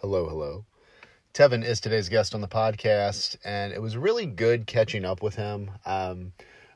Hello, 0.00 0.26
hello. 0.26 0.64
Tevin 1.34 1.62
is 1.62 1.78
today's 1.78 2.08
guest 2.08 2.34
on 2.34 2.40
the 2.40 2.48
podcast, 2.48 3.36
and 3.44 3.70
it 3.70 3.82
was 3.82 3.98
really 3.98 4.24
good 4.24 4.66
catching 4.66 5.04
up 5.04 5.22
with 5.22 5.34
him. 5.34 5.70
Um, 5.84 6.32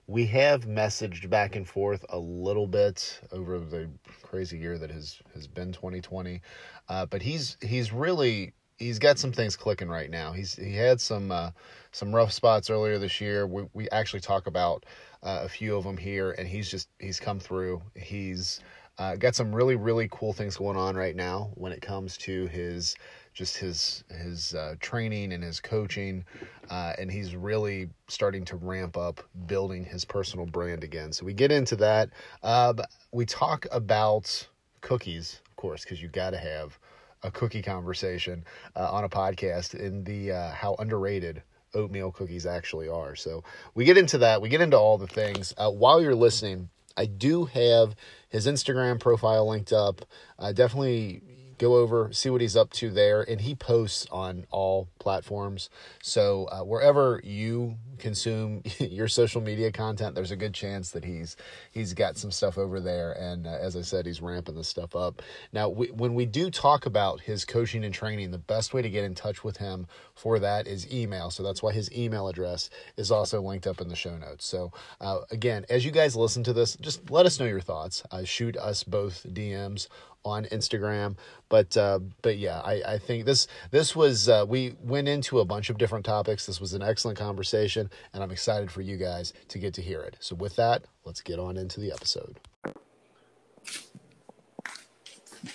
we 0.07 0.27
have 0.27 0.67
messaged 0.67 1.31
back 1.31 1.57
and 1.57 1.67
forth 1.67 2.05
a 2.11 2.19
little 2.19 2.67
bit 2.67 3.19
over 3.33 3.59
the 3.59 3.89
crazy 4.23 4.59
year 4.59 4.77
that 4.77 4.91
has 4.91 5.23
has 5.33 5.47
been 5.47 5.73
2020, 5.73 6.43
uh, 6.91 7.07
but 7.07 7.23
he's 7.23 7.57
he's 7.63 7.95
really 7.95 8.53
he's 8.77 8.99
got 8.99 9.19
some 9.19 9.33
things 9.33 9.57
clicking 9.57 9.89
right 9.89 10.11
now. 10.11 10.33
He's 10.33 10.55
he 10.57 10.77
had 10.77 11.01
some 11.01 11.33
uh, 11.33 11.53
some 11.93 12.15
rough 12.15 12.31
spots 12.31 12.69
earlier 12.69 12.99
this 12.99 13.23
year. 13.23 13.47
We 13.47 13.65
we 13.73 13.89
actually 13.89 14.21
talk 14.21 14.47
about 14.47 14.85
uh, 15.23 15.41
a 15.45 15.49
few 15.49 15.77
of 15.77 15.85
them 15.85 15.97
here, 15.97 16.33
and 16.33 16.47
he's 16.47 16.71
just 16.71 16.91
he's 16.99 17.21
come 17.21 17.41
through. 17.41 17.81
He's 17.97 18.61
uh, 18.99 19.17
got 19.17 19.35
some 19.35 19.55
really 19.55 19.77
really 19.77 20.09
cool 20.11 20.33
things 20.33 20.57
going 20.57 20.77
on 20.77 20.97
right 20.97 21.17
now 21.17 21.51
when 21.55 21.73
it 21.73 21.83
comes 21.83 22.17
to 22.17 22.47
his 22.47 22.97
just 23.33 23.57
his 23.57 24.05
his 24.09 24.55
uh, 24.55 24.77
training 24.81 25.33
and 25.33 25.43
his 25.43 25.61
coaching, 25.61 26.25
uh, 26.71 26.93
and 26.99 27.11
he's 27.11 27.35
really 27.35 27.89
starting 28.09 28.45
to 28.45 28.57
ramp 28.57 28.97
up 28.97 29.21
building 29.47 29.85
his 29.85 30.05
personal 30.05 30.47
brand 30.47 30.85
again. 30.85 31.13
So 31.13 31.25
we 31.25 31.35
get 31.35 31.51
into 31.51 31.77
that. 31.77 32.11
Uh, 32.43 32.75
we 33.11 33.27
talk 33.27 33.67
about 33.73 34.47
cookies, 34.81 35.41
of 35.47 35.57
course, 35.57 35.83
because 35.83 36.01
you 36.01 36.09
got 36.09 36.31
to 36.31 36.39
have 36.39 36.79
a 37.25 37.31
cookie 37.31 37.63
conversation 37.63 38.45
uh, 38.77 38.93
on 38.93 39.03
a 39.03 39.09
podcast 39.09 39.75
in 39.75 40.05
the 40.05 40.31
uh, 40.31 40.51
how 40.53 40.77
underrated 40.79 41.43
oatmeal 41.75 42.13
cookies 42.13 42.47
actually 42.47 42.89
are. 42.89 43.17
So 43.17 43.43
we 43.75 43.85
get 43.85 43.99
into 43.99 44.19
that. 44.19 44.41
We 44.41 44.49
get 44.49 44.61
into 44.61 44.79
all 44.79 44.97
the 44.97 45.09
things. 45.09 45.53
Uh, 45.57 45.71
while 45.71 46.01
you're 46.01 46.15
listening, 46.15 46.69
I 46.97 47.07
do 47.07 47.47
have 47.47 47.97
his 48.35 48.49
Instagram 48.49 48.99
profile 48.99 49.49
linked 49.49 49.73
up. 49.73 50.05
Uh, 50.41 50.51
definitely 50.51 51.23
go 51.59 51.77
over, 51.77 52.13
see 52.13 52.29
what 52.31 52.41
he's 52.41 52.57
up 52.57 52.69
to 52.73 52.91
there, 52.91 53.23
and 53.23 53.43
he 53.43 53.55
posts 53.55 54.09
on 54.11 54.45
all 54.51 54.89
platforms. 55.05 55.69
So 56.03 56.47
uh, 56.47 56.65
wherever 56.65 57.21
you 57.23 57.77
consume 57.99 58.63
your 58.79 59.07
social 59.07 59.43
media 59.43 59.71
content, 59.71 60.15
there's 60.15 60.31
a 60.31 60.37
good 60.37 60.55
chance 60.55 60.91
that 60.93 61.05
he's 61.05 61.37
he's 61.71 61.93
got 61.93 62.17
some 62.17 62.31
stuff 62.31 62.57
over 62.57 62.81
there. 62.81 63.13
And 63.13 63.47
uh, 63.47 63.51
as 63.61 63.77
I 63.77 63.83
said, 63.83 64.07
he's 64.07 64.23
ramping 64.23 64.55
this 64.55 64.67
stuff 64.67 64.97
up. 64.97 65.21
Now, 65.53 65.69
we, 65.69 65.89
when 65.89 66.15
we 66.15 66.25
do 66.25 66.51
talk 66.51 66.87
about 66.87 67.21
his 67.21 67.45
coaching 67.45 67.85
and 67.85 67.93
training, 67.93 68.31
the 68.31 68.39
best 68.39 68.73
way 68.73 68.81
to 68.81 68.89
get 68.89 69.05
in 69.05 69.15
touch 69.15 69.45
with 69.45 69.59
him 69.59 69.87
for 70.15 70.39
that 70.39 70.67
is 70.67 70.91
email. 70.91 71.31
So 71.31 71.43
that's 71.43 71.63
why 71.63 71.73
his 71.73 71.93
email 71.93 72.27
address 72.27 72.71
is 72.97 73.11
also 73.11 73.43
linked 73.43 73.67
up 73.67 73.83
in 73.83 73.89
the 73.89 73.97
show 73.97 74.17
notes. 74.17 74.47
So 74.47 74.73
uh, 75.03 75.21
again, 75.31 75.67
as 75.69 75.85
you 75.85 75.91
guys 75.91 76.17
listen 76.17 76.43
to 76.45 76.55
this, 76.55 76.77
just 76.77 77.11
let 77.11 77.27
us 77.27 77.39
know 77.39 77.47
your 77.47 77.61
thoughts. 77.61 78.03
Uh, 78.11 78.25
shoot 78.25 78.57
us 78.57 78.83
both 78.85 79.27
DMs 79.29 79.87
on 80.25 80.47
Instagram. 80.47 81.17
But 81.49 81.77
uh, 81.77 82.01
but 82.23 82.39
yeah, 82.39 82.61
I, 82.61 82.95
I 82.95 82.99
think 82.99 83.27
this 83.27 83.47
this 83.71 83.95
was 83.95 84.29
uh, 84.29 84.45
we 84.49 84.75
went 84.95 85.09
into 85.09 85.41
a 85.41 85.45
bunch 85.45 85.71
of 85.71 85.77
different 85.77 86.05
topics. 86.05 86.47
This 86.47 86.61
was 86.61 86.73
an 86.73 86.81
excellent 86.81 87.19
conversation, 87.19 87.91
and 88.13 88.23
I'm 88.23 88.31
excited 88.31 88.71
for 88.71 88.81
you 88.81 88.97
guys 88.97 89.33
to 89.49 89.59
get 89.59 89.75
to 89.75 89.83
hear 89.83 90.01
it. 90.03 90.17
So 90.21 90.37
with 90.37 90.55
that, 90.55 90.85
let's 91.05 91.21
get 91.21 91.41
on 91.41 91.57
into 91.57 91.81
the 91.81 91.91
episode. 91.91 92.39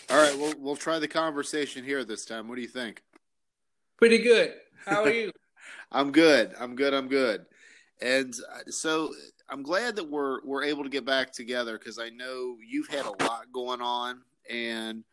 All 0.09 0.17
right, 0.17 0.37
we'll 0.37 0.55
we'll 0.59 0.75
try 0.75 0.99
the 0.99 1.07
conversation 1.07 1.85
here 1.85 2.03
this 2.03 2.25
time. 2.25 2.49
What 2.49 2.55
do 2.55 2.61
you 2.61 2.67
think? 2.67 3.01
Pretty 3.95 4.17
good. 4.17 4.55
How 4.85 5.05
are 5.05 5.09
you? 5.13 5.31
I'm 5.89 6.11
good. 6.11 6.53
I'm 6.59 6.75
good. 6.75 6.93
I'm 6.93 7.07
good. 7.07 7.45
And 8.01 8.35
uh, 8.53 8.69
so 8.69 9.13
I'm 9.49 9.63
glad 9.63 9.95
that 9.95 10.09
we're 10.09 10.43
we're 10.43 10.65
able 10.65 10.83
to 10.83 10.89
get 10.89 11.05
back 11.05 11.31
together 11.31 11.77
because 11.77 11.97
I 11.97 12.09
know 12.09 12.57
you've 12.61 12.89
had 12.89 13.05
a 13.05 13.23
lot 13.23 13.45
going 13.53 13.79
on 13.79 14.19
and 14.49 15.05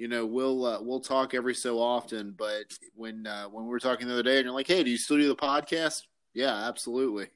you 0.00 0.08
know 0.08 0.24
we'll 0.24 0.64
uh, 0.64 0.78
we'll 0.80 1.00
talk 1.00 1.34
every 1.34 1.54
so 1.54 1.78
often. 1.78 2.34
But 2.36 2.72
when 2.94 3.26
uh, 3.26 3.44
when 3.44 3.64
we 3.64 3.70
were 3.70 3.78
talking 3.78 4.08
the 4.08 4.14
other 4.14 4.22
day, 4.22 4.38
and 4.38 4.46
you're 4.46 4.54
like, 4.54 4.66
"Hey, 4.66 4.82
do 4.82 4.90
you 4.90 4.96
still 4.96 5.18
do 5.18 5.28
the 5.28 5.36
podcast?" 5.36 6.04
Yeah, 6.32 6.54
absolutely. 6.68 7.26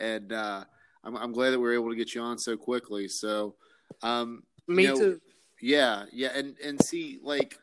And 0.00 0.32
uh, 0.32 0.64
I'm 1.04 1.16
I'm 1.16 1.30
glad 1.30 1.50
that 1.50 1.60
we 1.60 1.66
were 1.66 1.74
able 1.74 1.90
to 1.90 1.94
get 1.96 2.12
you 2.12 2.20
on 2.20 2.36
so 2.36 2.56
quickly. 2.56 3.06
So, 3.06 3.54
um, 4.02 4.42
me 4.66 4.82
you 4.82 4.88
know, 4.88 4.96
too. 4.96 5.20
Yeah, 5.62 6.06
yeah, 6.12 6.30
and 6.34 6.56
and 6.64 6.82
see, 6.82 7.20
like, 7.22 7.56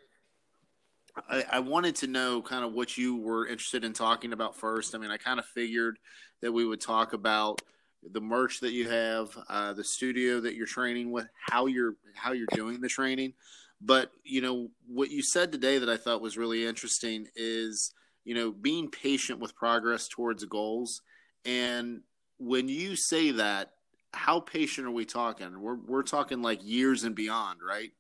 I, 1.30 1.44
I 1.52 1.60
wanted 1.60 1.96
to 1.98 2.08
know 2.08 2.42
kind 2.42 2.64
of 2.64 2.72
what 2.72 2.98
you 2.98 3.18
were 3.18 3.48
interested 3.48 3.84
in 3.84 3.92
talking 3.92 4.32
about 4.32 4.56
first. 4.56 4.96
I 4.96 4.98
mean, 4.98 5.12
I 5.12 5.18
kind 5.18 5.40
of 5.40 5.46
figured 5.46 6.00
that 6.42 6.54
we 6.54 6.64
would 6.64 6.80
talk 6.80 7.12
about 7.12 7.62
the 8.14 8.22
merch 8.22 8.62
that 8.62 8.72
you 8.72 8.88
have, 8.88 9.38
uh, 9.50 9.74
the 9.74 9.84
studio 9.84 10.40
that 10.40 10.56
you're 10.56 10.68
training 10.68 11.12
with, 11.12 11.28
how 11.36 11.66
you're 11.66 11.96
how 12.16 12.32
you're 12.32 12.48
doing 12.54 12.80
the 12.80 12.88
training. 12.88 13.34
But 13.80 14.12
you 14.24 14.42
know 14.42 14.70
what 14.88 15.12
you 15.12 15.22
said 15.22 15.52
today 15.52 15.78
that 15.78 15.90
I 15.90 15.98
thought 15.98 16.22
was 16.22 16.38
really 16.38 16.66
interesting 16.66 17.28
is 17.36 17.94
you 18.26 18.34
know 18.34 18.52
being 18.52 18.90
patient 18.90 19.40
with 19.40 19.56
progress 19.56 20.08
towards 20.08 20.44
goals. 20.46 21.02
And 21.46 22.02
when 22.40 22.70
you 22.70 22.96
say 22.96 23.32
that, 23.32 23.72
how 24.14 24.40
patient 24.40 24.88
are 24.88 24.92
we 24.92 25.06
talking? 25.06 25.60
We're 25.60 25.76
we're 25.76 26.04
talking 26.04 26.42
like 26.42 26.60
years 26.64 27.04
and 27.04 27.16
beyond, 27.16 27.60
right? 27.68 27.92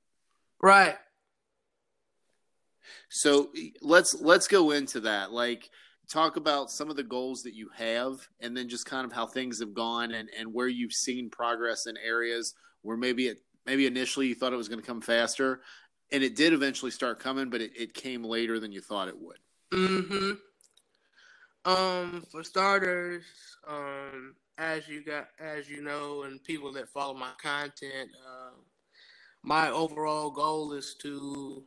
Right. 0.61 0.95
So 3.09 3.49
let's 3.81 4.15
let's 4.19 4.47
go 4.47 4.71
into 4.71 5.01
that. 5.01 5.31
Like 5.31 5.69
talk 6.09 6.37
about 6.37 6.71
some 6.71 6.89
of 6.89 6.95
the 6.95 7.03
goals 7.03 7.43
that 7.43 7.53
you 7.53 7.69
have 7.75 8.27
and 8.39 8.55
then 8.55 8.69
just 8.69 8.85
kind 8.85 9.05
of 9.05 9.11
how 9.11 9.27
things 9.27 9.59
have 9.59 9.73
gone 9.73 10.11
and, 10.11 10.29
and 10.37 10.53
where 10.53 10.69
you've 10.69 10.93
seen 10.93 11.29
progress 11.29 11.85
in 11.85 11.97
areas 11.97 12.55
where 12.81 12.95
maybe 12.95 13.27
it 13.27 13.39
maybe 13.67 13.85
initially 13.85 14.27
you 14.27 14.35
thought 14.35 14.53
it 14.53 14.57
was 14.57 14.69
going 14.69 14.81
to 14.81 14.87
come 14.87 15.01
faster 15.01 15.61
and 16.11 16.23
it 16.23 16.35
did 16.35 16.53
eventually 16.53 16.89
start 16.89 17.19
coming 17.19 17.49
but 17.49 17.61
it, 17.61 17.71
it 17.77 17.93
came 17.93 18.23
later 18.23 18.59
than 18.59 18.71
you 18.71 18.81
thought 18.81 19.07
it 19.07 19.19
would. 19.19 19.37
Mm-hmm. 19.73 20.31
Um 21.69 22.25
for 22.31 22.43
starters 22.43 23.25
um 23.67 24.35
as 24.57 24.87
you 24.87 25.03
got 25.03 25.27
as 25.39 25.69
you 25.69 25.83
know 25.83 26.23
and 26.23 26.43
people 26.43 26.71
that 26.73 26.89
follow 26.89 27.13
my 27.13 27.31
content 27.41 28.09
uh, 28.25 28.55
my 29.43 29.69
overall 29.69 30.31
goal 30.31 30.73
is 30.73 30.95
to 31.01 31.63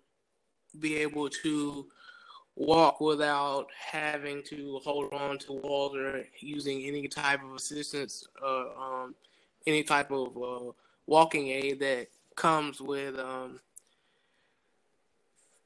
be 0.79 0.97
able 0.97 1.29
to 1.29 1.87
walk 2.57 3.01
without 3.01 3.69
having 3.75 4.43
to 4.43 4.81
hold 4.85 5.13
on 5.13 5.39
to 5.39 5.53
walls 5.53 5.97
or 5.97 6.25
using 6.41 6.83
any 6.83 7.09
type 7.09 7.43
of 7.43 7.55
assistance 7.55 8.27
or 8.43 8.67
um, 8.79 9.15
any 9.67 9.83
type 9.83 10.11
of 10.11 10.37
uh, 10.37 10.73
walking 11.11 11.49
aid 11.49 11.81
that 11.81 12.07
comes 12.37 12.81
with 12.81 13.19
um, 13.19 13.59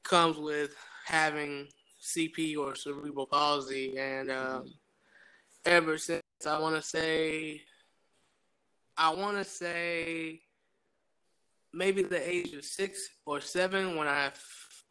comes 0.03 0.37
with 0.37 0.75
having 1.05 1.67
CP 2.01 2.57
or 2.57 2.75
cerebral 2.75 3.27
palsy. 3.27 3.95
And 3.97 4.31
um, 4.31 4.73
ever 5.63 5.99
since, 5.99 6.23
I 6.47 6.57
want 6.57 6.75
to 6.75 6.81
say, 6.81 7.61
I 8.97 9.13
want 9.13 9.37
to 9.37 9.43
say 9.43 10.41
maybe 11.71 12.01
the 12.01 12.27
age 12.27 12.53
of 12.53 12.65
six 12.65 13.07
or 13.27 13.39
seven 13.39 13.95
when 13.95 14.07
I 14.07 14.31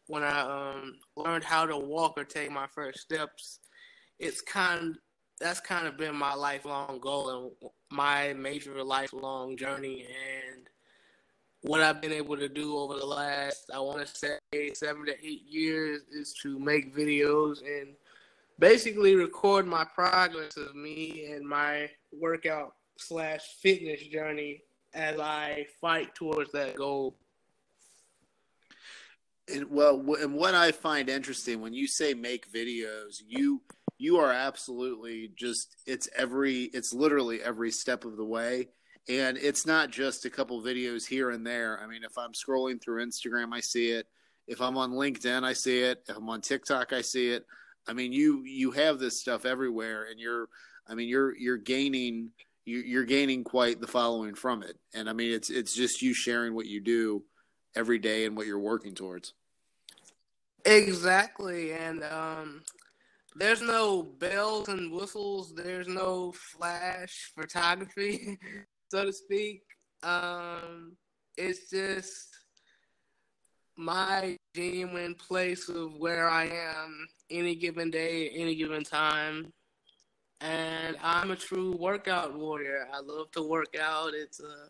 when 0.07 0.23
I 0.23 0.39
um, 0.39 0.95
learned 1.17 1.43
how 1.43 1.65
to 1.65 1.77
walk 1.77 2.13
or 2.15 2.23
take 2.23 2.49
my 2.51 2.67
first 2.67 2.99
steps, 2.99 3.59
it's 4.19 4.39
kind 4.39 4.95
that's 5.39 5.59
kind 5.59 5.87
of 5.87 5.97
been 5.97 6.15
my 6.15 6.33
lifelong 6.33 6.99
goal 6.99 7.29
and 7.61 7.71
my 7.91 8.33
major 8.33 8.83
lifelong 8.83 9.57
journey 9.57 10.05
and 10.05 10.69
what 11.61 11.81
I've 11.81 12.01
been 12.01 12.11
able 12.11 12.37
to 12.37 12.47
do 12.47 12.77
over 12.77 12.95
the 12.95 13.05
last 13.05 13.71
I 13.73 13.79
want 13.79 14.05
to 14.05 14.15
say 14.15 14.73
seven 14.73 15.05
to 15.07 15.13
eight 15.25 15.43
years 15.47 16.01
is 16.11 16.33
to 16.43 16.59
make 16.59 16.95
videos 16.95 17.59
and 17.61 17.95
basically 18.59 19.15
record 19.15 19.65
my 19.65 19.83
progress 19.83 20.57
of 20.57 20.75
me 20.75 21.25
and 21.31 21.47
my 21.47 21.89
workout 22.11 22.75
slash 22.97 23.41
fitness 23.61 24.01
journey 24.03 24.61
as 24.93 25.19
I 25.19 25.67
fight 25.81 26.15
towards 26.15 26.51
that 26.53 26.75
goal. 26.75 27.15
And 29.53 29.69
well, 29.69 30.01
and 30.19 30.33
what 30.33 30.55
I 30.55 30.71
find 30.71 31.09
interesting 31.09 31.61
when 31.61 31.73
you 31.73 31.87
say 31.87 32.13
make 32.13 32.51
videos, 32.51 33.21
you 33.27 33.61
you 33.97 34.17
are 34.17 34.31
absolutely 34.31 35.31
just 35.35 35.75
it's 35.85 36.09
every 36.17 36.63
it's 36.65 36.93
literally 36.93 37.41
every 37.41 37.71
step 37.71 38.05
of 38.05 38.17
the 38.17 38.25
way 38.25 38.67
and 39.07 39.37
it's 39.37 39.65
not 39.65 39.91
just 39.91 40.25
a 40.25 40.29
couple 40.29 40.61
videos 40.63 41.05
here 41.05 41.29
and 41.29 41.45
there. 41.45 41.79
I 41.81 41.87
mean, 41.87 42.03
if 42.03 42.17
I'm 42.17 42.31
scrolling 42.31 42.81
through 42.81 43.05
Instagram, 43.05 43.53
I 43.53 43.59
see 43.59 43.91
it. 43.91 44.07
If 44.47 44.61
I'm 44.61 44.77
on 44.77 44.91
LinkedIn, 44.91 45.43
I 45.43 45.53
see 45.53 45.81
it. 45.81 46.03
If 46.07 46.17
I'm 46.17 46.29
on 46.29 46.41
TikTok, 46.41 46.91
I 46.91 47.01
see 47.01 47.29
it. 47.29 47.45
I 47.87 47.93
mean, 47.93 48.13
you 48.13 48.43
you 48.43 48.71
have 48.71 48.97
this 48.97 49.19
stuff 49.19 49.45
everywhere, 49.45 50.07
and 50.09 50.19
you're, 50.19 50.49
I 50.87 50.95
mean, 50.95 51.07
you're 51.07 51.35
you're 51.37 51.57
gaining 51.57 52.31
you're 52.65 53.05
gaining 53.05 53.43
quite 53.43 53.79
the 53.79 53.87
following 53.87 54.33
from 54.33 54.63
it. 54.63 54.77
And 54.95 55.07
I 55.07 55.13
mean, 55.13 55.31
it's 55.31 55.51
it's 55.51 55.75
just 55.75 56.01
you 56.01 56.15
sharing 56.15 56.55
what 56.55 56.65
you 56.65 56.81
do 56.81 57.23
every 57.75 57.99
day 57.99 58.25
and 58.25 58.35
what 58.35 58.47
you're 58.47 58.59
working 58.59 58.95
towards. 58.95 59.33
Exactly, 60.65 61.73
and 61.73 62.03
um, 62.03 62.63
there's 63.35 63.61
no 63.61 64.01
bells 64.01 64.69
and 64.69 64.91
whistles. 64.91 65.53
There's 65.53 65.87
no 65.87 66.31
flash 66.31 67.31
photography, 67.35 68.39
so 68.89 69.05
to 69.05 69.13
speak. 69.13 69.63
Um, 70.03 70.95
it's 71.37 71.69
just 71.69 72.29
my 73.77 74.37
genuine 74.55 75.15
place 75.15 75.67
of 75.67 75.95
where 75.97 76.29
I 76.29 76.45
am 76.45 77.07
any 77.29 77.55
given 77.55 77.91
day, 77.91 78.29
any 78.29 78.55
given 78.55 78.83
time. 78.83 79.51
And 80.39 80.95
I'm 81.03 81.31
a 81.31 81.35
true 81.35 81.75
workout 81.77 82.37
warrior. 82.37 82.87
I 82.93 82.99
love 83.01 83.31
to 83.31 83.41
work 83.41 83.75
out. 83.79 84.13
It's 84.13 84.39
a 84.39 84.69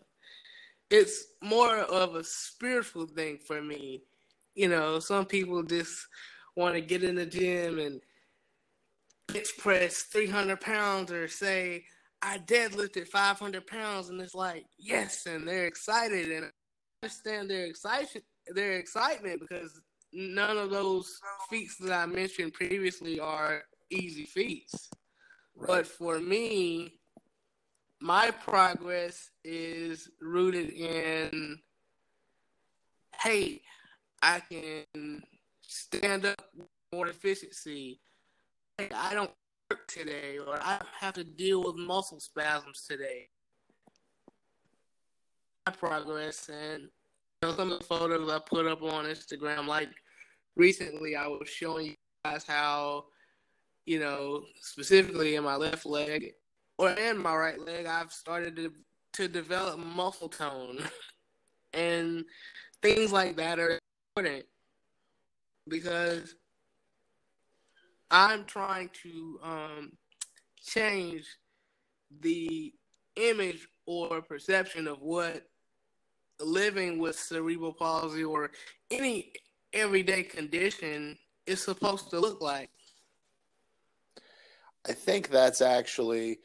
it's 0.91 1.25
more 1.41 1.77
of 1.77 2.15
a 2.15 2.23
spiritual 2.23 3.07
thing 3.07 3.39
for 3.45 3.61
me. 3.61 4.03
You 4.53 4.69
know, 4.69 4.99
some 4.99 5.25
people 5.25 5.63
just 5.63 6.07
want 6.55 6.75
to 6.75 6.81
get 6.81 7.03
in 7.03 7.15
the 7.15 7.25
gym 7.25 7.79
and 7.79 7.99
bench 9.27 9.57
press 9.57 10.03
300 10.03 10.59
pounds 10.61 11.11
or 11.11 11.27
say, 11.27 11.85
I 12.21 12.39
deadlifted 12.39 13.07
500 13.07 13.67
pounds, 13.67 14.09
and 14.09 14.19
it's 14.19 14.33
like, 14.33 14.65
yes, 14.77 15.25
and 15.25 15.47
they're 15.47 15.67
excited. 15.67 16.31
And 16.31 16.45
I 16.45 16.49
understand 17.03 17.49
their 17.49 17.65
excitement, 17.65 18.25
their 18.47 18.73
excitement 18.73 19.41
because 19.41 19.79
none 20.13 20.57
of 20.57 20.69
those 20.69 21.19
feats 21.49 21.77
that 21.77 21.91
I 21.91 22.05
mentioned 22.05 22.53
previously 22.53 23.19
are 23.19 23.63
easy 23.91 24.25
feats. 24.25 24.89
Right. 25.55 25.67
But 25.67 25.87
for 25.87 26.19
me, 26.19 26.99
my 28.01 28.31
progress 28.31 29.29
is 29.43 30.09
rooted 30.21 30.69
in 30.71 31.59
hey, 33.21 33.61
I 34.21 34.41
can 34.41 35.23
stand 35.61 36.25
up 36.25 36.41
more 36.93 37.07
efficiency. 37.07 37.99
I 38.79 39.13
don't 39.13 39.31
work 39.71 39.87
today, 39.87 40.37
or 40.37 40.61
I 40.61 40.79
have 40.99 41.13
to 41.13 41.23
deal 41.23 41.63
with 41.63 41.75
muscle 41.75 42.19
spasms 42.19 42.85
today. 42.87 43.29
My 45.65 45.73
progress 45.73 46.49
and 46.49 46.83
you 46.83 46.89
know, 47.49 47.55
some 47.55 47.71
of 47.71 47.79
the 47.79 47.85
photos 47.85 48.29
I 48.29 48.39
put 48.39 48.67
up 48.67 48.83
on 48.83 49.05
Instagram, 49.05 49.67
like 49.67 49.89
recently, 50.55 51.15
I 51.15 51.27
was 51.27 51.47
showing 51.47 51.87
you 51.87 51.95
guys 52.23 52.43
how, 52.45 53.05
you 53.85 53.99
know, 53.99 54.43
specifically 54.59 55.35
in 55.35 55.43
my 55.43 55.55
left 55.55 55.85
leg, 55.85 56.33
or 56.77 56.91
in 56.91 57.17
my 57.17 57.35
right 57.35 57.59
leg, 57.59 57.85
I've 57.85 58.11
started 58.11 58.55
to 58.57 58.71
to 59.13 59.29
develop 59.29 59.79
muscle 59.79 60.27
tone, 60.27 60.79
and 61.73 62.25
things 62.81 63.13
like 63.13 63.37
that 63.37 63.57
are 63.59 63.79
important 64.17 64.45
because 65.69 66.35
I'm 68.11 68.45
trying 68.45 68.89
to 69.03 69.39
um, 69.43 69.91
change 70.63 71.25
the 72.21 72.73
image 73.15 73.67
or 73.85 74.21
perception 74.21 74.87
of 74.87 75.01
what 75.01 75.43
living 76.39 76.99
with 76.99 77.17
cerebral 77.17 77.73
palsy 77.73 78.23
or 78.23 78.51
any 78.91 79.31
everyday 79.73 80.23
condition 80.23 81.17
is 81.45 81.63
supposed 81.63 82.09
to 82.09 82.19
look 82.19 82.41
like. 82.41 82.69
I 84.87 84.93
think 84.93 85.29
that's 85.29 85.61
actually 85.61 86.39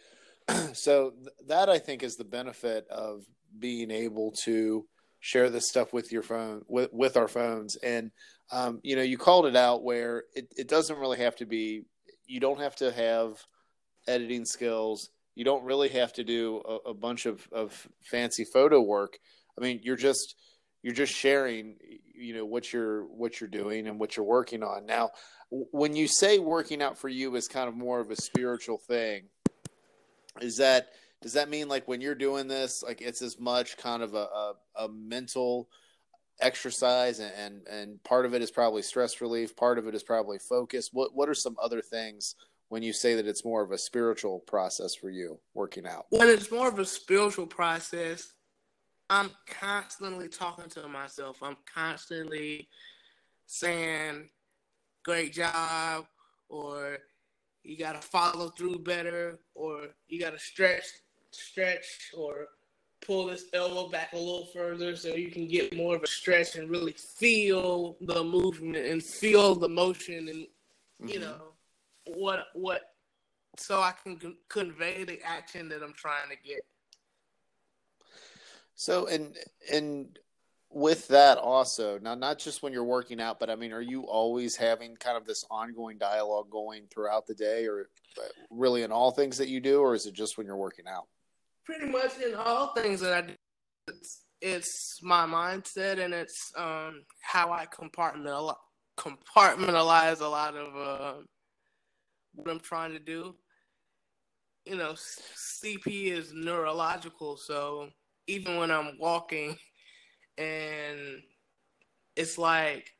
so 0.72 1.12
that 1.46 1.68
I 1.68 1.78
think 1.78 2.02
is 2.02 2.16
the 2.16 2.24
benefit 2.24 2.86
of 2.88 3.24
being 3.58 3.90
able 3.90 4.32
to 4.44 4.86
share 5.20 5.50
this 5.50 5.68
stuff 5.68 5.92
with 5.92 6.10
your 6.10 6.22
phone 6.22 6.62
with 6.66 6.92
with 6.92 7.16
our 7.16 7.28
phones. 7.28 7.76
And 7.76 8.10
um, 8.50 8.80
you 8.82 8.96
know 8.96 9.02
you 9.02 9.18
called 9.18 9.46
it 9.46 9.56
out 9.56 9.84
where 9.84 10.24
it, 10.34 10.48
it 10.56 10.68
doesn't 10.68 10.98
really 10.98 11.18
have 11.18 11.36
to 11.36 11.46
be 11.46 11.82
you 12.26 12.40
don't 12.40 12.60
have 12.60 12.76
to 12.76 12.90
have 12.90 13.44
editing 14.08 14.44
skills. 14.44 15.10
You 15.34 15.44
don't 15.44 15.64
really 15.64 15.88
have 15.90 16.12
to 16.14 16.24
do 16.24 16.62
a, 16.66 16.90
a 16.90 16.94
bunch 16.94 17.26
of, 17.26 17.46
of 17.52 17.88
fancy 18.00 18.44
photo 18.44 18.80
work. 18.80 19.18
I 19.58 19.62
mean 19.62 19.80
you're 19.82 19.96
just 19.96 20.34
you're 20.82 20.94
just 20.94 21.14
sharing 21.14 21.76
you 22.14 22.34
know 22.34 22.46
what 22.46 22.72
you're 22.72 23.04
what 23.04 23.40
you're 23.40 23.50
doing 23.50 23.86
and 23.86 24.00
what 24.00 24.16
you're 24.16 24.26
working 24.26 24.62
on. 24.62 24.86
Now 24.86 25.10
when 25.50 25.94
you 25.96 26.08
say 26.08 26.38
working 26.38 26.80
out 26.80 26.96
for 26.96 27.08
you 27.08 27.34
is 27.36 27.48
kind 27.48 27.68
of 27.68 27.76
more 27.76 28.00
of 28.00 28.10
a 28.10 28.16
spiritual 28.16 28.78
thing 28.78 29.24
is 30.40 30.56
that 30.58 30.88
does 31.22 31.32
that 31.34 31.50
mean 31.50 31.68
like 31.68 31.86
when 31.86 32.00
you're 32.00 32.14
doing 32.14 32.48
this 32.48 32.82
like 32.82 33.00
it's 33.00 33.22
as 33.22 33.38
much 33.38 33.76
kind 33.76 34.02
of 34.02 34.14
a, 34.14 34.16
a, 34.16 34.54
a 34.76 34.88
mental 34.88 35.68
exercise 36.40 37.20
and, 37.20 37.32
and, 37.36 37.66
and 37.68 38.02
part 38.04 38.24
of 38.24 38.34
it 38.34 38.40
is 38.40 38.50
probably 38.50 38.82
stress 38.82 39.20
relief 39.20 39.54
part 39.54 39.78
of 39.78 39.86
it 39.86 39.94
is 39.94 40.02
probably 40.02 40.38
focus? 40.38 40.90
What 40.92 41.14
what 41.14 41.28
are 41.28 41.34
some 41.34 41.56
other 41.62 41.80
things 41.80 42.34
when 42.68 42.82
you 42.82 42.92
say 42.92 43.14
that 43.14 43.26
it's 43.26 43.44
more 43.44 43.62
of 43.62 43.72
a 43.72 43.78
spiritual 43.78 44.40
process 44.40 44.94
for 44.94 45.10
you 45.10 45.38
working 45.54 45.86
out? 45.86 46.06
When 46.10 46.28
it's 46.28 46.50
more 46.50 46.68
of 46.68 46.78
a 46.78 46.86
spiritual 46.86 47.46
process 47.46 48.32
i'm 49.10 49.30
constantly 49.48 50.28
talking 50.28 50.70
to 50.70 50.88
myself. 50.88 51.42
I'm 51.42 51.56
constantly 51.72 52.68
saying 53.46 54.30
great 55.04 55.32
job 55.32 56.06
or 56.48 56.98
you 57.64 57.76
got 57.76 58.00
to 58.00 58.08
follow 58.08 58.50
through 58.50 58.78
better 58.78 59.40
or 59.54 59.88
you 60.08 60.20
got 60.20 60.32
to 60.32 60.38
stretch 60.38 60.84
stretch 61.30 62.10
or 62.16 62.48
pull 63.04 63.26
this 63.26 63.46
elbow 63.54 63.88
back 63.88 64.12
a 64.12 64.16
little 64.16 64.46
further 64.52 64.94
so 64.94 65.14
you 65.14 65.30
can 65.30 65.48
get 65.48 65.74
more 65.76 65.96
of 65.96 66.02
a 66.02 66.06
stretch 66.06 66.56
and 66.56 66.70
really 66.70 66.92
feel 66.92 67.96
the 68.02 68.22
movement 68.22 68.76
and 68.76 69.02
feel 69.02 69.54
the 69.54 69.68
motion 69.68 70.28
and 70.28 70.46
you 71.10 71.18
mm-hmm. 71.18 71.22
know 71.22 71.52
what 72.06 72.46
what 72.54 72.82
so 73.56 73.80
I 73.80 73.92
can 74.02 74.36
convey 74.48 75.04
the 75.04 75.20
action 75.22 75.68
that 75.70 75.82
I'm 75.82 75.92
trying 75.92 76.30
to 76.30 76.36
get. 76.48 76.64
So 78.74 79.06
and 79.06 79.36
and 79.72 80.18
with 80.70 81.08
that 81.08 81.36
also 81.36 81.98
now 81.98 82.14
not 82.14 82.38
just 82.38 82.62
when 82.62 82.72
you're 82.72 82.84
working 82.84 83.20
out 83.20 83.40
but 83.40 83.50
i 83.50 83.56
mean 83.56 83.72
are 83.72 83.80
you 83.80 84.02
always 84.02 84.54
having 84.54 84.94
kind 84.94 85.16
of 85.16 85.26
this 85.26 85.44
ongoing 85.50 85.98
dialogue 85.98 86.48
going 86.48 86.84
throughout 86.92 87.26
the 87.26 87.34
day 87.34 87.66
or 87.66 87.88
uh, 88.18 88.22
really 88.50 88.84
in 88.84 88.92
all 88.92 89.10
things 89.10 89.36
that 89.36 89.48
you 89.48 89.58
do 89.58 89.80
or 89.80 89.96
is 89.96 90.06
it 90.06 90.14
just 90.14 90.38
when 90.38 90.46
you're 90.46 90.56
working 90.56 90.86
out 90.88 91.08
pretty 91.70 91.90
much 91.90 92.18
in 92.18 92.34
all 92.34 92.72
things 92.74 93.00
that 93.00 93.12
i 93.12 93.20
do 93.20 93.34
it's, 93.88 94.24
it's 94.40 94.98
my 95.02 95.24
mindset 95.24 96.02
and 96.04 96.12
it's 96.12 96.52
um, 96.56 97.02
how 97.20 97.52
i 97.52 97.66
compartmentalize, 97.66 98.56
compartmentalize 98.98 100.20
a 100.20 100.26
lot 100.26 100.56
of 100.56 100.76
uh, 100.76 101.20
what 102.34 102.50
i'm 102.50 102.60
trying 102.60 102.92
to 102.92 102.98
do 102.98 103.34
you 104.66 104.76
know 104.76 104.94
cp 104.94 105.86
is 105.86 106.32
neurological 106.34 107.36
so 107.36 107.88
even 108.26 108.56
when 108.56 108.70
i'm 108.70 108.96
walking 108.98 109.56
and 110.38 110.98
it's 112.16 112.38
like 112.38 112.90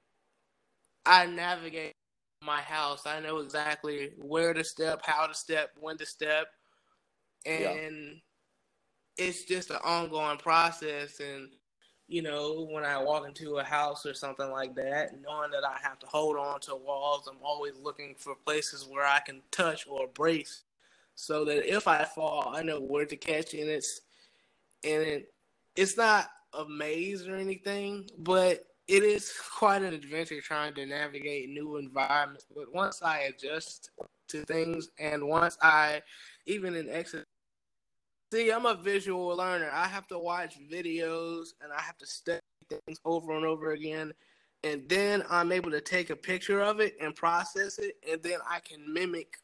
I 1.06 1.26
navigate 1.26 1.94
my 2.42 2.60
house. 2.60 3.06
I 3.06 3.20
know 3.20 3.38
exactly 3.38 4.10
where 4.18 4.52
to 4.52 4.62
step, 4.62 5.00
how 5.04 5.26
to 5.26 5.34
step, 5.34 5.70
when 5.80 5.96
to 5.98 6.06
step, 6.06 6.48
and 7.46 7.62
yeah. 7.62 8.20
It's 9.20 9.44
just 9.44 9.70
an 9.70 9.78
ongoing 9.84 10.38
process. 10.38 11.20
And 11.20 11.50
you 12.08 12.22
know, 12.22 12.68
when 12.70 12.84
I 12.84 12.98
walk 13.02 13.28
into 13.28 13.58
a 13.58 13.64
house 13.64 14.06
or 14.06 14.14
something 14.14 14.50
like 14.50 14.74
that, 14.76 15.20
knowing 15.22 15.52
that 15.52 15.64
I 15.64 15.78
have 15.82 16.00
to 16.00 16.08
hold 16.08 16.38
on 16.38 16.60
to 16.62 16.76
walls, 16.76 17.28
I'm 17.30 17.38
always 17.44 17.74
looking 17.80 18.16
for 18.18 18.34
places 18.46 18.86
where 18.90 19.06
I 19.06 19.20
can 19.20 19.42
touch 19.52 19.86
or 19.88 20.08
brace, 20.08 20.64
so 21.16 21.44
that 21.46 21.72
if 21.72 21.88
I 21.88 22.04
fall, 22.04 22.52
I 22.54 22.62
know 22.64 22.80
where 22.80 23.06
to 23.06 23.16
catch. 23.16 23.54
And 23.54 23.70
it's 23.70 24.02
and 24.84 25.02
it, 25.02 25.34
it's 25.76 25.96
not 25.96 26.30
a 26.54 26.66
maze 26.68 27.28
or 27.28 27.36
anything, 27.36 28.08
but 28.18 28.64
it 28.88 29.04
is 29.04 29.32
quite 29.58 29.82
an 29.82 29.94
adventure 29.94 30.40
trying 30.40 30.74
to 30.74 30.86
navigate 30.86 31.50
new 31.50 31.76
environments. 31.76 32.46
But 32.54 32.74
once 32.74 33.02
I 33.02 33.20
adjust 33.20 33.90
to 34.28 34.44
things, 34.44 34.90
and 34.98 35.28
once 35.28 35.58
I, 35.62 36.02
even 36.46 36.74
in 36.76 36.88
exercise, 36.90 37.26
see, 38.32 38.50
I'm 38.50 38.66
a 38.66 38.74
visual 38.74 39.36
learner. 39.36 39.70
I 39.72 39.86
have 39.86 40.06
to 40.08 40.18
watch 40.18 40.56
videos 40.70 41.48
and 41.62 41.72
I 41.72 41.80
have 41.80 41.98
to 41.98 42.06
study 42.06 42.40
things 42.68 42.98
over 43.04 43.36
and 43.36 43.44
over 43.44 43.72
again. 43.72 44.12
And 44.62 44.88
then 44.88 45.24
I'm 45.30 45.52
able 45.52 45.70
to 45.70 45.80
take 45.80 46.10
a 46.10 46.16
picture 46.16 46.60
of 46.60 46.80
it 46.80 46.96
and 47.00 47.14
process 47.14 47.78
it, 47.78 47.96
and 48.10 48.22
then 48.22 48.40
I 48.48 48.60
can 48.60 48.92
mimic 48.92 49.36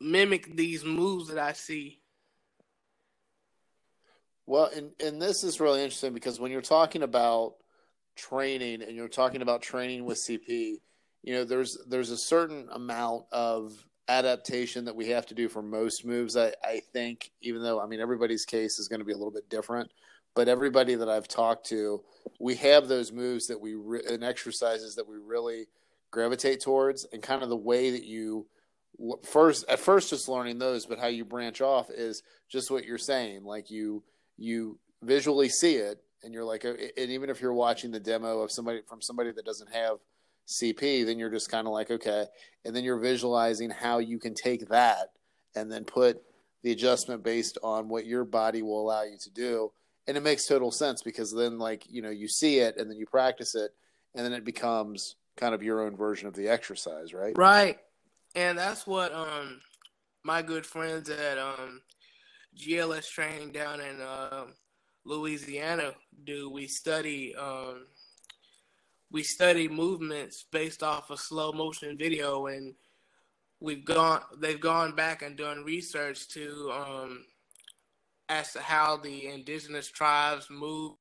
mimic 0.00 0.56
these 0.56 0.84
moves 0.84 1.28
that 1.28 1.38
I 1.38 1.52
see 1.52 2.00
well, 4.46 4.70
and 4.74 4.92
and 5.04 5.20
this 5.20 5.42
is 5.42 5.60
really 5.60 5.82
interesting 5.82 6.14
because 6.14 6.38
when 6.38 6.52
you're 6.52 6.62
talking 6.62 7.02
about 7.02 7.54
training 8.14 8.82
and 8.82 8.96
you're 8.96 9.08
talking 9.08 9.42
about 9.42 9.60
training 9.60 10.04
with 10.04 10.18
CP, 10.18 10.76
you 11.22 11.34
know, 11.34 11.44
there's 11.44 11.76
there's 11.88 12.10
a 12.10 12.16
certain 12.16 12.68
amount 12.72 13.24
of 13.32 13.72
adaptation 14.08 14.84
that 14.84 14.96
we 14.96 15.08
have 15.08 15.26
to 15.26 15.34
do 15.34 15.48
for 15.48 15.62
most 15.62 16.04
moves. 16.04 16.36
I, 16.36 16.52
I 16.62 16.80
think, 16.92 17.30
even 17.40 17.62
though 17.62 17.80
I 17.80 17.86
mean 17.86 18.00
everybody's 18.00 18.44
case 18.44 18.78
is 18.78 18.88
going 18.88 19.00
to 19.00 19.04
be 19.04 19.12
a 19.12 19.16
little 19.16 19.32
bit 19.32 19.48
different, 19.48 19.90
but 20.34 20.48
everybody 20.48 20.94
that 20.94 21.08
I've 21.08 21.28
talked 21.28 21.66
to, 21.66 22.02
we 22.38 22.54
have 22.56 22.88
those 22.88 23.12
moves 23.12 23.46
that 23.46 23.60
we 23.60 23.74
re- 23.74 24.04
and 24.08 24.22
exercises 24.22 24.94
that 24.94 25.08
we 25.08 25.16
really 25.16 25.66
gravitate 26.10 26.60
towards, 26.60 27.06
and 27.12 27.22
kind 27.22 27.42
of 27.42 27.48
the 27.48 27.56
way 27.56 27.90
that 27.90 28.04
you 28.04 28.46
first 29.24 29.64
at 29.68 29.80
first 29.80 30.10
just 30.10 30.28
learning 30.28 30.58
those, 30.58 30.86
but 30.86 30.98
how 30.98 31.08
you 31.08 31.24
branch 31.24 31.60
off 31.60 31.90
is 31.90 32.22
just 32.48 32.70
what 32.70 32.84
you're 32.84 32.98
saying, 32.98 33.44
like 33.44 33.70
you 33.70 34.02
you 34.38 34.78
visually 35.02 35.48
see 35.48 35.76
it 35.76 36.02
and 36.22 36.32
you're 36.32 36.44
like, 36.44 36.64
uh, 36.64 36.74
and 36.96 37.10
even 37.10 37.30
if 37.30 37.40
you're 37.40 37.52
watching 37.52 37.90
the 37.90 38.00
demo 38.00 38.40
of 38.40 38.50
somebody 38.50 38.80
from 38.86 39.00
somebody 39.02 39.32
that 39.32 39.44
doesn't 39.44 39.72
have 39.72 39.98
CP, 40.46 41.04
then 41.04 41.18
you're 41.18 41.30
just 41.30 41.50
kind 41.50 41.66
of 41.66 41.72
like, 41.72 41.90
okay, 41.90 42.26
and 42.64 42.74
then 42.74 42.84
you're 42.84 42.98
visualizing 42.98 43.70
how 43.70 43.98
you 43.98 44.18
can 44.18 44.34
take 44.34 44.68
that 44.68 45.10
and 45.54 45.70
then 45.70 45.84
put 45.84 46.22
the 46.62 46.72
adjustment 46.72 47.22
based 47.22 47.58
on 47.62 47.88
what 47.88 48.06
your 48.06 48.24
body 48.24 48.62
will 48.62 48.80
allow 48.80 49.02
you 49.02 49.16
to 49.18 49.30
do, 49.30 49.72
and 50.06 50.16
it 50.16 50.22
makes 50.22 50.46
total 50.46 50.70
sense 50.70 51.02
because 51.02 51.34
then 51.34 51.58
like 51.58 51.84
you 51.88 52.02
know 52.02 52.10
you 52.10 52.28
see 52.28 52.58
it 52.58 52.76
and 52.76 52.90
then 52.90 52.98
you 52.98 53.06
practice 53.06 53.54
it, 53.54 53.70
and 54.14 54.24
then 54.24 54.32
it 54.32 54.44
becomes 54.44 55.16
kind 55.36 55.54
of 55.54 55.62
your 55.62 55.82
own 55.82 55.96
version 55.96 56.28
of 56.28 56.34
the 56.34 56.48
exercise, 56.48 57.12
right? 57.12 57.36
Right, 57.36 57.78
and 58.34 58.58
that's 58.58 58.86
what 58.86 59.12
um 59.12 59.60
my 60.24 60.42
good 60.42 60.66
friends 60.66 61.08
at 61.08 61.38
um 61.38 61.82
GLS 62.56 63.08
training 63.08 63.52
down 63.52 63.80
in 63.80 64.00
uh, 64.00 64.46
Louisiana 65.04 65.92
do. 66.24 66.50
We 66.50 66.66
study 66.66 67.34
um, 67.36 67.86
we 69.10 69.22
study 69.22 69.68
movements 69.68 70.44
based 70.50 70.82
off 70.82 71.10
of 71.10 71.20
slow 71.20 71.52
motion 71.52 71.96
video, 71.96 72.46
and 72.46 72.74
we've 73.60 73.84
gone 73.84 74.20
they've 74.38 74.60
gone 74.60 74.94
back 74.94 75.22
and 75.22 75.36
done 75.36 75.64
research 75.64 76.28
to 76.28 76.70
um, 76.72 77.24
as 78.28 78.52
to 78.52 78.60
how 78.60 78.96
the 78.96 79.26
indigenous 79.28 79.90
tribes 79.90 80.48
move 80.50 80.92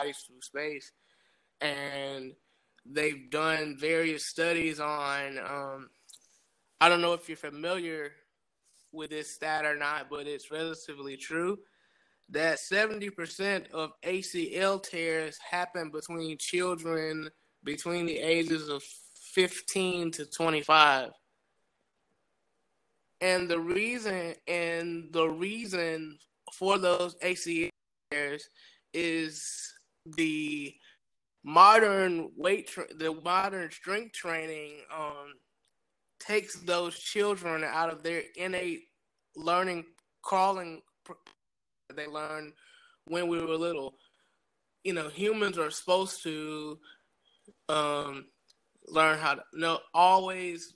through 0.00 0.40
space, 0.42 0.90
and 1.60 2.32
they've 2.86 3.30
done 3.30 3.76
various 3.78 4.28
studies 4.28 4.80
on. 4.80 5.38
Um, 5.38 5.90
I 6.80 6.88
don't 6.88 7.00
know 7.00 7.14
if 7.14 7.28
you're 7.28 7.36
familiar 7.36 8.12
with 8.92 9.10
this 9.10 9.34
stat 9.34 9.64
or 9.64 9.76
not, 9.76 10.08
but 10.10 10.26
it's 10.26 10.50
relatively 10.50 11.16
true 11.16 11.58
that 12.30 12.58
70% 12.58 13.70
of 13.70 13.92
ACL 14.02 14.82
tears 14.82 15.38
happen 15.50 15.90
between 15.90 16.38
children 16.38 17.28
between 17.64 18.06
the 18.06 18.18
ages 18.18 18.68
of 18.68 18.82
15 19.32 20.10
to 20.12 20.26
25. 20.26 21.10
And 23.20 23.48
the 23.48 23.58
reason 23.58 24.34
and 24.46 25.08
the 25.12 25.26
reason 25.26 26.18
for 26.52 26.78
those 26.78 27.16
ACL 27.16 27.70
tears 28.10 28.48
is 28.92 29.72
the 30.16 30.74
modern 31.42 32.30
weight 32.36 32.68
tra- 32.68 32.92
the 32.94 33.14
modern 33.24 33.70
strength 33.70 34.12
training 34.12 34.72
um, 34.94 35.34
takes 36.20 36.54
those 36.60 36.98
children 36.98 37.64
out 37.64 37.90
of 37.90 38.02
their 38.02 38.22
innate 38.36 38.84
learning 39.36 39.84
crawling 40.22 40.80
they 41.96 42.06
learned 42.06 42.52
when 43.06 43.28
we 43.28 43.40
were 43.40 43.56
little. 43.56 43.94
You 44.82 44.92
know, 44.92 45.08
humans 45.08 45.58
are 45.58 45.70
supposed 45.70 46.22
to 46.24 46.78
um, 47.68 48.26
learn 48.88 49.18
how 49.18 49.34
to 49.34 49.42
you 49.52 49.60
know 49.60 49.80
always 49.92 50.74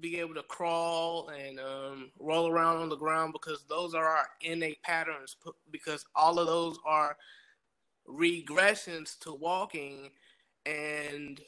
be 0.00 0.18
able 0.18 0.34
to 0.34 0.42
crawl 0.42 1.28
and 1.28 1.60
um, 1.60 2.10
roll 2.18 2.48
around 2.50 2.78
on 2.78 2.88
the 2.88 2.96
ground 2.96 3.32
because 3.32 3.64
those 3.68 3.94
are 3.94 4.06
our 4.06 4.28
innate 4.40 4.82
patterns. 4.82 5.36
Because 5.70 6.04
all 6.16 6.38
of 6.38 6.46
those 6.46 6.78
are 6.84 7.16
regressions 8.08 9.18
to 9.20 9.32
walking, 9.32 10.10
and 10.66 11.40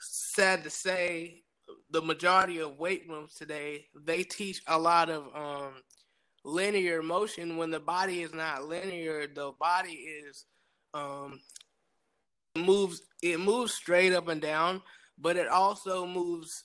sad 0.00 0.64
to 0.64 0.70
say, 0.70 1.42
the 1.90 2.02
majority 2.02 2.58
of 2.58 2.78
weight 2.78 3.04
rooms 3.08 3.34
today 3.34 3.86
they 3.94 4.22
teach 4.22 4.62
a 4.66 4.78
lot 4.78 5.10
of 5.10 5.24
um, 5.34 5.74
linear 6.44 7.02
motion 7.02 7.56
when 7.56 7.70
the 7.70 7.80
body 7.80 8.22
is 8.22 8.34
not 8.34 8.64
linear. 8.64 9.26
The 9.26 9.52
body 9.60 9.92
is 9.92 10.46
um 10.94 11.40
moves 12.56 13.02
it 13.22 13.38
moves 13.40 13.74
straight 13.74 14.12
up 14.12 14.28
and 14.28 14.40
down 14.42 14.82
but 15.18 15.36
it 15.36 15.48
also 15.48 16.06
moves 16.06 16.64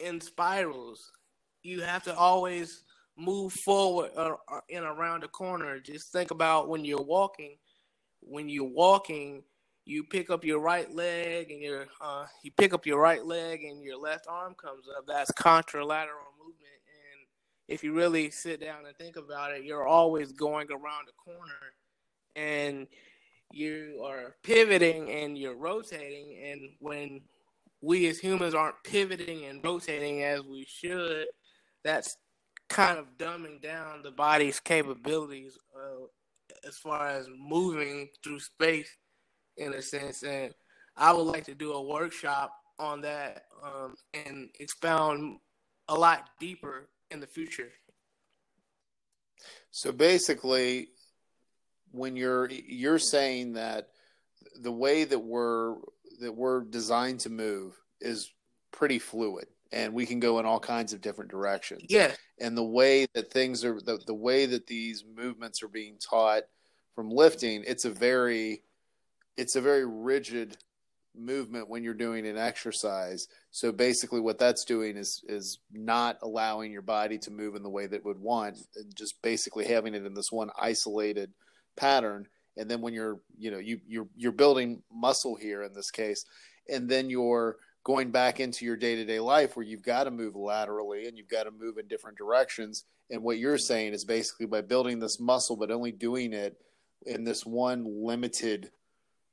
in 0.00 0.20
spirals. 0.20 1.12
You 1.62 1.82
have 1.82 2.02
to 2.04 2.16
always 2.16 2.84
move 3.18 3.52
forward 3.52 4.10
or, 4.16 4.38
or 4.48 4.62
in 4.68 4.82
around 4.82 5.22
the 5.22 5.28
corner. 5.28 5.78
Just 5.80 6.12
think 6.12 6.30
about 6.30 6.68
when 6.68 6.84
you're 6.84 7.02
walking. 7.02 7.56
When 8.20 8.48
you're 8.48 8.64
walking 8.64 9.42
you 9.86 10.04
pick 10.04 10.30
up 10.30 10.44
your 10.44 10.60
right 10.60 10.92
leg 10.94 11.50
and 11.50 11.60
your 11.60 11.86
uh, 12.00 12.26
you 12.44 12.52
pick 12.56 12.72
up 12.74 12.86
your 12.86 13.00
right 13.00 13.24
leg 13.24 13.64
and 13.64 13.82
your 13.82 13.98
left 13.98 14.26
arm 14.28 14.54
comes 14.54 14.86
up. 14.96 15.06
That's 15.06 15.32
contralateral 15.32 16.29
if 17.70 17.84
you 17.84 17.92
really 17.92 18.30
sit 18.30 18.60
down 18.60 18.84
and 18.84 18.96
think 18.96 19.16
about 19.16 19.52
it, 19.52 19.64
you're 19.64 19.86
always 19.86 20.32
going 20.32 20.66
around 20.72 21.06
the 21.06 21.12
corner 21.16 21.72
and 22.34 22.88
you 23.52 24.02
are 24.04 24.34
pivoting 24.42 25.08
and 25.08 25.38
you're 25.38 25.56
rotating. 25.56 26.36
And 26.44 26.60
when 26.80 27.20
we 27.80 28.08
as 28.08 28.18
humans 28.18 28.54
aren't 28.54 28.82
pivoting 28.82 29.44
and 29.44 29.64
rotating 29.64 30.24
as 30.24 30.42
we 30.42 30.66
should, 30.68 31.26
that's 31.84 32.16
kind 32.68 32.98
of 32.98 33.16
dumbing 33.16 33.62
down 33.62 34.02
the 34.02 34.10
body's 34.10 34.58
capabilities 34.58 35.56
uh, 35.76 36.06
as 36.66 36.76
far 36.76 37.06
as 37.06 37.28
moving 37.38 38.08
through 38.24 38.40
space 38.40 38.90
in 39.56 39.74
a 39.74 39.82
sense. 39.82 40.24
And 40.24 40.52
I 40.96 41.12
would 41.12 41.22
like 41.22 41.44
to 41.44 41.54
do 41.54 41.74
a 41.74 41.82
workshop 41.82 42.52
on 42.80 43.00
that 43.02 43.44
um, 43.62 43.94
and 44.12 44.48
expound 44.58 45.38
a 45.88 45.94
lot 45.94 46.30
deeper 46.40 46.88
in 47.10 47.20
the 47.20 47.26
future. 47.26 47.70
So 49.70 49.92
basically, 49.92 50.88
when 51.92 52.16
you're 52.16 52.50
you're 52.50 52.98
saying 52.98 53.54
that 53.54 53.88
the 54.60 54.72
way 54.72 55.04
that 55.04 55.18
we're 55.18 55.76
that 56.20 56.32
we're 56.34 56.62
designed 56.62 57.20
to 57.20 57.30
move 57.30 57.78
is 58.00 58.32
pretty 58.72 58.98
fluid 58.98 59.46
and 59.72 59.94
we 59.94 60.06
can 60.06 60.20
go 60.20 60.38
in 60.38 60.46
all 60.46 60.60
kinds 60.60 60.92
of 60.92 61.00
different 61.00 61.30
directions. 61.30 61.84
Yeah. 61.88 62.12
And 62.40 62.56
the 62.56 62.64
way 62.64 63.06
that 63.14 63.32
things 63.32 63.64
are 63.64 63.80
the, 63.80 64.00
the 64.06 64.14
way 64.14 64.46
that 64.46 64.66
these 64.66 65.04
movements 65.16 65.62
are 65.62 65.68
being 65.68 65.98
taught 65.98 66.42
from 66.94 67.10
lifting, 67.10 67.64
it's 67.66 67.84
a 67.84 67.90
very 67.90 68.62
it's 69.36 69.56
a 69.56 69.60
very 69.60 69.86
rigid 69.86 70.56
movement 71.16 71.68
when 71.68 71.82
you're 71.82 71.94
doing 71.94 72.26
an 72.26 72.38
exercise. 72.38 73.26
So 73.50 73.72
basically, 73.72 74.20
what 74.20 74.38
that's 74.38 74.64
doing 74.64 74.96
is 74.96 75.22
is 75.28 75.58
not 75.72 76.18
allowing 76.22 76.72
your 76.72 76.82
body 76.82 77.18
to 77.18 77.30
move 77.30 77.54
in 77.54 77.62
the 77.62 77.70
way 77.70 77.86
that 77.86 77.96
it 77.96 78.04
would 78.04 78.20
want, 78.20 78.58
and 78.76 78.94
just 78.94 79.20
basically 79.22 79.66
having 79.66 79.94
it 79.94 80.06
in 80.06 80.14
this 80.14 80.32
one 80.32 80.50
isolated 80.58 81.32
pattern. 81.76 82.26
And 82.56 82.70
then 82.70 82.80
when 82.80 82.94
you're 82.94 83.20
you 83.38 83.50
know 83.50 83.58
you 83.58 83.80
you're 83.86 84.08
you're 84.16 84.32
building 84.32 84.82
muscle 84.92 85.36
here 85.36 85.62
in 85.62 85.72
this 85.72 85.90
case, 85.90 86.24
and 86.68 86.88
then 86.88 87.10
you're 87.10 87.56
going 87.84 88.10
back 88.10 88.40
into 88.40 88.64
your 88.64 88.76
day 88.76 88.94
to 88.96 89.04
day 89.04 89.20
life 89.20 89.56
where 89.56 89.64
you've 89.64 89.82
got 89.82 90.04
to 90.04 90.10
move 90.10 90.36
laterally 90.36 91.06
and 91.06 91.16
you've 91.16 91.30
got 91.30 91.44
to 91.44 91.50
move 91.50 91.78
in 91.78 91.88
different 91.88 92.18
directions. 92.18 92.84
And 93.10 93.22
what 93.22 93.38
you're 93.38 93.58
saying 93.58 93.94
is 93.94 94.04
basically 94.04 94.46
by 94.46 94.60
building 94.60 94.98
this 94.98 95.18
muscle, 95.18 95.56
but 95.56 95.70
only 95.70 95.92
doing 95.92 96.32
it 96.32 96.60
in 97.06 97.24
this 97.24 97.46
one 97.46 97.84
limited 98.04 98.70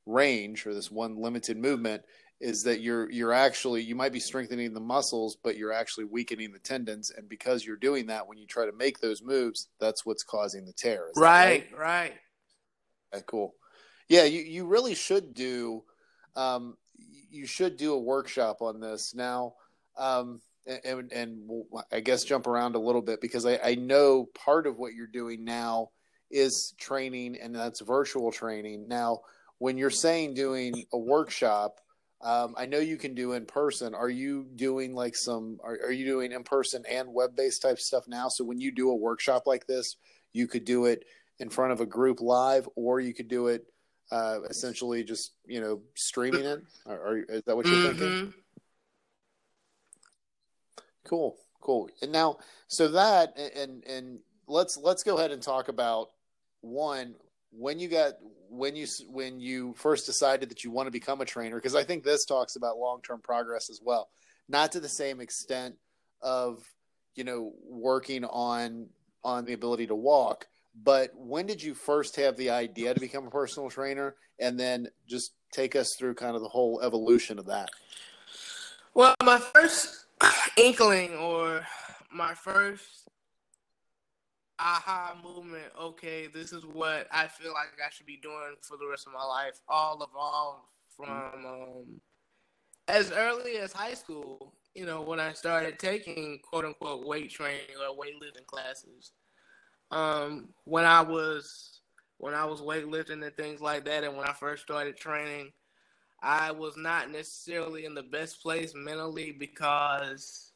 range 0.07 0.65
or 0.65 0.73
this 0.73 0.91
one 0.91 1.21
limited 1.21 1.57
movement 1.57 2.03
is 2.39 2.63
that 2.63 2.81
you're 2.81 3.09
you're 3.11 3.33
actually 3.33 3.81
you 3.81 3.95
might 3.95 4.13
be 4.13 4.19
strengthening 4.19 4.73
the 4.73 4.79
muscles 4.79 5.37
but 5.43 5.57
you're 5.57 5.73
actually 5.73 6.05
weakening 6.05 6.51
the 6.51 6.59
tendons. 6.59 7.11
And 7.11 7.27
because 7.27 7.65
you're 7.65 7.77
doing 7.77 8.07
that 8.07 8.27
when 8.27 8.37
you 8.37 8.45
try 8.45 8.65
to 8.65 8.71
make 8.71 8.99
those 8.99 9.21
moves 9.21 9.69
that's 9.79 10.05
what's 10.05 10.23
causing 10.23 10.65
the 10.65 10.73
tear. 10.73 11.07
Right 11.15 11.67
right, 11.71 11.79
right. 11.79 12.13
Okay, 13.13 13.23
cool. 13.27 13.55
Yeah 14.07 14.23
you, 14.25 14.41
you 14.41 14.65
really 14.65 14.95
should 14.95 15.33
do 15.33 15.83
um, 16.35 16.77
you 17.29 17.47
should 17.47 17.77
do 17.77 17.93
a 17.93 17.99
workshop 17.99 18.61
on 18.61 18.79
this. 18.79 19.15
Now 19.15 19.53
um, 19.97 20.41
and, 20.83 21.11
and 21.11 21.39
we'll, 21.47 21.65
i 21.91 21.99
guess 22.01 22.23
jump 22.23 22.45
around 22.45 22.75
a 22.75 22.79
little 22.79 23.01
bit 23.01 23.21
because 23.21 23.45
I, 23.45 23.57
I 23.63 23.75
know 23.75 24.27
part 24.35 24.67
of 24.67 24.77
what 24.77 24.93
you're 24.93 25.07
doing 25.07 25.43
now 25.43 25.89
is 26.29 26.73
training 26.77 27.37
and 27.41 27.55
that's 27.55 27.81
virtual 27.81 28.31
training. 28.31 28.87
Now 28.87 29.21
when 29.59 29.77
you're 29.77 29.89
saying 29.89 30.33
doing 30.33 30.85
a 30.93 30.97
workshop, 30.97 31.79
um, 32.21 32.55
I 32.57 32.65
know 32.65 32.79
you 32.79 32.97
can 32.97 33.13
do 33.13 33.33
in 33.33 33.45
person. 33.45 33.93
Are 33.93 34.09
you 34.09 34.47
doing 34.55 34.95
like 34.95 35.15
some? 35.15 35.59
Are, 35.63 35.77
are 35.83 35.91
you 35.91 36.05
doing 36.05 36.31
in 36.31 36.43
person 36.43 36.83
and 36.89 37.13
web 37.13 37.35
based 37.35 37.61
type 37.61 37.79
stuff 37.79 38.07
now? 38.07 38.27
So 38.27 38.43
when 38.43 38.59
you 38.59 38.71
do 38.71 38.89
a 38.89 38.95
workshop 38.95 39.43
like 39.45 39.67
this, 39.67 39.95
you 40.33 40.47
could 40.47 40.65
do 40.65 40.85
it 40.85 41.05
in 41.39 41.49
front 41.49 41.73
of 41.73 41.81
a 41.81 41.85
group 41.85 42.19
live, 42.21 42.67
or 42.75 42.99
you 42.99 43.13
could 43.13 43.27
do 43.27 43.47
it 43.47 43.65
uh, 44.11 44.39
essentially 44.49 45.03
just 45.03 45.33
you 45.45 45.61
know 45.61 45.81
streaming 45.95 46.45
it. 46.45 46.63
Or, 46.85 46.95
or 46.95 47.17
is 47.17 47.43
that 47.43 47.55
what 47.55 47.65
you're 47.67 47.75
mm-hmm. 47.75 47.99
thinking? 47.99 48.33
Cool, 51.03 51.37
cool. 51.61 51.89
And 52.01 52.11
now, 52.11 52.37
so 52.67 52.87
that 52.89 53.37
and 53.37 53.83
and 53.85 54.19
let's 54.47 54.77
let's 54.77 55.03
go 55.03 55.17
ahead 55.17 55.31
and 55.31 55.41
talk 55.41 55.67
about 55.67 56.09
one 56.61 57.15
when 57.57 57.79
you 57.79 57.87
got 57.87 58.13
when 58.49 58.75
you 58.75 58.87
when 59.09 59.39
you 59.39 59.73
first 59.77 60.05
decided 60.05 60.49
that 60.49 60.63
you 60.63 60.71
want 60.71 60.87
to 60.87 60.91
become 60.91 61.21
a 61.21 61.25
trainer 61.25 61.55
because 61.55 61.75
I 61.75 61.83
think 61.83 62.03
this 62.03 62.23
talks 62.25 62.55
about 62.55 62.77
long 62.77 63.01
term 63.01 63.19
progress 63.21 63.69
as 63.69 63.81
well, 63.83 64.09
not 64.47 64.71
to 64.73 64.79
the 64.79 64.89
same 64.89 65.19
extent 65.19 65.75
of 66.21 66.63
you 67.15 67.23
know 67.23 67.53
working 67.67 68.23
on 68.25 68.87
on 69.23 69.45
the 69.45 69.53
ability 69.53 69.87
to 69.87 69.95
walk, 69.95 70.47
but 70.83 71.11
when 71.15 71.47
did 71.47 71.61
you 71.61 71.73
first 71.73 72.15
have 72.15 72.37
the 72.37 72.51
idea 72.51 72.93
to 72.93 72.99
become 72.99 73.27
a 73.27 73.31
personal 73.31 73.69
trainer? 73.69 74.15
And 74.39 74.59
then 74.59 74.87
just 75.07 75.33
take 75.51 75.75
us 75.75 75.95
through 75.97 76.13
kind 76.13 76.35
of 76.35 76.43
the 76.43 76.47
whole 76.47 76.79
evolution 76.81 77.39
of 77.39 77.47
that. 77.47 77.69
Well, 78.93 79.15
my 79.23 79.39
first 79.39 80.05
inkling 80.57 81.15
or 81.15 81.65
my 82.11 82.35
first 82.35 83.06
aha 84.59 85.15
movement, 85.23 85.71
okay, 85.79 86.27
this 86.27 86.51
is 86.51 86.65
what 86.65 87.07
I 87.11 87.27
feel 87.27 87.53
like 87.53 87.69
I 87.85 87.89
should 87.91 88.05
be 88.05 88.17
doing 88.17 88.55
for 88.61 88.77
the 88.77 88.87
rest 88.87 89.07
of 89.07 89.13
my 89.13 89.23
life, 89.23 89.59
all 89.67 89.95
evolved 90.03 90.63
from 90.95 91.45
um, 91.45 92.01
as 92.87 93.11
early 93.11 93.57
as 93.57 93.71
high 93.71 93.93
school, 93.93 94.53
you 94.73 94.85
know, 94.85 95.01
when 95.01 95.19
I 95.19 95.33
started 95.33 95.79
taking 95.79 96.39
quote 96.43 96.65
unquote 96.65 97.05
weight 97.05 97.29
training 97.29 97.75
or 97.79 97.95
weightlifting 97.95 98.45
classes. 98.45 99.11
Um, 99.91 100.49
when 100.65 100.85
I 100.85 101.01
was 101.01 101.81
when 102.17 102.33
I 102.33 102.45
was 102.45 102.61
weightlifting 102.61 103.23
and 103.23 103.35
things 103.35 103.61
like 103.61 103.85
that, 103.85 104.03
and 104.03 104.17
when 104.17 104.27
I 104.27 104.33
first 104.33 104.63
started 104.63 104.97
training, 104.97 105.51
I 106.21 106.51
was 106.51 106.75
not 106.75 107.11
necessarily 107.11 107.85
in 107.85 107.93
the 107.93 108.03
best 108.03 108.41
place 108.41 108.73
mentally 108.75 109.31
because, 109.31 110.51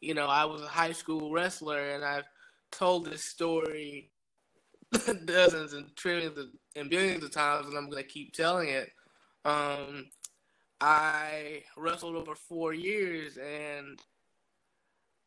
you 0.00 0.14
know, 0.14 0.26
I 0.26 0.44
was 0.44 0.62
a 0.62 0.68
high 0.68 0.92
school 0.92 1.32
wrestler, 1.32 1.90
and 1.90 2.04
I've 2.04 2.24
told 2.72 3.06
this 3.06 3.24
story 3.24 4.10
dozens 5.24 5.72
and 5.72 5.94
trillions 5.96 6.38
and 6.74 6.90
billions 6.90 7.24
of 7.24 7.30
times, 7.30 7.66
and 7.66 7.76
I'm 7.76 7.88
gonna 7.88 8.02
keep 8.02 8.32
telling 8.32 8.68
it. 8.68 8.90
Um, 9.44 10.06
I 10.80 11.62
wrestled 11.76 12.16
over 12.16 12.34
four 12.34 12.74
years, 12.74 13.36
and 13.36 14.00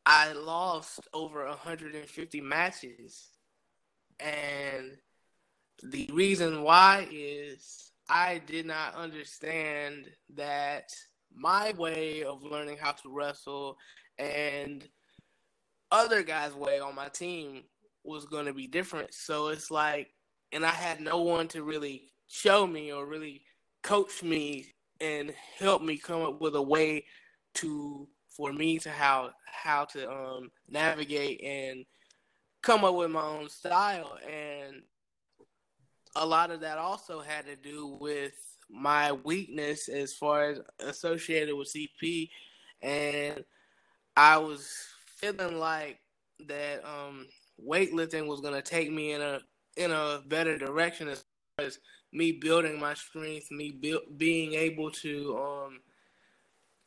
I 0.06 0.34
lost 0.34 1.08
over 1.14 1.46
150 1.46 2.42
matches 2.42 3.30
and 4.20 4.98
the 5.84 6.10
reason 6.14 6.62
why 6.62 7.08
is 7.12 7.92
I 8.10 8.42
did 8.46 8.66
not 8.66 8.96
understand 8.96 10.10
that 10.36 10.90
my 11.34 11.74
way 11.78 12.24
of 12.24 12.44
learning 12.44 12.78
how 12.80 12.92
to 12.92 13.10
wrestle 13.10 13.78
and 14.18 14.88
other 15.96 16.24
guys' 16.24 16.54
way 16.54 16.80
on 16.80 16.94
my 16.94 17.08
team 17.08 17.64
was 18.04 18.26
going 18.26 18.46
to 18.46 18.54
be 18.54 18.68
different. 18.68 19.14
So 19.14 19.48
it's 19.48 19.72
like, 19.72 20.10
and 20.52 20.66
I 20.66 20.72
had 20.72 21.00
no 21.00 21.22
one 21.22 21.48
to 21.50 21.64
really 21.64 22.12
show 22.28 22.68
me 22.68 22.92
or 22.92 23.06
really 23.06 23.42
coach 23.82 24.22
me 24.22 24.74
and 25.00 25.34
help 25.58 25.82
me 25.82 25.98
come 25.98 26.22
up 26.22 26.42
with 26.42 26.56
a 26.56 26.62
way 26.62 27.06
to 27.56 28.08
for 28.30 28.52
me 28.52 28.78
to 28.80 28.90
how 28.90 29.30
how 29.46 29.86
to 29.86 30.12
um, 30.12 30.52
navigate 30.70 31.42
and 31.42 31.86
come 32.62 32.84
up 32.84 32.96
with 32.96 33.12
my 33.12 33.22
own 33.22 33.48
style 33.48 34.18
and 34.30 34.82
a 36.16 36.26
lot 36.26 36.52
of 36.52 36.62
that 36.62 36.78
also 36.78 37.22
had 37.22 37.46
to 37.46 37.56
do 37.56 37.98
with 38.00 38.34
my 38.70 39.12
weakness 39.12 39.88
as 39.88 40.14
far 40.14 40.50
as 40.50 40.60
associated 40.80 41.56
with 41.56 41.74
CP 41.74 42.30
and 42.82 43.44
I 44.18 44.38
was 44.38 44.95
feeling 45.32 45.58
like 45.58 46.00
that 46.48 46.84
um, 46.86 47.28
weightlifting 47.66 48.28
was 48.28 48.42
going 48.42 48.54
to 48.54 48.62
take 48.62 48.92
me 48.92 49.14
in 49.14 49.22
a 49.22 49.40
in 49.78 49.92
a 49.92 50.22
better 50.28 50.58
direction 50.58 51.08
as 51.08 51.24
far 51.58 51.66
as 51.66 51.80
me 52.14 52.32
building 52.32 52.80
my 52.80 52.94
strength, 52.94 53.52
me 53.52 53.72
build, 53.72 54.04
being 54.18 54.54
able 54.54 54.90
to 54.90 55.38
um, 55.38 55.80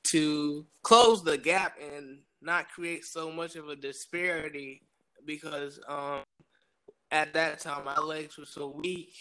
to 0.04 0.64
close 0.83 1.23
the 1.23 1.37
gap 1.37 1.76
and 1.95 2.18
not 2.40 2.71
create 2.71 3.04
so 3.04 3.30
much 3.30 3.57
of 3.57 3.68
a 3.68 3.76
disparity 3.76 4.83
because 5.26 5.80
um, 5.88 6.21
at 7.11 7.35
that 7.35 7.61
time 7.61 7.85
my 7.85 7.99
legs 7.99 8.38
were 8.38 8.47
so 8.47 8.68
weak. 8.68 9.12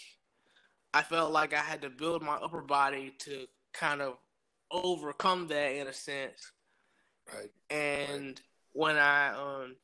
I 0.94 1.02
felt 1.02 1.32
like 1.32 1.52
I 1.52 1.58
had 1.58 1.82
to 1.82 1.90
build 1.90 2.22
my 2.22 2.36
upper 2.36 2.62
body 2.62 3.12
to 3.20 3.46
kind 3.74 4.00
of 4.00 4.16
overcome 4.70 5.48
that 5.48 5.74
in 5.74 5.86
a 5.86 5.92
sense. 5.92 6.52
Right. 7.30 7.50
And 7.68 8.28
right. 8.28 8.40
When 8.78 8.96
I 8.96 9.30
um 9.34 9.74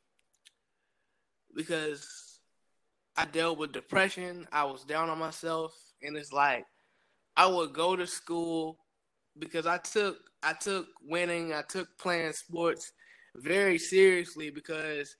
because 1.57 2.38
I 3.16 3.24
dealt 3.24 3.59
with 3.59 3.72
depression, 3.72 4.46
I 4.52 4.62
was 4.64 4.85
down 4.85 5.11
on 5.11 5.18
myself 5.18 5.74
and 6.00 6.16
it's 6.16 6.33
like 6.33 6.64
I 7.37 7.46
would 7.46 7.72
go 7.72 7.96
to 7.96 8.07
school 8.07 8.78
because 9.37 9.66
I 9.66 9.78
took 9.78 10.18
I 10.44 10.52
took 10.52 10.87
winning, 11.02 11.52
I 11.52 11.62
took 11.62 11.88
playing 11.98 12.35
sports 12.35 12.92
very 13.35 13.78
seriously 13.78 14.50
because 14.50 15.16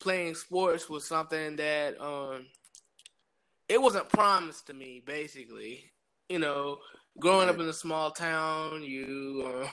playing 0.00 0.34
sports 0.34 0.90
was 0.90 1.06
something 1.06 1.54
that 1.54 2.00
um 2.00 2.46
it 3.68 3.80
wasn't 3.80 4.08
promised 4.08 4.66
to 4.66 4.74
me 4.74 5.04
basically. 5.06 5.92
You 6.28 6.40
know 6.40 6.78
growing 7.20 7.48
up 7.48 7.60
in 7.60 7.68
a 7.68 7.72
small 7.72 8.10
town 8.10 8.82
you 8.82 9.44
uh, 9.46 9.68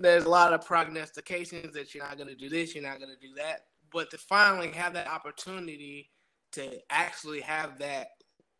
there's 0.00 0.24
a 0.24 0.28
lot 0.28 0.52
of 0.52 0.64
prognostications 0.64 1.72
that 1.74 1.94
you're 1.94 2.04
not 2.04 2.16
going 2.16 2.28
to 2.28 2.34
do 2.34 2.48
this 2.48 2.74
you're 2.74 2.84
not 2.84 2.98
going 2.98 3.10
to 3.10 3.26
do 3.26 3.34
that. 3.34 3.66
But 3.92 4.10
to 4.10 4.18
finally 4.18 4.70
have 4.72 4.92
that 4.94 5.08
opportunity 5.08 6.10
to 6.52 6.78
actually 6.90 7.40
have 7.40 7.78
that 7.78 8.08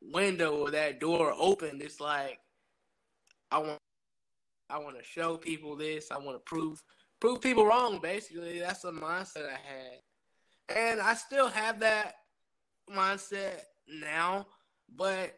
window 0.00 0.56
or 0.58 0.70
that 0.70 1.00
door 1.00 1.34
open 1.36 1.80
it's 1.82 2.00
like 2.00 2.38
i 3.50 3.58
want 3.58 3.80
i 4.70 4.78
want 4.78 4.96
to 4.96 5.02
show 5.02 5.36
people 5.36 5.74
this 5.74 6.12
i 6.12 6.16
want 6.16 6.36
to 6.36 6.40
prove 6.46 6.80
prove 7.20 7.40
people 7.40 7.66
wrong 7.66 7.98
basically. 8.00 8.60
That's 8.60 8.82
the 8.82 8.92
mindset 8.92 9.48
i 9.48 9.52
had. 9.52 10.76
And 10.76 11.00
I 11.00 11.14
still 11.14 11.48
have 11.48 11.80
that 11.80 12.14
mindset 12.94 13.62
now, 13.88 14.46
but 14.94 15.34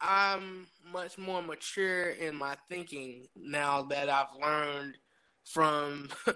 I'm 0.00 0.66
much 0.92 1.18
more 1.18 1.42
mature 1.42 2.10
in 2.10 2.36
my 2.36 2.56
thinking 2.68 3.26
now 3.34 3.82
that 3.82 4.08
I've 4.08 4.34
learned 4.40 4.96
from 5.44 6.08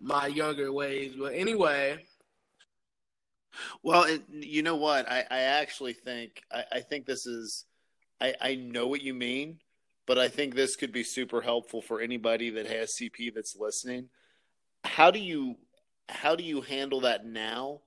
my 0.00 0.26
younger 0.26 0.72
ways. 0.72 1.14
But 1.18 1.34
anyway. 1.34 2.04
Well, 3.82 4.04
it, 4.04 4.22
you 4.30 4.62
know 4.62 4.76
what? 4.76 5.10
I, 5.10 5.24
I 5.30 5.40
actually 5.40 5.92
think 5.92 6.42
I, 6.50 6.64
I 6.72 6.80
think 6.80 7.06
this 7.06 7.26
is 7.26 7.66
I, 8.20 8.34
I 8.40 8.54
know 8.54 8.86
what 8.86 9.02
you 9.02 9.14
mean, 9.14 9.58
but 10.06 10.18
I 10.18 10.28
think 10.28 10.54
this 10.54 10.76
could 10.76 10.92
be 10.92 11.02
super 11.02 11.40
helpful 11.40 11.82
for 11.82 12.00
anybody 12.00 12.50
that 12.50 12.66
has 12.66 12.94
CP 13.00 13.34
that's 13.34 13.56
listening. 13.58 14.08
How 14.84 15.10
do 15.10 15.18
you 15.18 15.56
how 16.08 16.36
do 16.36 16.44
you 16.44 16.60
handle 16.60 17.00
that 17.02 17.26
now? 17.26 17.80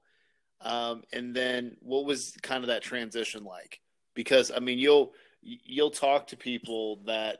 Um, 0.61 1.03
and 1.13 1.35
then 1.35 1.77
what 1.81 2.05
was 2.05 2.35
kind 2.41 2.63
of 2.63 2.67
that 2.67 2.81
transition 2.81 3.43
like? 3.43 3.81
Because 4.15 4.51
I 4.55 4.59
mean, 4.59 4.79
you'll 4.79 5.13
you'll 5.41 5.91
talk 5.91 6.27
to 6.27 6.37
people 6.37 7.01
that 7.05 7.39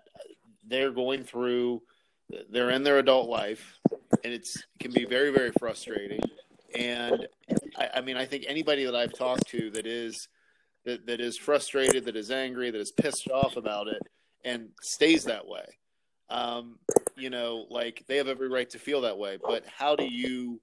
they're 0.67 0.91
going 0.91 1.23
through, 1.23 1.81
they're 2.51 2.69
in 2.69 2.83
their 2.83 2.99
adult 2.99 3.29
life, 3.29 3.79
and 4.23 4.33
it's 4.33 4.57
it 4.57 4.63
can 4.79 4.91
be 4.91 5.05
very 5.05 5.31
very 5.31 5.51
frustrating. 5.59 6.21
And 6.77 7.27
I, 7.77 7.89
I 7.95 8.01
mean, 8.01 8.17
I 8.17 8.25
think 8.25 8.45
anybody 8.47 8.85
that 8.85 8.95
I've 8.95 9.13
talked 9.13 9.47
to 9.47 9.71
that 9.71 9.88
is 9.88 10.27
that, 10.85 11.05
that 11.07 11.21
is 11.21 11.38
frustrated, 11.38 12.05
that 12.05 12.15
is 12.15 12.31
angry, 12.31 12.69
that 12.69 12.79
is 12.79 12.91
pissed 12.91 13.29
off 13.29 13.57
about 13.57 13.88
it, 13.88 14.01
and 14.43 14.69
stays 14.81 15.23
that 15.25 15.47
way. 15.47 15.65
Um, 16.29 16.79
you 17.15 17.29
know, 17.29 17.65
like 17.69 18.03
they 18.07 18.17
have 18.17 18.27
every 18.27 18.49
right 18.49 18.69
to 18.71 18.79
feel 18.79 19.01
that 19.01 19.17
way. 19.17 19.38
But 19.41 19.65
how 19.65 19.95
do 19.95 20.05
you 20.05 20.61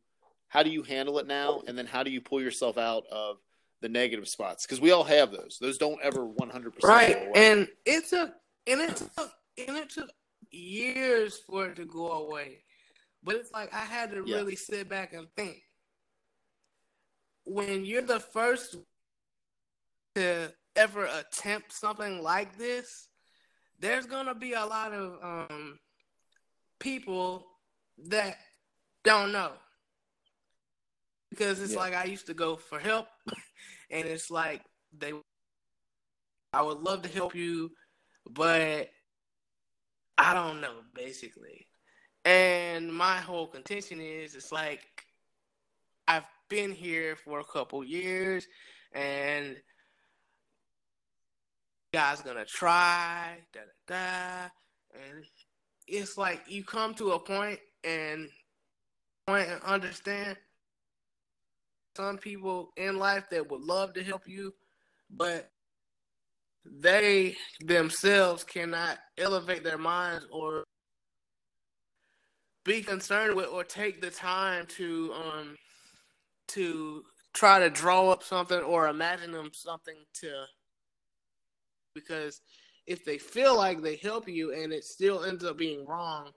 how 0.49 0.63
do 0.63 0.71
you 0.71 0.83
handle 0.83 1.19
it 1.19 1.27
now 1.27 1.63
and 1.67 1.79
then 1.79 1.87
how 1.87 2.03
do 2.03 2.11
you 2.11 2.21
pull 2.21 2.43
yourself 2.43 2.77
out 2.77 3.05
of 3.11 3.39
the 3.83 3.89
negative 3.89 4.29
spots 4.29 4.65
because 4.65 4.81
we 4.81 4.93
all 4.93 5.05
have 5.05 5.31
those. 5.31 5.59
Those 5.61 5.77
don't 5.77 6.01
ever 6.03 6.27
100% 6.27 6.83
right 6.85 7.29
and 7.35 7.69
it 7.85 8.09
took 8.09 8.33
and 8.67 8.81
it 8.81 8.97
took 8.97 9.33
and 9.59 9.77
it 9.77 9.91
took 9.91 10.11
years 10.51 11.39
for 11.47 11.67
it 11.67 11.77
to 11.77 11.85
go 11.85 12.13
away. 12.13 12.65
But 13.23 13.37
it's 13.37 13.53
like 13.53 13.73
i 13.75 13.81
had 13.85 14.11
to 14.13 14.25
yeah. 14.25 14.37
really 14.37 14.57
sit 14.57 14.89
back 14.89 15.13
and 15.13 15.27
think. 15.37 15.63
When 17.45 17.85
you're 17.85 18.03
the 18.03 18.21
first 18.21 18.77
to 20.15 20.53
ever 20.77 21.07
attempt 21.07 21.73
something 21.73 22.23
like 22.23 22.57
this 22.57 23.09
there's 23.83 24.07
gonna 24.07 24.35
be 24.35 24.53
a 24.53 24.65
lot 24.65 24.93
of 24.93 25.19
um, 25.23 25.79
people 26.79 27.45
that 28.09 28.39
don't 29.05 29.33
know 29.33 29.51
because 31.33 31.63
it's 31.63 31.73
yeah. 31.73 31.79
like 31.79 31.95
I 31.95 32.05
used 32.05 32.27
to 32.27 32.35
go 32.35 32.57
for 32.57 32.79
help, 32.79 33.09
and 33.91 34.07
it's 34.07 34.31
like 34.31 34.63
they, 34.97 35.13
I 36.53 36.61
would 36.61 36.81
love 36.81 37.03
to 37.03 37.09
help 37.09 37.35
you, 37.35 37.73
but 38.29 38.91
I 40.19 40.35
don't 40.35 40.61
know, 40.61 40.75
basically. 40.95 41.67
And 42.27 42.93
my 42.93 43.17
whole 43.17 43.47
contention 43.47 43.99
is, 43.99 44.35
it's 44.35 44.53
like 44.53 44.83
I've 46.07 46.27
been 46.51 46.71
here 46.71 47.17
for 47.17 47.41
a 47.41 47.45
couple 47.45 47.83
years, 47.83 48.47
and 48.93 49.57
guys 51.95 52.21
gonna 52.21 52.45
try, 52.45 53.39
da 53.55 53.61
da 53.89 53.95
da, 53.95 55.01
and 55.01 55.25
it's 55.89 56.19
like 56.19 56.43
you 56.47 56.63
come 56.63 56.93
to 56.95 57.13
a 57.13 57.19
point 57.19 57.59
and 57.85 58.29
point 59.27 59.49
and 59.49 59.63
understand 59.63 60.37
some 61.97 62.19
people 62.19 62.73
in 62.77 62.99
life 62.99 63.25
that 63.31 63.51
would 63.51 63.61
love 63.61 63.93
to 63.95 64.03
help 64.03 64.27
you, 64.27 64.55
but 65.11 65.51
they 66.65 67.37
themselves 67.61 68.45
cannot 68.45 68.99
elevate 69.19 69.65
their 69.65 69.79
minds 69.79 70.27
or 70.31 70.65
be 72.65 72.81
concerned 72.81 73.35
with 73.35 73.49
or 73.49 73.65
take 73.65 74.01
the 74.01 74.11
time 74.11 74.65
to 74.67 75.13
um 75.15 75.57
to 76.49 77.03
try 77.35 77.59
to 77.59 77.71
draw 77.71 78.11
up 78.11 78.23
something 78.23 78.61
or 78.61 78.89
imagine 78.89 79.33
them 79.33 79.51
something 79.53 79.97
to. 80.13 80.45
Because 81.95 82.41
if 82.87 83.05
they 83.05 83.19
feel 83.19 83.57
like 83.57 83.81
they 83.81 83.97
help 83.97 84.29
you 84.29 84.53
and 84.53 84.73
it 84.73 84.85
still 84.85 85.25
ends 85.25 85.45
up 85.45 85.57
being 85.57 85.87
wrong, 85.87 86.31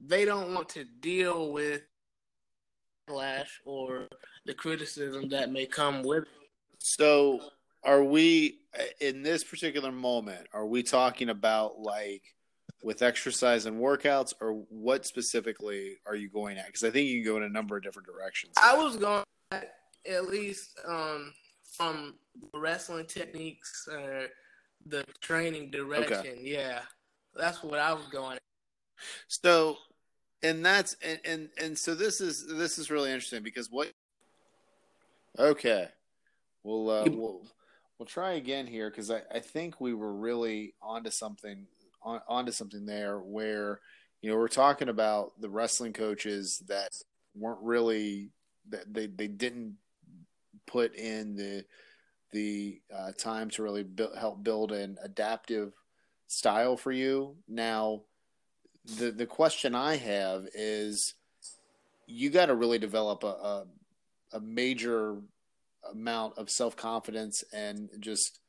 they 0.00 0.24
don't 0.24 0.54
want 0.54 0.68
to 0.70 0.84
deal 1.00 1.52
with 1.52 1.82
backlash 3.08 3.48
or 3.64 4.08
the 4.46 4.54
criticism 4.54 5.28
that 5.30 5.50
may 5.50 5.66
come 5.66 6.02
with 6.02 6.24
it. 6.24 6.28
So, 6.78 7.40
are 7.84 8.02
we 8.02 8.58
in 9.00 9.22
this 9.22 9.44
particular 9.44 9.92
moment? 9.92 10.46
Are 10.52 10.66
we 10.66 10.82
talking 10.82 11.28
about 11.28 11.80
like 11.80 12.22
with 12.82 13.02
exercise 13.02 13.66
and 13.66 13.80
workouts, 13.80 14.32
or 14.40 14.52
what 14.68 15.06
specifically 15.06 15.96
are 16.06 16.14
you 16.14 16.28
going 16.28 16.58
at? 16.58 16.66
Because 16.66 16.84
I 16.84 16.90
think 16.90 17.08
you 17.08 17.22
can 17.22 17.32
go 17.32 17.36
in 17.38 17.42
a 17.44 17.48
number 17.48 17.76
of 17.76 17.82
different 17.82 18.06
directions. 18.06 18.54
I 18.56 18.76
was 18.76 18.96
going 18.96 19.24
at, 19.50 19.72
at 20.08 20.28
least 20.28 20.78
um, 20.86 21.32
from 21.76 22.14
wrestling 22.54 23.06
techniques 23.06 23.88
or 23.90 24.26
the 24.86 25.04
training 25.20 25.70
direction. 25.70 26.16
Okay. 26.18 26.40
Yeah, 26.42 26.80
that's 27.34 27.62
what 27.62 27.80
I 27.80 27.92
was 27.92 28.06
going. 28.06 28.36
At. 28.36 28.42
So, 29.28 29.76
and 30.42 30.64
that's 30.64 30.96
and, 31.02 31.20
and 31.24 31.48
and 31.60 31.78
so 31.78 31.94
this 31.94 32.20
is 32.20 32.46
this 32.46 32.78
is 32.78 32.90
really 32.90 33.10
interesting 33.10 33.42
because 33.42 33.70
what? 33.70 33.90
Okay, 35.38 35.88
we'll 36.62 36.90
uh, 36.90 37.04
we'll 37.08 37.42
we'll 37.98 38.06
try 38.06 38.32
again 38.32 38.66
here 38.66 38.90
because 38.90 39.10
I 39.10 39.22
I 39.32 39.40
think 39.40 39.80
we 39.80 39.94
were 39.94 40.12
really 40.12 40.74
onto 40.82 41.10
something 41.10 41.66
on 42.02 42.20
onto 42.28 42.52
something 42.52 42.86
there 42.86 43.18
where 43.18 43.80
you 44.22 44.30
know 44.30 44.36
we're 44.36 44.48
talking 44.48 44.88
about 44.88 45.32
the 45.40 45.50
wrestling 45.50 45.92
coaches 45.92 46.62
that 46.68 46.90
weren't 47.34 47.62
really 47.62 48.30
that 48.70 48.92
they 48.92 49.06
they 49.06 49.28
didn't 49.28 49.76
put 50.66 50.94
in 50.94 51.34
the 51.34 51.64
the 52.30 52.80
uh, 52.94 53.12
time 53.12 53.48
to 53.48 53.62
really 53.62 53.82
build, 53.82 54.16
help 54.16 54.44
build 54.44 54.72
an 54.72 54.98
adaptive 55.02 55.72
style 56.26 56.76
for 56.76 56.92
you. 56.92 57.36
Now, 57.48 58.02
the 58.84 59.10
the 59.10 59.26
question 59.26 59.74
I 59.74 59.96
have 59.96 60.46
is, 60.54 61.14
you 62.06 62.30
got 62.30 62.46
to 62.46 62.54
really 62.54 62.78
develop 62.78 63.24
a, 63.24 63.26
a, 63.26 63.66
a 64.34 64.40
major 64.40 65.16
amount 65.90 66.38
of 66.38 66.50
self 66.50 66.76
confidence 66.76 67.44
and 67.52 67.88
just 68.00 68.40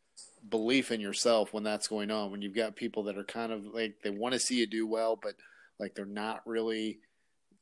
belief 0.49 0.91
in 0.91 1.01
yourself 1.01 1.53
when 1.53 1.63
that's 1.63 1.87
going 1.87 2.11
on. 2.11 2.31
When 2.31 2.41
you've 2.41 2.55
got 2.55 2.75
people 2.75 3.03
that 3.03 3.17
are 3.17 3.23
kind 3.23 3.51
of 3.51 3.65
like 3.65 3.95
they 4.03 4.09
want 4.09 4.33
to 4.33 4.39
see 4.39 4.59
you 4.59 4.67
do 4.67 4.87
well, 4.87 5.19
but 5.21 5.35
like 5.79 5.95
they're 5.95 6.05
not 6.05 6.41
really 6.45 6.99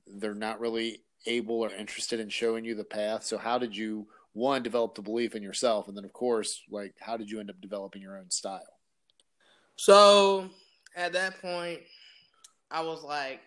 they're 0.05 0.33
not 0.33 0.59
really 0.59 1.01
able 1.25 1.61
or 1.61 1.73
interested 1.73 2.19
in 2.19 2.29
showing 2.29 2.63
you 2.63 2.75
the 2.75 2.83
path. 2.83 3.23
So 3.23 3.37
how 3.37 3.57
did 3.57 3.75
you 3.75 4.07
one 4.33 4.61
develop 4.61 4.93
the 4.95 5.01
belief 5.01 5.35
in 5.35 5.41
yourself, 5.41 5.87
and 5.87 5.97
then 5.97 6.05
of 6.05 6.13
course, 6.13 6.61
like 6.69 6.93
how 6.99 7.17
did 7.17 7.29
you 7.29 7.39
end 7.39 7.49
up 7.49 7.59
developing 7.61 8.01
your 8.01 8.17
own 8.17 8.29
style? 8.29 8.61
So 9.75 10.49
at 10.95 11.13
that 11.13 11.41
point, 11.41 11.81
I 12.69 12.81
was 12.81 13.03
like, 13.03 13.41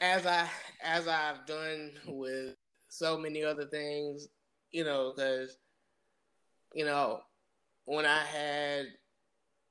as 0.00 0.26
I 0.26 0.48
as 0.82 1.08
I've 1.08 1.46
done 1.46 1.92
with 2.06 2.56
so 2.88 3.18
many 3.18 3.44
other 3.44 3.66
things, 3.66 4.28
you 4.70 4.84
know, 4.84 5.12
because 5.14 5.56
you 6.74 6.84
know 6.84 7.20
when 7.84 8.06
I 8.06 8.24
had 8.24 8.86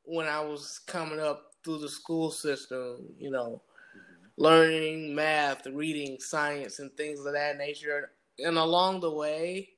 when 0.04 0.28
I 0.28 0.42
was 0.42 0.80
coming 0.88 1.20
up 1.20 1.52
through 1.64 1.80
the 1.80 1.90
school 1.90 2.32
system, 2.32 2.98
you 3.18 3.32
know, 3.32 3.62
mm-hmm. 3.96 4.42
learning 4.42 5.16
math, 5.16 5.66
reading, 5.68 6.18
science, 6.20 6.80
and 6.80 6.92
things 6.98 7.26
of 7.26 7.34
that 7.34 7.58
nature 7.58 8.12
and 8.40 8.58
along 8.58 9.02
the 9.02 9.12
way, 9.12 9.70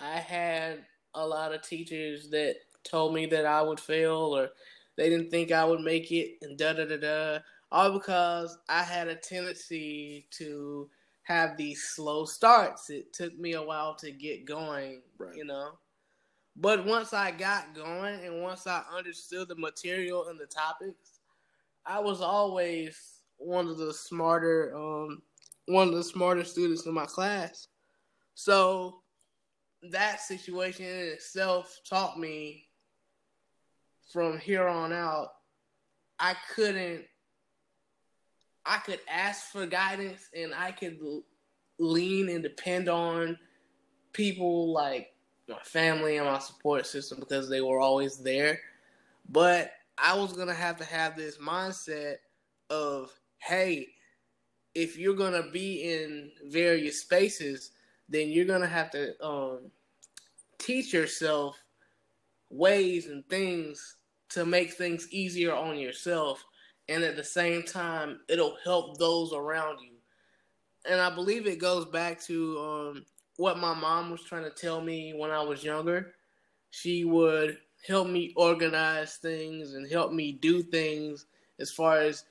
I 0.00 0.18
had 0.18 0.84
a 1.14 1.26
lot 1.26 1.52
of 1.52 1.62
teachers 1.62 2.30
that 2.30 2.56
told 2.84 3.14
me 3.14 3.26
that 3.26 3.44
I 3.44 3.62
would 3.62 3.80
fail 3.80 4.36
or 4.36 4.50
they 4.98 5.08
didn't 5.08 5.30
think 5.30 5.52
I 5.52 5.64
would 5.64 5.80
make 5.80 6.10
it 6.10 6.38
and 6.42 6.58
da 6.58 6.72
da 6.72 6.84
da 6.84 6.96
da. 6.96 7.38
All 7.70 7.92
because 7.92 8.58
I 8.68 8.82
had 8.82 9.06
a 9.06 9.14
tendency 9.14 10.26
to 10.32 10.90
have 11.22 11.56
these 11.56 11.84
slow 11.84 12.24
starts. 12.24 12.90
It 12.90 13.12
took 13.12 13.38
me 13.38 13.52
a 13.52 13.62
while 13.62 13.94
to 13.96 14.10
get 14.10 14.44
going, 14.44 15.02
right. 15.16 15.36
you 15.36 15.44
know. 15.44 15.78
But 16.56 16.84
once 16.84 17.12
I 17.12 17.30
got 17.30 17.74
going 17.74 18.24
and 18.24 18.42
once 18.42 18.66
I 18.66 18.82
understood 18.92 19.48
the 19.48 19.54
material 19.54 20.28
and 20.28 20.40
the 20.40 20.46
topics, 20.46 21.20
I 21.86 22.00
was 22.00 22.20
always 22.20 23.20
one 23.36 23.68
of 23.68 23.78
the 23.78 23.94
smarter 23.94 24.76
um 24.76 25.22
one 25.66 25.86
of 25.88 25.94
the 25.94 26.02
smarter 26.02 26.42
students 26.42 26.86
in 26.86 26.94
my 26.94 27.06
class. 27.06 27.68
So 28.34 29.02
that 29.92 30.20
situation 30.20 30.86
in 30.86 31.06
itself 31.12 31.78
taught 31.88 32.18
me 32.18 32.67
from 34.08 34.38
here 34.38 34.66
on 34.66 34.92
out, 34.92 35.34
I 36.18 36.34
couldn't, 36.54 37.04
I 38.64 38.78
could 38.78 39.00
ask 39.08 39.50
for 39.50 39.66
guidance 39.66 40.28
and 40.34 40.54
I 40.54 40.72
could 40.72 40.98
lean 41.78 42.28
and 42.28 42.42
depend 42.42 42.88
on 42.88 43.38
people 44.12 44.72
like 44.72 45.14
my 45.48 45.58
family 45.62 46.16
and 46.16 46.26
my 46.26 46.38
support 46.38 46.86
system 46.86 47.18
because 47.20 47.48
they 47.48 47.60
were 47.60 47.80
always 47.80 48.18
there. 48.18 48.60
But 49.28 49.72
I 49.96 50.14
was 50.14 50.32
to 50.48 50.54
have 50.54 50.76
to 50.78 50.84
have 50.84 51.16
this 51.16 51.38
mindset 51.38 52.16
of, 52.70 53.12
hey, 53.38 53.88
if 54.74 54.98
you're 54.98 55.14
to 55.32 55.50
be 55.50 55.82
in 55.92 56.30
various 56.46 57.00
spaces, 57.00 57.72
then 58.08 58.28
you're 58.28 58.44
gonna 58.44 58.66
have 58.66 58.90
to 58.92 59.24
um, 59.24 59.70
teach 60.58 60.92
yourself 60.92 61.56
ways 62.50 63.06
and 63.06 63.26
things 63.28 63.97
to 64.30 64.44
make 64.44 64.72
things 64.72 65.08
easier 65.10 65.54
on 65.54 65.78
yourself, 65.78 66.44
and 66.88 67.02
at 67.02 67.16
the 67.16 67.24
same 67.24 67.62
time, 67.62 68.20
it'll 68.28 68.56
help 68.64 68.98
those 68.98 69.32
around 69.32 69.78
you. 69.80 69.96
And 70.88 71.00
I 71.00 71.14
believe 71.14 71.46
it 71.46 71.58
goes 71.58 71.84
back 71.86 72.20
to 72.22 72.58
um, 72.58 73.06
what 73.36 73.58
my 73.58 73.74
mom 73.74 74.10
was 74.10 74.22
trying 74.22 74.44
to 74.44 74.50
tell 74.50 74.80
me 74.80 75.12
when 75.14 75.30
I 75.30 75.42
was 75.42 75.64
younger. 75.64 76.14
She 76.70 77.04
would 77.04 77.58
help 77.86 78.08
me 78.08 78.32
organize 78.36 79.16
things 79.16 79.74
and 79.74 79.90
help 79.90 80.12
me 80.12 80.32
do 80.32 80.62
things 80.62 81.26
as 81.58 81.70
far 81.70 81.98
as 81.98 82.24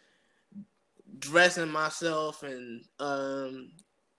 dressing 1.20 1.70
myself 1.70 2.44
and 2.44 2.84
um, 3.00 3.72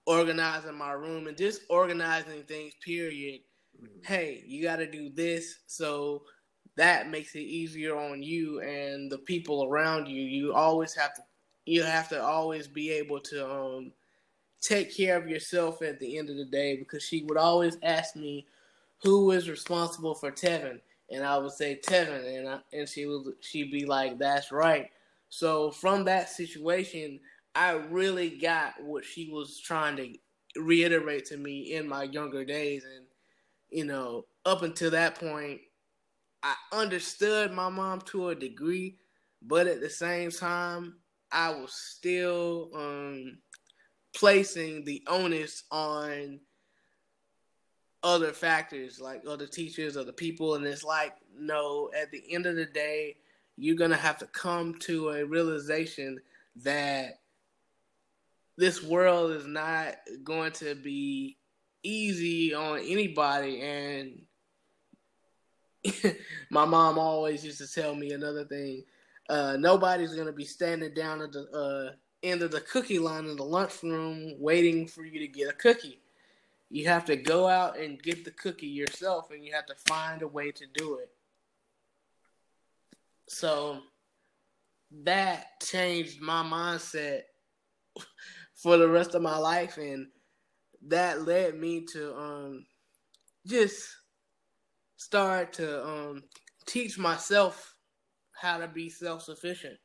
organizing 0.07 0.77
my 0.77 0.93
room 0.93 1.27
and 1.27 1.37
just 1.37 1.63
organizing 1.69 2.43
things, 2.45 2.75
period. 2.85 3.41
Mm-hmm. 3.81 4.01
Hey, 4.05 4.43
you 4.47 4.63
got 4.63 4.77
to 4.77 4.91
do 4.91 5.11
this. 5.11 5.59
So 5.67 6.23
that 6.79 7.11
makes 7.11 7.35
it 7.35 7.41
easier 7.41 7.97
on 7.97 8.23
you 8.23 8.61
and 8.61 9.11
the 9.11 9.19
people 9.19 9.65
around 9.65 10.07
you. 10.07 10.23
You 10.23 10.55
always 10.55 10.95
have 10.95 11.15
to, 11.15 11.23
you 11.67 11.83
have 11.83 12.09
to 12.11 12.23
always 12.23 12.67
be 12.67 12.91
able 12.93 13.21
to 13.21 13.51
um, 13.51 13.93
take 14.61 14.97
care 14.97 15.17
of 15.17 15.29
yourself 15.29 15.83
at 15.83 16.01
the 16.01 16.19
end 16.19 16.31
of 16.31 16.37
the 16.37 16.45
day 16.45 16.77
because 16.77 17.03
she 17.03 17.25
would 17.25 17.37
always 17.37 17.77
ask 17.83 18.17
me 18.17 18.47
who 19.03 19.33
is 19.33 19.51
responsible 19.51 20.15
for 20.15 20.33
Tevin. 20.33 20.81
And 21.11 21.25
I 21.25 21.39
would 21.39 21.53
say 21.53 21.81
Tevin, 21.85 22.39
and 22.39 22.49
I, 22.49 22.59
and 22.73 22.89
she 22.89 23.07
would 23.07 23.25
she'd 23.41 23.71
be 23.71 23.87
like, 23.87 24.19
"That's 24.19 24.53
right." 24.53 24.91
So 25.31 25.71
from 25.71 26.05
that 26.05 26.29
situation, 26.29 27.21
I 27.55 27.73
really 27.73 28.31
got 28.31 28.75
what 28.83 29.05
she 29.05 29.31
was 29.31 29.59
trying 29.59 29.97
to 29.97 30.15
reiterate 30.61 31.25
to 31.27 31.37
me 31.37 31.75
in 31.75 31.89
my 31.89 32.05
younger 32.05 32.45
days. 32.45 32.85
And, 32.85 33.07
you 33.71 33.85
know, 33.85 34.27
up 34.45 34.63
until 34.63 34.91
that 34.91 35.17
point, 35.17 35.61
I 36.43 36.55
understood 36.73 37.53
my 37.53 37.69
mom 37.69 38.01
to 38.03 38.29
a 38.29 38.35
degree, 38.35 38.97
but 39.43 39.67
at 39.67 39.81
the 39.81 39.91
same 39.91 40.31
time, 40.31 40.97
I 41.31 41.51
was 41.51 41.73
still 41.73 42.71
um, 42.75 43.39
placing 44.15 44.85
the 44.85 45.03
onus 45.07 45.65
on 45.71 46.41
other 48.03 48.33
factors, 48.33 49.01
like 49.01 49.23
other 49.27 49.47
teachers, 49.47 49.97
other 49.97 50.13
people. 50.13 50.55
And 50.55 50.65
it's 50.67 50.85
like, 50.85 51.15
no, 51.37 51.91
at 52.01 52.11
the 52.11 52.23
end 52.33 52.47
of 52.47 52.57
the 52.57 52.67
day, 52.67 53.17
you're 53.57 53.77
to 53.91 53.97
have 53.97 54.19
to 54.19 54.27
come 54.27 54.75
to 54.75 55.11
a 55.11 55.25
realization 55.25 56.21
that 56.63 57.19
this 58.57 58.83
world 58.83 59.33
is 59.33 59.47
not 59.47 59.97
going 60.25 60.53
to 60.53 60.75
be 60.75 61.37
easy 61.83 62.55
on 62.55 62.79
anybody 62.79 63.61
and 63.61 64.23
my 66.51 66.65
mom 66.65 66.99
always 66.99 67.45
used 67.45 67.59
to 67.59 67.73
tell 67.73 67.95
me 67.95 68.13
another 68.13 68.45
thing 68.45 68.85
uh, 69.29 69.57
nobody's 69.59 70.15
to 70.15 70.33
be 70.33 70.45
standing 70.45 70.95
down 70.95 71.21
at 71.21 71.33
the 71.33 71.51
uh, 71.51 71.93
end 72.23 72.43
of 72.43 72.51
the 72.51 72.61
cookie 72.63 72.99
line 72.99 73.27
in 73.27 73.37
the 73.37 73.45
lunchroom 73.45 74.35
waiting 74.39 74.87
for 74.87 75.05
you 75.05 75.19
to 75.19 75.29
get 75.29 75.49
a 75.49 75.53
cookie 75.53 76.01
you 76.71 76.87
have 76.87 77.05
to 77.07 77.17
go 77.17 77.49
out 77.49 77.79
and 77.79 78.03
get 78.03 78.25
the 78.25 78.31
cookie 78.31 78.67
yourself 78.67 79.31
and 79.31 79.45
you 79.45 79.53
have 79.53 79.67
to 79.67 79.75
find 79.87 80.23
a 80.23 80.29
way 80.29 80.51
to 80.53 80.67
do 80.75 80.99
it. 80.99 81.11
So 83.29 83.81
that 85.05 85.61
changed 85.63 86.21
my 86.21 86.43
mindset 86.43 87.23
for 88.55 88.77
the 88.77 88.89
rest 88.89 89.15
of 89.15 89.23
my 89.23 89.39
life 89.39 89.79
and 89.79 90.09
that 90.87 91.27
led 91.27 91.59
me 91.59 91.85
to 91.93 92.15
um 92.17 92.67
just 93.47 93.89
start 94.99 95.55
to 95.55 95.87
um 95.87 96.23
teach 96.67 96.99
myself 96.99 97.75
how 98.33 98.59
to 98.59 98.69
be 98.69 98.91
self-sufficient. 98.91 99.79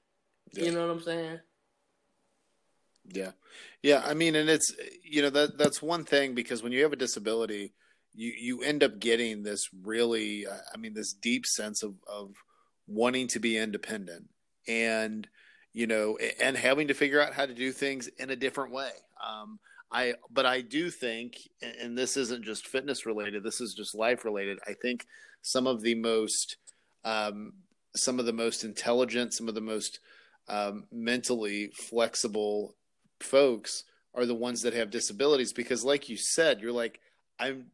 Yeah. 0.52 0.66
You 0.66 0.72
know 0.74 0.88
what 0.88 0.94
I'm 0.94 1.02
saying? 1.02 1.40
Yeah. 3.06 3.32
Yeah, 3.82 4.02
I 4.06 4.14
mean 4.14 4.36
and 4.36 4.50
it's 4.50 4.76
you 5.04 5.22
know 5.22 5.30
that 5.30 5.58
that's 5.58 5.82
one 5.82 6.04
thing 6.04 6.36
because 6.36 6.62
when 6.62 6.72
you 6.72 6.84
have 6.84 6.94
a 6.94 6.98
disability 6.98 7.74
you 8.14 8.34
you 8.38 8.62
end 8.64 8.84
up 8.84 9.00
getting 9.00 9.44
this 9.44 9.70
really 9.84 10.46
I 10.48 10.78
mean 10.78 10.94
this 10.94 11.14
deep 11.14 11.46
sense 11.46 11.84
of 11.84 11.96
of 12.08 12.36
wanting 12.88 13.28
to 13.30 13.40
be 13.40 13.58
independent 13.58 14.30
and 14.68 15.28
you 15.74 15.88
know 15.88 16.18
and 16.42 16.58
having 16.58 16.88
to 16.90 16.94
figure 16.94 17.22
out 17.22 17.34
how 17.34 17.46
to 17.46 17.54
do 17.54 17.72
things 17.72 18.08
in 18.20 18.30
a 18.30 18.36
different 18.36 18.72
way 18.72 18.92
um, 19.26 19.60
i 19.94 20.14
but 20.32 20.46
i 20.46 20.62
do 20.62 20.90
think 20.90 21.38
and 21.82 21.98
this 21.98 22.18
isn't 22.18 22.44
just 22.44 22.68
fitness 22.68 23.06
related 23.06 23.44
this 23.44 23.62
is 23.62 23.74
just 23.74 23.96
life 23.96 24.26
related 24.26 24.60
i 24.68 24.74
think 24.74 25.06
some 25.42 25.68
of 25.68 25.82
the 25.82 25.96
most 25.96 26.58
um, 27.06 27.52
some 27.96 28.18
of 28.18 28.26
the 28.26 28.34
most 28.34 28.64
intelligent 28.64 29.34
some 29.34 29.50
of 29.50 29.56
the 29.56 29.62
most 29.62 30.00
um, 30.48 30.86
mentally 30.92 31.70
flexible 31.76 32.76
folks 33.20 33.84
are 34.16 34.26
the 34.26 34.34
ones 34.34 34.62
that 34.62 34.74
have 34.74 34.90
disabilities 34.90 35.54
because 35.54 35.84
like 35.84 36.10
you 36.10 36.18
said 36.18 36.62
you're 36.62 36.72
like 36.72 37.00
i'm 37.40 37.66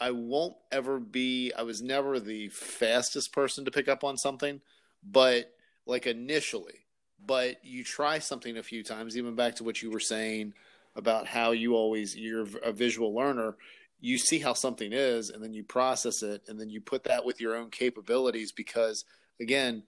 I 0.00 0.10
won't 0.10 0.56
ever 0.72 0.98
be 0.98 1.52
I 1.56 1.62
was 1.62 1.82
never 1.82 2.20
the 2.20 2.48
fastest 2.48 3.32
person 3.32 3.64
to 3.64 3.70
pick 3.70 3.88
up 3.88 4.04
on 4.04 4.16
something, 4.16 4.60
but 5.02 5.52
like 5.86 6.06
initially. 6.06 6.84
But 7.24 7.64
you 7.64 7.82
try 7.82 8.18
something 8.18 8.58
a 8.58 8.62
few 8.62 8.82
times, 8.82 9.16
even 9.16 9.34
back 9.34 9.56
to 9.56 9.64
what 9.64 9.82
you 9.82 9.90
were 9.90 10.00
saying 10.00 10.54
about 10.96 11.26
how 11.26 11.52
you 11.52 11.74
always 11.74 12.16
you're 12.16 12.46
a 12.64 12.72
visual 12.72 13.14
learner. 13.14 13.56
You 14.00 14.18
see 14.18 14.38
how 14.38 14.52
something 14.52 14.92
is, 14.92 15.30
and 15.30 15.42
then 15.42 15.52
you 15.52 15.64
process 15.64 16.22
it, 16.22 16.42
and 16.48 16.60
then 16.60 16.68
you 16.68 16.80
put 16.80 17.04
that 17.04 17.24
with 17.24 17.40
your 17.40 17.56
own 17.56 17.70
capabilities. 17.70 18.52
Because 18.52 19.04
again, 19.40 19.82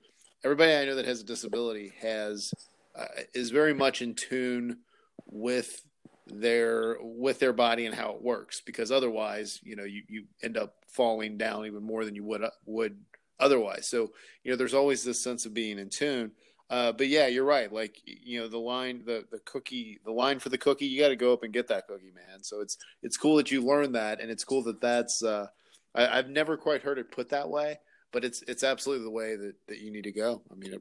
everybody 0.44 0.74
I 0.74 0.84
know 0.84 0.94
that 0.94 1.06
has 1.06 1.20
a 1.20 1.24
disability 1.24 1.92
has 2.00 2.52
uh, 2.96 3.06
is 3.34 3.50
very 3.50 3.74
much 3.74 4.02
in 4.02 4.14
tune 4.14 4.78
with 5.26 5.82
their 6.26 6.96
with 7.00 7.38
their 7.38 7.52
body 7.52 7.86
and 7.86 7.94
how 7.94 8.12
it 8.12 8.22
works 8.22 8.60
because 8.60 8.92
otherwise 8.92 9.60
you 9.62 9.76
know 9.76 9.84
you, 9.84 10.02
you 10.08 10.24
end 10.42 10.56
up 10.56 10.74
falling 10.86 11.38
down 11.38 11.64
even 11.64 11.82
more 11.82 12.04
than 12.04 12.14
you 12.14 12.22
would 12.22 12.42
would 12.66 12.98
otherwise 13.40 13.88
so 13.88 14.10
you 14.42 14.50
know 14.50 14.56
there's 14.56 14.74
always 14.74 15.02
this 15.02 15.22
sense 15.22 15.46
of 15.46 15.54
being 15.54 15.78
in 15.78 15.88
tune 15.88 16.30
uh, 16.70 16.92
but 16.92 17.08
yeah 17.08 17.26
you're 17.26 17.44
right. 17.44 17.72
Like 17.72 18.00
you 18.04 18.40
know 18.40 18.48
the 18.48 18.58
line 18.58 19.02
the 19.04 19.24
the 19.30 19.40
cookie 19.40 19.98
the 20.04 20.12
line 20.12 20.38
for 20.38 20.48
the 20.48 20.58
cookie 20.58 20.86
you 20.86 21.00
got 21.00 21.08
to 21.08 21.16
go 21.16 21.32
up 21.32 21.42
and 21.42 21.52
get 21.52 21.68
that 21.68 21.86
cookie 21.86 22.12
man. 22.14 22.42
So 22.42 22.60
it's 22.60 22.78
it's 23.02 23.16
cool 23.16 23.36
that 23.36 23.50
you 23.50 23.62
learned 23.62 23.94
that 23.94 24.20
and 24.20 24.30
it's 24.30 24.44
cool 24.44 24.62
that 24.64 24.80
that's 24.80 25.22
uh, 25.22 25.46
I, 25.94 26.16
have 26.16 26.28
never 26.28 26.56
quite 26.56 26.82
heard 26.82 26.98
it 26.98 27.10
put 27.10 27.28
that 27.30 27.48
way 27.48 27.78
but 28.12 28.24
it's 28.24 28.42
it's 28.42 28.64
absolutely 28.64 29.04
the 29.04 29.10
way 29.10 29.36
that 29.36 29.54
that 29.68 29.78
you 29.78 29.90
need 29.90 30.04
to 30.04 30.12
go. 30.12 30.42
I 30.50 30.54
mean 30.54 30.74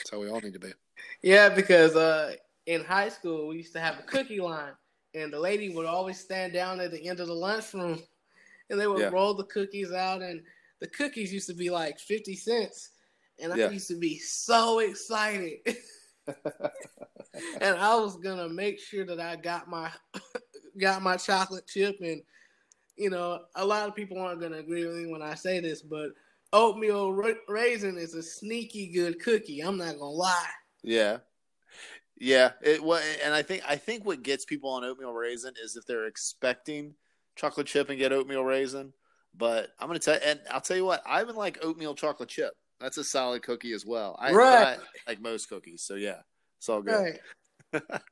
it's 0.00 0.10
how 0.10 0.18
we 0.18 0.28
all 0.28 0.40
need 0.40 0.54
to 0.54 0.58
be. 0.58 0.72
Yeah 1.22 1.48
because 1.48 1.96
uh 1.96 2.34
in 2.68 2.84
high 2.84 3.08
school, 3.08 3.48
we 3.48 3.56
used 3.56 3.72
to 3.72 3.80
have 3.80 3.98
a 3.98 4.02
cookie 4.02 4.40
line, 4.40 4.72
and 5.14 5.32
the 5.32 5.40
lady 5.40 5.70
would 5.70 5.86
always 5.86 6.20
stand 6.20 6.52
down 6.52 6.80
at 6.80 6.92
the 6.92 7.08
end 7.08 7.18
of 7.18 7.26
the 7.26 7.34
lunchroom, 7.34 7.98
and 8.68 8.78
they 8.78 8.86
would 8.86 9.00
yeah. 9.00 9.08
roll 9.08 9.32
the 9.32 9.44
cookies 9.44 9.90
out, 9.90 10.20
and 10.20 10.42
the 10.80 10.86
cookies 10.86 11.32
used 11.32 11.48
to 11.48 11.54
be 11.54 11.70
like 11.70 11.98
fifty 11.98 12.36
cents, 12.36 12.90
and 13.40 13.52
I 13.52 13.56
yeah. 13.56 13.70
used 13.70 13.88
to 13.88 13.96
be 13.96 14.18
so 14.18 14.80
excited. 14.80 15.58
and 16.26 17.76
I 17.76 17.96
was 17.96 18.16
gonna 18.16 18.48
make 18.48 18.78
sure 18.78 19.04
that 19.06 19.20
I 19.20 19.36
got 19.36 19.68
my 19.68 19.90
got 20.78 21.02
my 21.02 21.16
chocolate 21.16 21.66
chip, 21.66 21.98
and 22.00 22.22
you 22.96 23.10
know, 23.10 23.40
a 23.54 23.64
lot 23.64 23.88
of 23.88 23.94
people 23.94 24.18
aren't 24.20 24.40
gonna 24.40 24.58
agree 24.58 24.86
with 24.86 24.96
me 24.96 25.10
when 25.10 25.22
I 25.22 25.34
say 25.34 25.60
this, 25.60 25.82
but 25.82 26.10
oatmeal 26.52 27.12
ra- 27.12 27.32
raisin 27.48 27.96
is 27.96 28.14
a 28.14 28.22
sneaky 28.22 28.88
good 28.88 29.20
cookie. 29.22 29.60
I'm 29.60 29.78
not 29.78 29.98
gonna 29.98 30.10
lie. 30.10 30.50
Yeah. 30.82 31.18
Yeah, 32.20 32.52
it 32.62 32.82
well, 32.82 33.00
and 33.24 33.32
I 33.32 33.42
think 33.42 33.62
I 33.68 33.76
think 33.76 34.04
what 34.04 34.22
gets 34.24 34.44
people 34.44 34.70
on 34.70 34.84
oatmeal 34.84 35.12
raisin 35.12 35.54
is 35.62 35.76
if 35.76 35.86
they're 35.86 36.06
expecting 36.06 36.94
chocolate 37.36 37.68
chip 37.68 37.90
and 37.90 37.98
get 37.98 38.12
oatmeal 38.12 38.44
raisin. 38.44 38.92
But 39.36 39.70
I'm 39.78 39.86
gonna 39.86 40.00
tell 40.00 40.18
and 40.24 40.40
I'll 40.50 40.60
tell 40.60 40.76
you 40.76 40.84
what, 40.84 41.02
I 41.06 41.22
even 41.22 41.36
like 41.36 41.58
oatmeal 41.62 41.94
chocolate 41.94 42.28
chip. 42.28 42.54
That's 42.80 42.98
a 42.98 43.04
solid 43.04 43.42
cookie 43.42 43.72
as 43.72 43.84
well. 43.84 44.16
I, 44.20 44.32
right. 44.32 44.78
I, 44.78 45.10
like 45.10 45.20
most 45.20 45.48
cookies, 45.48 45.82
so 45.84 45.94
yeah, 45.94 46.20
it's 46.58 46.68
all 46.68 46.82
good. 46.82 47.18
Right. 47.72 47.82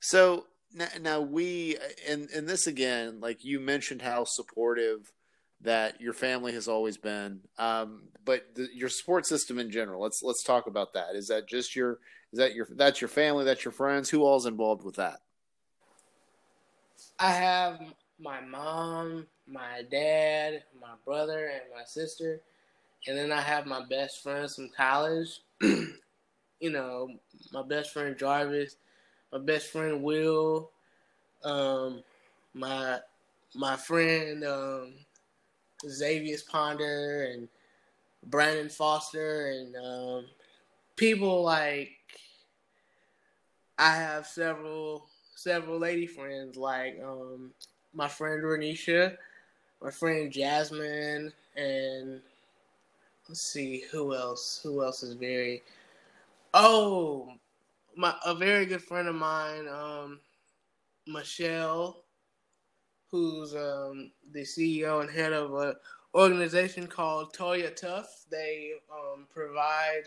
so 0.00 0.46
now, 0.72 0.88
now 1.00 1.20
we, 1.20 1.76
and 2.08 2.28
and 2.30 2.48
this 2.48 2.66
again, 2.66 3.20
like 3.20 3.44
you 3.44 3.58
mentioned, 3.58 4.02
how 4.02 4.24
supportive 4.24 5.12
that 5.62 6.00
your 6.00 6.12
family 6.12 6.52
has 6.52 6.68
always 6.68 6.96
been. 6.96 7.40
Um, 7.58 8.02
but 8.24 8.54
the, 8.54 8.68
your 8.74 8.88
support 8.88 9.26
system 9.26 9.58
in 9.58 9.70
general. 9.70 10.02
Let's 10.02 10.20
let's 10.22 10.42
talk 10.42 10.66
about 10.66 10.92
that. 10.94 11.14
Is 11.14 11.28
that 11.28 11.48
just 11.48 11.74
your 11.74 11.98
is 12.32 12.38
that 12.38 12.54
your 12.54 12.68
that's 12.76 13.00
your 13.00 13.08
family? 13.08 13.44
That's 13.44 13.64
your 13.64 13.72
friends? 13.72 14.10
Who 14.10 14.22
all's 14.22 14.46
involved 14.46 14.84
with 14.84 14.96
that? 14.96 15.18
I 17.18 17.30
have 17.32 17.80
my 18.18 18.40
mom, 18.40 19.26
my 19.46 19.82
dad, 19.90 20.62
my 20.80 20.94
brother, 21.04 21.46
and 21.46 21.62
my 21.74 21.84
sister, 21.84 22.40
and 23.06 23.16
then 23.16 23.32
I 23.32 23.40
have 23.40 23.66
my 23.66 23.84
best 23.84 24.22
friends 24.22 24.56
from 24.56 24.70
college. 24.76 25.40
you 25.60 26.70
know, 26.70 27.10
my 27.52 27.62
best 27.62 27.92
friend 27.92 28.16
Jarvis, 28.18 28.76
my 29.32 29.38
best 29.38 29.68
friend 29.68 30.02
Will, 30.02 30.70
um, 31.44 32.02
my 32.54 32.98
my 33.54 33.76
friend 33.76 34.44
um, 34.44 34.94
Xavier 35.88 36.36
Ponder 36.50 37.30
and 37.32 37.48
Brandon 38.26 38.68
Foster 38.68 39.50
and 39.50 39.76
um, 39.76 40.26
people 40.96 41.42
like 41.42 41.90
I 43.78 43.94
have 43.94 44.26
several 44.26 45.08
several 45.34 45.78
lady 45.78 46.06
friends 46.06 46.56
like 46.56 46.98
um, 47.04 47.52
my 47.94 48.08
friend 48.08 48.42
Renisha, 48.42 49.16
my 49.82 49.90
friend 49.90 50.30
Jasmine, 50.30 51.32
and 51.56 52.20
let's 53.28 53.42
see 53.42 53.84
who 53.90 54.14
else. 54.14 54.60
Who 54.62 54.82
else 54.82 55.02
is 55.02 55.14
very 55.14 55.62
oh 56.54 57.32
my 57.96 58.14
a 58.24 58.34
very 58.34 58.66
good 58.66 58.82
friend 58.82 59.08
of 59.08 59.14
mine, 59.14 59.68
um, 59.68 60.20
Michelle 61.06 62.02
who's 63.10 63.54
um, 63.54 64.10
the 64.32 64.42
CEO 64.42 65.00
and 65.00 65.10
head 65.10 65.32
of 65.32 65.54
an 65.54 65.74
organization 66.14 66.86
called 66.86 67.34
Toya 67.34 67.74
Tough. 67.74 68.24
They 68.30 68.72
um, 68.92 69.26
provide 69.32 70.04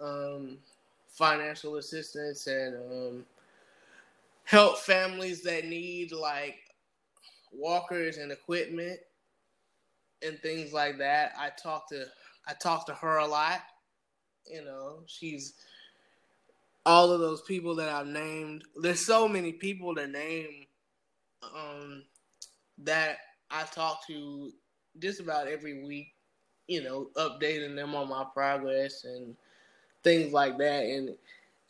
um, 0.00 0.58
financial 1.08 1.76
assistance 1.76 2.46
and 2.46 2.76
um, 2.76 3.26
help 4.44 4.78
families 4.78 5.42
that 5.42 5.66
need 5.66 6.12
like 6.12 6.67
walkers 7.52 8.18
and 8.18 8.32
equipment 8.32 9.00
and 10.22 10.38
things 10.40 10.72
like 10.72 10.98
that. 10.98 11.32
I 11.38 11.50
talk 11.50 11.88
to 11.90 12.04
I 12.46 12.54
talk 12.54 12.86
to 12.86 12.94
her 12.94 13.18
a 13.18 13.26
lot. 13.26 13.60
You 14.50 14.64
know, 14.64 15.00
she's 15.06 15.54
all 16.86 17.12
of 17.12 17.20
those 17.20 17.42
people 17.42 17.74
that 17.76 17.88
I've 17.88 18.06
named. 18.06 18.64
There's 18.80 19.04
so 19.04 19.28
many 19.28 19.52
people 19.52 19.94
to 19.94 20.06
name 20.06 20.66
um, 21.42 22.04
that 22.78 23.18
I 23.50 23.64
talk 23.64 24.06
to 24.06 24.50
just 24.98 25.20
about 25.20 25.48
every 25.48 25.84
week, 25.86 26.14
you 26.66 26.82
know, 26.82 27.10
updating 27.16 27.76
them 27.76 27.94
on 27.94 28.08
my 28.08 28.24
progress 28.32 29.04
and 29.04 29.36
things 30.02 30.32
like 30.32 30.56
that. 30.58 30.84
And 30.84 31.10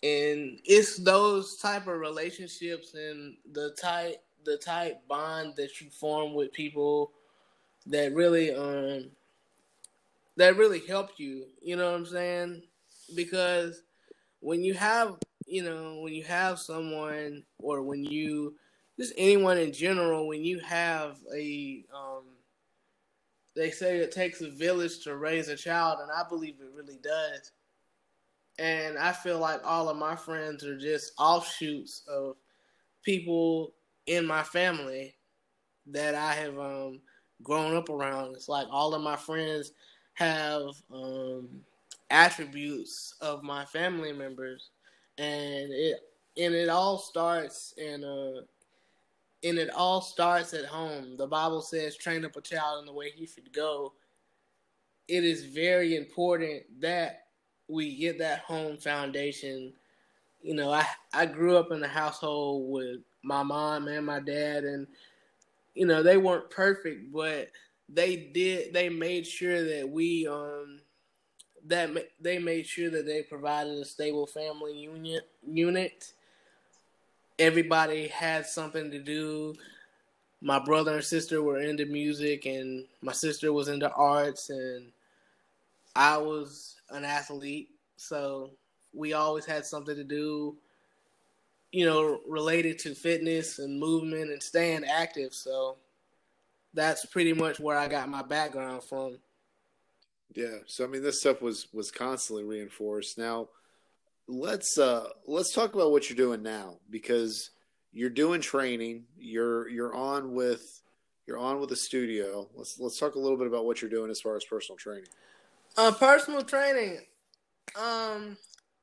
and 0.03 0.61
it's 0.64 0.97
those 0.99 1.57
type 1.57 1.88
of 1.88 1.99
relationships 1.99 2.95
and 2.95 3.37
the 3.53 3.77
type 3.81 4.23
the 4.49 4.57
type 4.57 5.07
bond 5.09 5.55
that 5.57 5.81
you 5.81 5.91
form 5.91 6.35
with 6.35 6.53
people 6.53 7.13
that 7.87 8.15
really 8.15 8.55
um 8.55 9.11
that 10.37 10.57
really 10.57 10.81
help 10.87 11.11
you. 11.19 11.47
You 11.61 11.77
know 11.77 11.91
what 11.91 11.99
I'm 11.99 12.07
saying? 12.07 12.63
Because 13.15 13.83
when 14.41 14.63
you 14.63 14.75
have 14.75 15.17
you 15.47 15.63
know 15.63 16.01
when 16.01 16.15
you 16.15 16.25
have 16.25 16.59
someone 16.59 17.45
or 17.59 17.83
when 17.83 18.05
you 18.05 18.55
just 18.99 19.15
anyone 19.17 19.59
in 19.59 19.73
general, 19.73 20.27
when 20.27 20.43
you 20.45 20.59
have 20.59 21.19
a, 21.33 21.85
um, 21.95 22.25
they 23.55 23.71
say 23.71 23.99
it 23.99 24.11
takes 24.11 24.41
a 24.41 24.51
village 24.51 25.05
to 25.05 25.17
raise 25.17 25.49
a 25.49 25.57
child, 25.57 26.01
and 26.03 26.11
I 26.11 26.29
believe 26.29 26.57
it 26.61 26.75
really 26.75 26.99
does. 27.03 27.53
And 28.59 28.99
I 28.99 29.13
feel 29.13 29.39
like 29.39 29.61
all 29.65 29.89
of 29.89 29.97
my 29.97 30.17
friends 30.17 30.65
are 30.65 30.77
just 30.77 31.13
offshoots 31.17 32.03
of 32.09 32.37
people 33.05 33.75
in 34.09 34.27
my 34.27 34.42
family 34.42 35.14
that 35.87 36.14
I 36.14 36.33
have 36.33 36.59
um, 36.59 37.01
grown 37.42 37.77
up 37.77 37.90
around. 37.90 38.35
It's 38.35 38.49
like 38.49 38.66
all 38.71 38.94
of 38.94 39.03
my 39.03 39.16
friends 39.16 39.73
have 40.14 40.71
um, 40.92 41.49
attributes 42.11 43.14
of 43.21 43.42
my 43.42 43.64
family 43.66 44.12
members, 44.12 44.71
and 45.18 45.71
it 45.73 46.01
and 46.37 46.55
it 46.55 46.68
all 46.68 46.99
starts 46.99 47.75
in 47.77 48.03
a 48.03 48.40
and 49.47 49.59
it 49.59 49.71
all 49.71 50.01
starts 50.01 50.55
at 50.55 50.64
home. 50.64 51.16
The 51.16 51.27
Bible 51.27 51.61
says, 51.61 51.97
"Train 51.97 52.25
up 52.25 52.37
a 52.37 52.40
child 52.40 52.81
in 52.81 52.87
the 52.87 52.92
way 52.92 53.11
he 53.11 53.27
should 53.27 53.53
go." 53.53 53.92
It 55.07 55.25
is 55.25 55.44
very 55.44 55.97
important 55.97 56.62
that 56.81 57.27
we 57.68 57.97
get 57.97 58.18
that 58.18 58.40
home 58.40 58.79
foundation. 58.79 59.75
You 60.40 60.55
know, 60.55 60.73
I 60.73 60.87
I 61.12 61.27
grew 61.27 61.57
up 61.59 61.71
in 61.73 61.83
a 61.83 61.88
household 61.88 62.71
with 62.71 63.01
my 63.23 63.43
mom 63.43 63.89
and 63.89 64.07
my 64.07 64.21
dad, 64.21 64.65
and 64.65 64.87
you 65.75 65.87
know 65.87 66.03
they 66.03 66.17
weren't 66.17 66.51
perfect, 66.51 67.13
but 67.13 67.51
they 67.89 68.17
did. 68.17 68.73
They 68.73 68.89
made 68.89 69.27
sure 69.27 69.65
that 69.65 69.89
we 69.89 70.27
um 70.27 70.81
that 71.67 71.91
they 72.21 72.39
made 72.39 72.67
sure 72.67 72.91
that 72.91 73.07
they 73.07 73.23
provided 73.23 73.79
a 73.79 73.85
stable 73.85 74.27
family 74.27 74.79
unit 74.79 75.29
unit. 75.47 76.13
Everybody 77.39 78.09
had 78.09 78.47
something 78.47 78.91
to 78.91 78.99
do. 78.99 79.55
My 80.41 80.59
brother 80.59 80.95
and 80.97 81.05
sister 81.05 81.43
were 81.43 81.61
into 81.61 81.87
music, 81.87 82.47
and 82.47 82.85
my 83.01 83.13
sister 83.13 83.53
was 83.53 83.69
into 83.69 83.91
arts, 83.93 84.51
and 84.51 84.93
I 85.97 86.17
was 86.17 86.77
an 86.91 87.05
athlete, 87.05 87.71
so 87.97 88.51
we 88.95 89.13
always 89.13 89.45
had 89.45 89.67
something 89.67 89.97
to 89.97 90.05
do. 90.05 90.57
You 91.73 91.85
know, 91.85 92.21
related 92.27 92.79
to 92.81 92.95
fitness 92.95 93.59
and 93.59 93.79
movement 93.79 94.31
and 94.31 94.43
staying 94.43 94.85
active. 94.85 95.35
So 95.35 95.77
that's 96.75 97.05
pretty 97.07 97.33
much 97.33 97.61
where 97.61 97.77
I 97.77 97.89
got 97.89 98.09
my 98.09 98.23
background 98.23 98.85
from. 98.85 99.19
Yeah. 100.35 100.59
So 100.67 100.85
I 100.85 100.87
mean, 100.87 101.03
this 101.03 101.21
stuff 101.21 101.43
was 101.43 101.69
was 101.73 101.91
constantly 101.91 102.45
reinforced. 102.45 103.19
Now, 103.19 103.49
let's 104.27 104.79
uh 104.79 105.09
let's 105.27 105.53
talk 105.53 105.75
about 105.75 105.91
what 105.91 106.09
you're 106.09 106.17
doing 106.17 106.43
now 106.43 106.77
because 106.91 107.51
you're 107.93 108.11
doing 108.11 108.41
training. 108.41 109.05
You're 109.19 109.69
you're 109.69 109.95
on 109.95 110.35
with 110.35 110.83
you're 111.27 111.39
on 111.39 111.61
with 111.61 111.71
the 111.71 111.77
studio. 111.77 112.49
Let's 112.55 112.79
let's 112.79 112.99
talk 112.99 113.15
a 113.15 113.19
little 113.19 113.37
bit 113.37 113.47
about 113.47 113.65
what 113.65 113.83
you're 113.83 113.91
doing 113.91 114.11
as 114.11 114.21
far 114.21 114.37
as 114.37 114.45
personal 114.45 114.77
training. 114.77 115.09
Uh, 115.77 115.93
personal 115.93 116.43
training. 116.43 117.01
Um, 117.77 118.37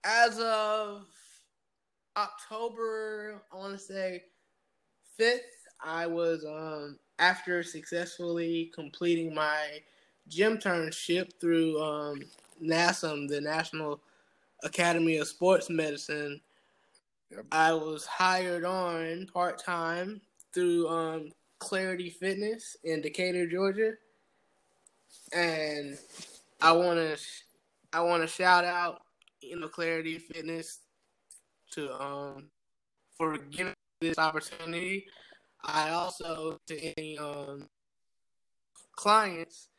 as 0.03 0.39
of 0.39 1.07
October, 2.17 3.41
I 3.51 3.55
want 3.55 3.73
to 3.73 3.79
say 3.79 4.23
fifth, 5.17 5.41
I 5.83 6.07
was 6.07 6.45
um 6.45 6.97
after 7.19 7.63
successfully 7.63 8.71
completing 8.73 9.33
my 9.33 9.79
gym 10.27 10.57
internship 10.57 11.31
through 11.39 11.81
um, 11.81 12.21
NASM, 12.61 13.27
the 13.27 13.39
National 13.41 14.01
Academy 14.63 15.17
of 15.17 15.27
Sports 15.27 15.69
Medicine. 15.69 16.41
Yep. 17.31 17.45
I 17.51 17.73
was 17.73 18.05
hired 18.05 18.65
on 18.65 19.27
part 19.33 19.63
time 19.63 20.21
through 20.53 20.87
um, 20.87 21.31
Clarity 21.59 22.09
Fitness 22.09 22.77
in 22.83 23.01
Decatur, 23.01 23.47
Georgia, 23.47 23.93
and 25.33 25.97
I 26.61 26.71
want 26.71 26.99
to 26.99 27.17
I 27.93 28.01
want 28.01 28.23
to 28.23 28.27
shout 28.27 28.65
out 28.65 29.01
you 29.41 29.59
know 29.59 29.67
Clarity 29.67 30.19
Fitness 30.19 30.79
to 31.75 32.01
um 32.01 32.49
for 33.17 33.37
giving 33.37 33.73
this 34.01 34.17
opportunity. 34.17 35.05
I 35.63 35.91
also 35.91 36.59
to 36.67 36.93
any 36.97 37.17
um 37.17 37.67
clients 38.95 39.69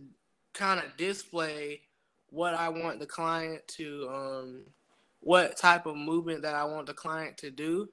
kind 0.55 0.81
of 0.81 0.97
display 0.97 1.83
what 2.31 2.55
I 2.55 2.69
want 2.69 3.01
the 3.01 3.07
client 3.07 3.67
to, 3.69 4.09
um, 4.13 4.61
what 5.21 5.57
type 5.57 5.87
of 5.87 5.97
movement 5.97 6.43
that 6.43 6.55
I 6.55 6.65
want 6.65 6.87
the 6.87 6.95
client 6.95 7.37
to 7.39 7.51
do 7.51 7.89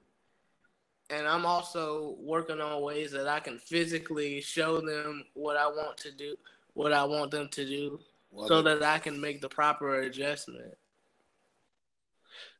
and 1.10 1.26
I'm 1.26 1.46
also 1.46 2.16
working 2.20 2.60
on 2.60 2.82
ways 2.82 3.12
that 3.12 3.28
I 3.28 3.40
can 3.40 3.58
physically 3.58 4.40
show 4.40 4.80
them 4.80 5.24
what 5.34 5.56
I 5.56 5.66
want 5.66 5.96
to 5.98 6.12
do, 6.12 6.36
what 6.74 6.92
I 6.92 7.04
want 7.04 7.30
them 7.30 7.48
to 7.48 7.64
do, 7.64 8.00
Love 8.32 8.48
so 8.48 8.58
it. 8.58 8.62
that 8.64 8.82
I 8.82 8.98
can 8.98 9.20
make 9.20 9.40
the 9.40 9.48
proper 9.48 10.00
adjustment. 10.00 10.74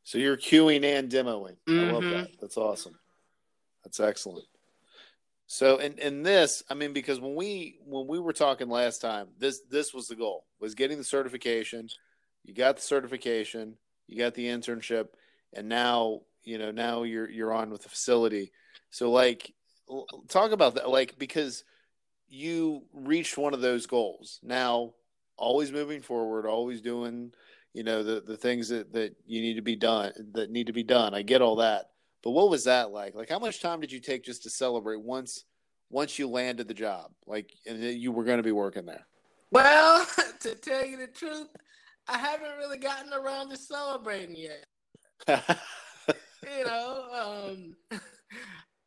So 0.02 0.16
you're 0.16 0.38
cueing 0.38 0.84
and 0.84 1.10
demoing. 1.10 1.56
Mm-hmm. 1.66 1.78
I 1.78 1.92
love 1.92 2.02
mm-hmm. 2.02 2.10
that. 2.12 2.40
That's 2.40 2.56
awesome. 2.56 2.98
That's 3.84 4.00
excellent. 4.00 4.46
So 5.50 5.78
in 5.78 5.98
in 5.98 6.22
this, 6.22 6.62
I 6.68 6.74
mean, 6.74 6.92
because 6.92 7.20
when 7.20 7.34
we 7.34 7.78
when 7.84 8.06
we 8.06 8.18
were 8.20 8.34
talking 8.34 8.68
last 8.68 9.00
time, 9.00 9.28
this 9.38 9.62
this 9.70 9.94
was 9.94 10.06
the 10.06 10.14
goal 10.14 10.44
was 10.60 10.74
getting 10.74 10.98
the 10.98 11.04
certification. 11.04 11.88
You 12.44 12.54
got 12.54 12.76
the 12.76 12.82
certification, 12.82 13.76
you 14.06 14.18
got 14.18 14.34
the 14.34 14.46
internship, 14.46 15.08
and 15.54 15.66
now 15.66 16.20
you 16.44 16.58
know 16.58 16.70
now 16.70 17.02
you're 17.02 17.28
you're 17.30 17.52
on 17.54 17.70
with 17.70 17.82
the 17.82 17.88
facility. 17.88 18.52
So 18.90 19.10
like 19.10 19.54
talk 20.28 20.52
about 20.52 20.74
that 20.74 20.90
like 20.90 21.18
because 21.18 21.64
you 22.28 22.82
reached 22.92 23.38
one 23.38 23.54
of 23.54 23.62
those 23.62 23.86
goals. 23.86 24.40
Now 24.42 24.92
always 25.38 25.72
moving 25.72 26.02
forward 26.02 26.46
always 26.46 26.82
doing 26.82 27.32
you 27.72 27.84
know 27.84 28.02
the 28.02 28.20
the 28.20 28.36
things 28.36 28.68
that 28.68 28.92
that 28.92 29.14
you 29.24 29.40
need 29.40 29.54
to 29.54 29.62
be 29.62 29.76
done 29.76 30.12
that 30.32 30.50
need 30.50 30.66
to 30.66 30.74
be 30.74 30.82
done. 30.82 31.14
I 31.14 31.22
get 31.22 31.40
all 31.40 31.56
that 31.56 31.88
but 32.22 32.30
what 32.30 32.50
was 32.50 32.64
that 32.64 32.90
like 32.90 33.14
like 33.14 33.28
how 33.28 33.38
much 33.38 33.60
time 33.60 33.80
did 33.80 33.92
you 33.92 34.00
take 34.00 34.24
just 34.24 34.42
to 34.42 34.50
celebrate 34.50 35.00
once 35.00 35.44
once 35.90 36.18
you 36.18 36.28
landed 36.28 36.68
the 36.68 36.74
job 36.74 37.10
like 37.26 37.52
and 37.66 37.82
you 37.82 38.12
were 38.12 38.24
going 38.24 38.38
to 38.38 38.42
be 38.42 38.52
working 38.52 38.86
there 38.86 39.06
well 39.50 40.06
to 40.40 40.54
tell 40.54 40.84
you 40.84 40.96
the 40.96 41.06
truth 41.06 41.48
i 42.08 42.18
haven't 42.18 42.56
really 42.58 42.78
gotten 42.78 43.12
around 43.12 43.48
to 43.48 43.56
celebrating 43.56 44.36
yet 44.36 44.66
you 45.28 46.64
know, 46.64 47.04
um, 47.50 47.76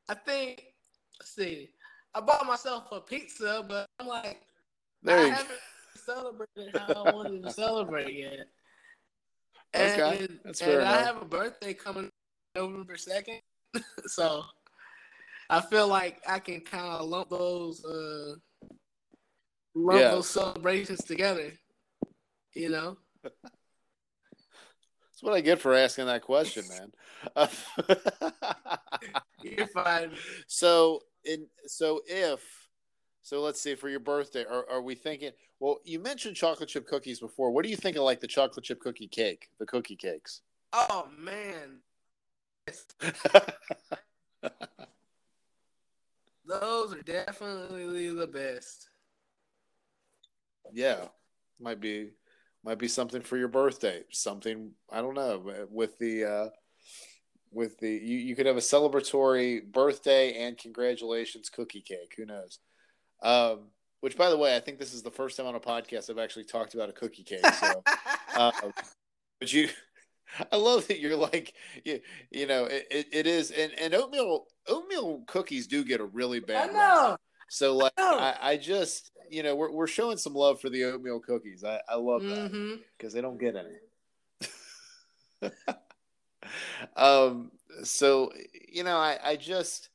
I 0.10 0.14
think. 0.14 0.64
Let's 1.20 1.36
see. 1.36 1.70
I 2.16 2.22
bought 2.22 2.46
myself 2.46 2.86
a 2.92 3.00
pizza, 3.00 3.64
but 3.68 3.86
I'm 4.00 4.08
like, 4.08 4.42
there 5.04 5.20
I 5.20 5.28
haven't 5.28 5.60
celebrated 5.96 6.76
how 6.76 7.06
I 7.06 7.14
wanted 7.14 7.44
to 7.44 7.52
celebrate 7.52 8.14
yet. 8.14 8.48
And, 9.74 10.02
okay, 10.02 10.28
that's 10.44 10.60
fair 10.60 10.80
and 10.80 10.82
enough. 10.82 11.00
I 11.00 11.06
have 11.06 11.22
a 11.22 11.26
birthday 11.26 11.74
coming 11.74 12.10
November 12.56 12.98
second, 12.98 13.42
so 14.08 14.44
I 15.50 15.62
feel 15.62 15.88
like 15.88 16.22
I 16.28 16.40
can 16.40 16.62
kind 16.62 16.86
of 16.86 17.08
lump 17.08 17.30
those 17.30 17.84
uh, 17.86 18.36
lump 19.76 20.00
yeah. 20.00 20.12
those 20.12 20.30
celebrations 20.30 21.04
together. 21.04 21.54
You 22.54 22.70
know. 22.70 22.98
That's 25.22 25.22
what 25.22 25.34
I 25.34 25.42
get 25.42 25.60
for 25.60 25.76
asking 25.76 26.08
that 26.08 26.24
question, 26.24 26.64
man. 26.68 26.92
You're 29.44 29.68
fine. 29.68 30.12
So, 30.48 31.04
in 31.24 31.46
so 31.68 32.02
if 32.08 32.42
so, 33.22 33.42
let's 33.42 33.62
see 33.62 33.76
for 33.76 33.88
your 33.88 34.00
birthday. 34.00 34.46
Are, 34.46 34.68
are 34.70 34.82
we 34.82 34.96
thinking? 34.96 35.32
Well, 35.60 35.80
you 35.84 36.00
mentioned 36.00 36.36
chocolate 36.36 36.70
chip 36.70 36.88
cookies 36.88 37.20
before. 37.20 37.52
What 37.52 37.64
do 37.64 37.70
you 37.70 37.76
think 37.76 37.98
of 37.98 38.04
like 38.04 38.20
the 38.20 38.28
chocolate 38.28 38.66
chip 38.66 38.80
cookie 38.80 39.08
cake, 39.08 39.50
the 39.60 39.66
cookie 39.66 39.96
cakes? 39.96 40.42
Oh 40.74 41.08
man, 41.20 41.82
those 46.46 46.94
are 46.94 47.02
definitely 47.04 48.14
the 48.14 48.28
best. 48.28 48.90
yeah, 50.74 51.06
might 51.60 51.80
be 51.80 52.12
might 52.64 52.78
be 52.78 52.88
something 52.88 53.22
for 53.22 53.38
your 53.38 53.48
birthday. 53.48 54.04
Something 54.12 54.72
I 54.92 55.02
don't 55.02 55.16
know 55.16 55.44
with 55.70 55.98
the 55.98 56.26
uh, 56.26 56.50
with 57.52 57.80
the 57.80 57.90
you, 57.90 58.18
you 58.18 58.36
could 58.36 58.46
have 58.46 58.58
a 58.58 58.62
celebratory 58.62 59.64
birthday 59.64 60.46
and 60.46 60.58
congratulations 60.58 61.50
cookie 61.50 61.82
cake. 61.82 62.14
Who 62.18 62.26
knows? 62.26 62.60
Um, 63.22 63.70
which, 64.02 64.18
by 64.18 64.30
the 64.30 64.38
way, 64.38 64.56
I 64.56 64.60
think 64.60 64.80
this 64.80 64.94
is 64.94 65.04
the 65.04 65.12
first 65.12 65.38
time 65.38 65.46
on 65.46 65.56
a 65.56 65.60
podcast 65.60 66.10
I've 66.10 66.18
actually 66.18 66.46
talked 66.46 66.74
about 66.74 66.90
a 66.90 66.94
cookie 66.94 67.24
cake. 67.24 67.46
So, 67.46 67.84
uh, 68.36 68.52
but 69.40 69.54
you, 69.54 69.70
I 70.52 70.56
love 70.58 70.88
that 70.88 71.00
you're 71.00 71.16
like, 71.16 71.54
you, 71.84 72.00
you 72.32 72.48
know, 72.48 72.66
it, 72.66 73.08
it, 73.12 73.28
is, 73.28 73.52
and, 73.52 73.72
and 73.80 73.94
oatmeal 73.94 74.46
oatmeal 74.68 75.24
cookies 75.28 75.68
do 75.68 75.84
get 75.84 76.00
a 76.00 76.06
really 76.06 76.40
I 76.40 76.42
bad. 76.42 76.74
rap. 76.74 76.96
know. 76.96 77.18
So 77.50 77.76
like, 77.76 77.94
know. 77.98 78.18
I, 78.18 78.36
I 78.42 78.58
just, 78.58 79.12
you 79.30 79.44
know, 79.44 79.56
we're 79.56 79.72
we're 79.72 79.88
showing 79.88 80.18
some 80.18 80.34
love 80.34 80.62
for 80.62 80.70
the 80.70 80.86
oatmeal 80.86 81.20
cookies. 81.20 81.64
I 81.64 81.80
I 81.90 81.96
love 81.96 82.24
that 82.24 82.50
hmm 82.52 82.76
because 82.98 83.14
they 83.14 83.22
don't 83.22 83.40
get 83.40 83.56
any. 83.56 85.52
um. 86.96 87.52
So 87.84 88.32
you 88.72 88.84
know, 88.84 88.98
I 88.98 89.18
I 89.24 89.36
just 89.36 89.90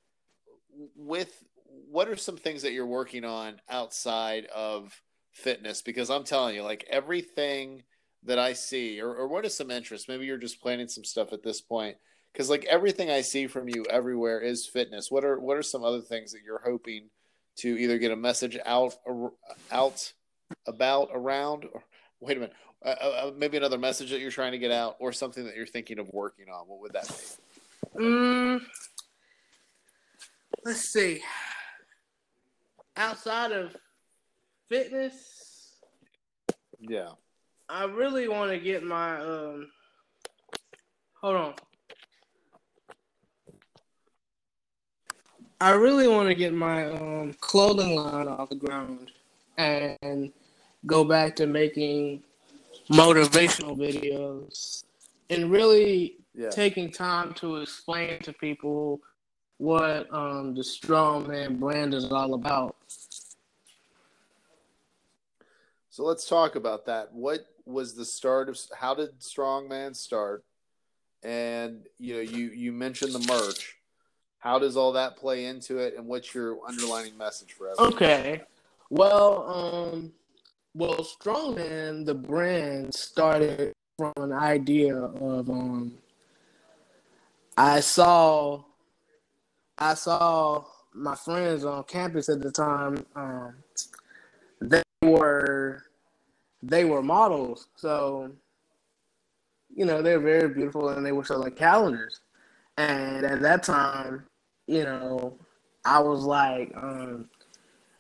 with 0.96 1.42
what 1.90 2.08
are 2.08 2.16
some 2.16 2.36
things 2.36 2.62
that 2.62 2.72
you're 2.72 2.86
working 2.86 3.24
on 3.24 3.60
outside 3.68 4.46
of 4.46 5.00
fitness? 5.32 5.82
Because 5.82 6.10
I'm 6.10 6.24
telling 6.24 6.54
you, 6.54 6.62
like 6.62 6.84
everything 6.90 7.82
that 8.26 8.38
I 8.38 8.52
see, 8.52 9.00
or, 9.00 9.14
or 9.14 9.28
what 9.28 9.44
is 9.44 9.56
some 9.56 9.70
interest? 9.70 10.08
Maybe 10.08 10.26
you're 10.26 10.36
just 10.36 10.60
planning 10.60 10.88
some 10.88 11.04
stuff 11.04 11.32
at 11.32 11.42
this 11.42 11.60
point. 11.60 11.96
Because 12.32 12.50
like 12.50 12.64
everything 12.66 13.10
I 13.10 13.22
see 13.22 13.46
from 13.46 13.68
you 13.68 13.84
everywhere 13.88 14.40
is 14.40 14.66
fitness. 14.66 15.10
What 15.10 15.24
are 15.24 15.40
what 15.40 15.56
are 15.56 15.62
some 15.62 15.84
other 15.84 16.02
things 16.02 16.32
that 16.32 16.42
you're 16.44 16.60
hoping 16.62 17.08
to 17.56 17.68
either 17.78 17.98
get 17.98 18.12
a 18.12 18.16
message 18.16 18.58
out 18.66 18.94
out 19.72 20.12
about 20.66 21.08
around? 21.14 21.64
Or 21.72 21.82
wait 22.20 22.36
a 22.36 22.40
minute, 22.40 22.56
uh, 22.84 22.88
uh, 22.88 23.32
maybe 23.36 23.56
another 23.56 23.78
message 23.78 24.10
that 24.10 24.20
you're 24.20 24.30
trying 24.30 24.52
to 24.52 24.58
get 24.58 24.70
out, 24.70 24.96
or 24.98 25.12
something 25.12 25.44
that 25.46 25.56
you're 25.56 25.66
thinking 25.66 25.98
of 25.98 26.10
working 26.12 26.50
on. 26.50 26.66
What 26.68 26.80
would 26.80 26.92
that 26.92 27.08
be? 27.96 28.04
Mm, 28.04 28.60
let's 30.64 30.80
see. 30.80 31.22
Outside 32.96 33.52
of 33.52 33.74
fitness, 34.68 35.76
Yeah. 36.80 37.12
I 37.68 37.84
really 37.84 38.28
want 38.28 38.50
to 38.52 38.58
get 38.58 38.82
my 38.82 39.20
um. 39.20 39.68
Hold 41.20 41.36
on. 41.36 41.54
I 45.60 45.70
really 45.70 46.06
want 46.06 46.28
to 46.28 46.34
get 46.34 46.52
my 46.52 46.90
um 46.90 47.34
clothing 47.40 47.96
line 47.96 48.28
off 48.28 48.50
the 48.50 48.54
ground 48.56 49.10
and 49.56 50.32
go 50.84 51.02
back 51.02 51.34
to 51.36 51.46
making 51.46 52.22
motivational 52.90 53.76
videos 53.76 54.84
and 55.30 55.50
really 55.50 56.18
Yeah. 56.34 56.50
taking 56.50 56.90
time 56.92 57.32
to 57.34 57.56
explain 57.56 58.20
to 58.20 58.32
people 58.32 59.00
what 59.58 60.12
um 60.12 60.54
the 60.54 60.60
strongman 60.60 61.58
brand 61.58 61.94
is 61.94 62.12
all 62.12 62.34
about. 62.34 62.76
So 65.96 66.04
let's 66.04 66.28
talk 66.28 66.56
about 66.56 66.84
that. 66.84 67.10
What 67.14 67.46
was 67.64 67.94
the 67.94 68.04
start 68.04 68.50
of 68.50 68.58
how 68.78 68.94
did 68.94 69.18
Strongman 69.18 69.96
start? 69.96 70.44
And 71.22 71.86
you 71.98 72.16
know, 72.16 72.20
you 72.20 72.50
you 72.50 72.70
mentioned 72.70 73.14
the 73.14 73.26
merch. 73.26 73.78
How 74.38 74.58
does 74.58 74.76
all 74.76 74.92
that 74.92 75.16
play 75.16 75.46
into 75.46 75.78
it 75.78 75.94
and 75.96 76.06
what's 76.06 76.34
your 76.34 76.58
underlining 76.68 77.16
message 77.16 77.54
for 77.54 77.70
everyone? 77.70 77.94
Okay. 77.94 78.42
Well, 78.90 79.90
um, 79.94 80.12
well, 80.74 80.96
Strongman, 80.96 82.04
the 82.04 82.14
brand 82.14 82.92
started 82.92 83.72
from 83.96 84.12
an 84.18 84.32
idea 84.32 84.98
of 84.98 85.48
um, 85.48 85.94
I 87.56 87.80
saw, 87.80 88.62
I 89.78 89.94
saw 89.94 90.62
my 90.92 91.14
friends 91.14 91.64
on 91.64 91.84
campus 91.84 92.28
at 92.28 92.42
the 92.42 92.52
time. 92.52 93.06
Um, 93.14 93.54
they 94.60 94.82
were, 95.02 95.85
they 96.62 96.84
were 96.84 97.02
models, 97.02 97.68
so 97.76 98.30
you 99.74 99.84
know 99.84 100.02
they're 100.02 100.20
very 100.20 100.48
beautiful, 100.48 100.88
and 100.90 101.04
they 101.04 101.12
were 101.12 101.24
selling 101.24 101.52
calendars. 101.52 102.20
And 102.78 103.24
at 103.24 103.40
that 103.42 103.62
time, 103.62 104.24
you 104.66 104.84
know, 104.84 105.38
I 105.84 106.00
was 106.00 106.24
like, 106.24 106.72
um, 106.76 107.28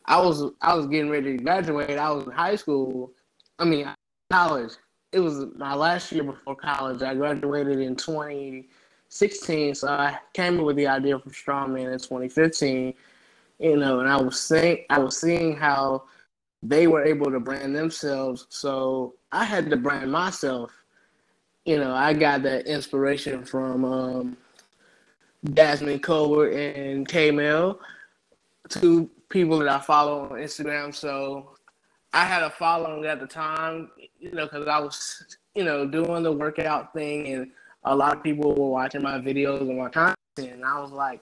I 0.06 0.20
was 0.20 0.50
I 0.60 0.74
was 0.74 0.86
getting 0.86 1.10
ready 1.10 1.36
to 1.36 1.42
graduate. 1.42 1.98
I 1.98 2.10
was 2.10 2.24
in 2.24 2.32
high 2.32 2.56
school. 2.56 3.12
I 3.58 3.64
mean, 3.64 3.88
college. 4.30 4.72
It 5.12 5.20
was 5.20 5.46
my 5.56 5.74
last 5.74 6.12
year 6.12 6.24
before 6.24 6.56
college. 6.56 7.02
I 7.02 7.14
graduated 7.14 7.78
in 7.78 7.96
2016, 7.96 9.74
so 9.74 9.88
I 9.88 10.18
came 10.34 10.58
up 10.58 10.66
with 10.66 10.76
the 10.76 10.88
idea 10.88 11.18
for 11.18 11.30
Strongman 11.30 11.92
in 11.92 11.98
2015. 11.98 12.92
You 13.58 13.76
know, 13.76 14.00
and 14.00 14.08
I 14.08 14.20
was 14.20 14.38
saying 14.38 14.84
I 14.90 14.98
was 14.98 15.16
seeing 15.16 15.56
how 15.56 16.04
they 16.62 16.86
were 16.86 17.04
able 17.04 17.30
to 17.30 17.40
brand 17.40 17.76
themselves, 17.76 18.46
so 18.48 19.14
I 19.32 19.44
had 19.44 19.70
to 19.70 19.76
brand 19.76 20.10
myself. 20.10 20.72
You 21.64 21.78
know, 21.78 21.94
I 21.94 22.12
got 22.12 22.42
that 22.42 22.66
inspiration 22.66 23.44
from 23.44 23.84
um, 23.84 24.36
Jasmine 25.52 26.00
Colbert 26.00 26.50
and 26.50 27.06
K 27.06 27.30
Mel, 27.30 27.78
two 28.68 29.10
people 29.28 29.58
that 29.58 29.68
I 29.68 29.80
follow 29.80 30.24
on 30.24 30.30
Instagram. 30.32 30.94
So 30.94 31.56
I 32.12 32.24
had 32.24 32.42
a 32.42 32.50
following 32.50 33.04
at 33.06 33.20
the 33.20 33.26
time, 33.26 33.90
you 34.18 34.32
know, 34.32 34.46
because 34.46 34.66
I 34.66 34.78
was, 34.78 35.36
you 35.54 35.64
know, 35.64 35.86
doing 35.86 36.22
the 36.22 36.32
workout 36.32 36.92
thing, 36.94 37.26
and 37.28 37.50
a 37.84 37.94
lot 37.94 38.16
of 38.16 38.22
people 38.22 38.54
were 38.54 38.70
watching 38.70 39.02
my 39.02 39.18
videos 39.18 39.60
and 39.60 39.78
my 39.78 39.88
content. 39.88 40.16
And 40.38 40.64
I 40.64 40.80
was 40.80 40.92
like, 40.92 41.20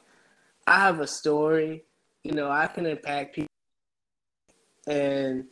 I 0.66 0.78
have 0.80 1.00
a 1.00 1.06
story, 1.06 1.84
you 2.22 2.32
know, 2.32 2.50
I 2.50 2.66
can 2.66 2.86
impact 2.86 3.34
people. 3.34 3.48
And 4.86 5.44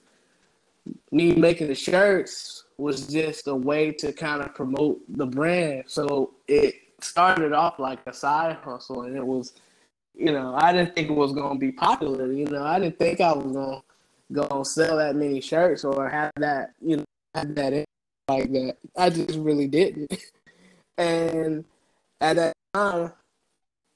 me 1.10 1.34
making 1.34 1.68
the 1.68 1.74
shirts 1.74 2.64
was 2.76 3.06
just 3.06 3.46
a 3.46 3.54
way 3.54 3.92
to 3.92 4.12
kind 4.12 4.42
of 4.42 4.54
promote 4.54 5.00
the 5.08 5.26
brand. 5.26 5.84
So 5.86 6.34
it 6.48 6.74
started 7.00 7.52
off 7.52 7.78
like 7.78 8.00
a 8.06 8.12
side 8.12 8.56
hustle, 8.62 9.02
and 9.02 9.16
it 9.16 9.26
was, 9.26 9.54
you 10.14 10.32
know, 10.32 10.54
I 10.56 10.72
didn't 10.72 10.94
think 10.94 11.10
it 11.10 11.14
was 11.14 11.32
gonna 11.32 11.58
be 11.58 11.72
popular. 11.72 12.32
You 12.32 12.46
know, 12.46 12.64
I 12.64 12.78
didn't 12.78 12.98
think 12.98 13.20
I 13.20 13.32
was 13.32 13.52
gonna 13.52 13.82
gonna 14.32 14.64
sell 14.64 14.96
that 14.96 15.16
many 15.16 15.40
shirts 15.40 15.84
or 15.84 16.08
have 16.08 16.32
that, 16.36 16.72
you 16.80 16.98
know, 16.98 17.04
have 17.34 17.54
that 17.54 17.84
like 18.28 18.50
that. 18.52 18.76
I 18.96 19.10
just 19.10 19.38
really 19.38 19.68
didn't. 19.68 20.12
and 20.98 21.64
at 22.20 22.36
that 22.36 22.54
time, 22.74 23.12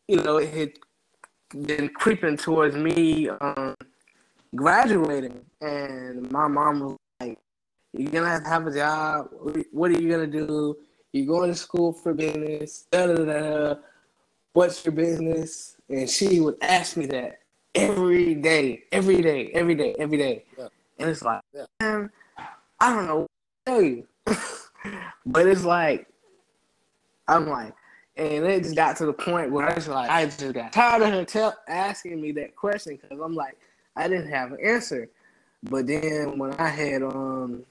you 0.08 0.22
know, 0.22 0.38
it 0.38 0.52
had 0.52 1.66
been 1.66 1.88
creeping 1.88 2.36
towards 2.36 2.76
me 2.76 3.28
um, 3.28 3.74
graduating, 4.56 5.44
and 5.60 6.30
my 6.32 6.48
mom 6.48 6.80
was 6.80 6.96
like, 7.20 7.38
"You're 7.92 8.10
gonna 8.10 8.28
have 8.28 8.42
to 8.44 8.48
have 8.48 8.66
a 8.66 8.74
job. 8.74 9.28
What 9.72 9.90
are 9.90 10.00
you 10.00 10.10
gonna 10.10 10.26
do? 10.26 10.76
You're 11.12 11.26
going 11.26 11.50
to 11.50 11.56
school 11.56 11.92
for 11.92 12.12
business. 12.12 12.86
Da, 12.90 13.06
da, 13.06 13.14
da, 13.14 13.24
da. 13.24 13.74
What's 14.52 14.84
your 14.84 14.92
business?" 14.92 15.76
And 15.88 16.08
she 16.10 16.40
would 16.40 16.56
ask 16.62 16.96
me 16.96 17.06
that 17.06 17.40
every 17.74 18.34
day, 18.34 18.84
every 18.90 19.22
day, 19.22 19.50
every 19.52 19.74
day, 19.74 19.94
every 19.98 20.18
day. 20.18 20.44
Yeah. 20.58 20.68
And 20.98 21.10
it's 21.10 21.22
like, 21.22 21.42
Yeah. 21.52 21.66
man, 21.80 22.10
I 22.80 22.94
don't 22.94 23.06
know 23.06 23.16
what 23.20 23.30
to 23.66 23.72
tell 23.72 23.82
you. 23.82 24.06
but 25.26 25.46
it's 25.46 25.64
like, 25.64 26.08
I'm 27.28 27.48
like, 27.48 27.74
and 28.16 28.46
it 28.46 28.62
just 28.62 28.76
got 28.76 28.96
to 28.96 29.06
the 29.06 29.12
point 29.12 29.52
where 29.52 29.70
I 29.70 29.74
was 29.74 29.88
like, 29.88 30.08
I 30.08 30.24
just 30.24 30.54
got 30.54 30.72
tired 30.72 31.02
of 31.02 31.10
her 31.10 31.24
tell, 31.24 31.54
asking 31.68 32.20
me 32.20 32.32
that 32.32 32.56
question 32.56 32.98
because 33.00 33.20
I'm 33.20 33.34
like, 33.34 33.58
I 33.96 34.08
didn't 34.08 34.30
have 34.30 34.52
an 34.52 34.58
answer. 34.62 35.08
But 35.62 35.86
then 35.86 36.38
when 36.38 36.52
I 36.54 36.68
had 36.68 37.02
um, 37.02 37.64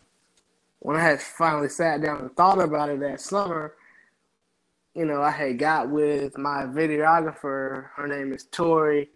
when 0.79 0.95
I 0.95 1.01
had 1.01 1.21
finally 1.21 1.69
sat 1.69 2.01
down 2.01 2.21
and 2.21 2.35
thought 2.35 2.59
about 2.59 2.89
it 2.89 2.99
that 2.99 3.21
summer, 3.21 3.75
you 4.93 5.05
know, 5.05 5.21
I 5.21 5.31
had 5.31 5.59
got 5.59 5.89
with 5.89 6.37
my 6.37 6.63
videographer. 6.63 7.89
Her 7.95 8.07
name 8.07 8.33
is 8.33 8.45
Tori. 8.45 9.09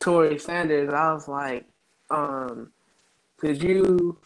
Tori 0.00 0.38
Sanders. 0.38 0.92
I 0.92 1.12
was 1.12 1.26
like, 1.28 1.66
um, 2.10 2.70
could 3.36 3.62
you 3.62 4.16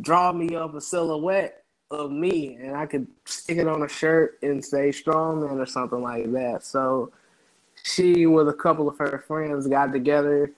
draw 0.00 0.32
me 0.32 0.54
up 0.54 0.74
a 0.74 0.80
silhouette 0.80 1.64
of 1.90 2.10
me, 2.10 2.56
and 2.60 2.74
I 2.74 2.86
could 2.86 3.06
stick 3.26 3.58
it 3.58 3.68
on 3.68 3.82
a 3.82 3.88
shirt 3.88 4.38
and 4.42 4.64
say 4.64 4.90
strongman 4.90 5.60
or 5.60 5.66
something 5.66 6.00
like 6.00 6.32
that. 6.32 6.64
So 6.64 7.12
she, 7.82 8.26
with 8.26 8.48
a 8.48 8.54
couple 8.54 8.88
of 8.88 8.98
her 8.98 9.22
friends, 9.26 9.66
got 9.66 9.92
together, 9.92 10.52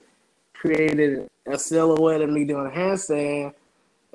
created 0.64 1.28
a 1.46 1.58
silhouette 1.58 2.22
of 2.22 2.30
me 2.30 2.44
doing 2.44 2.66
a 2.66 2.70
handstand, 2.70 3.52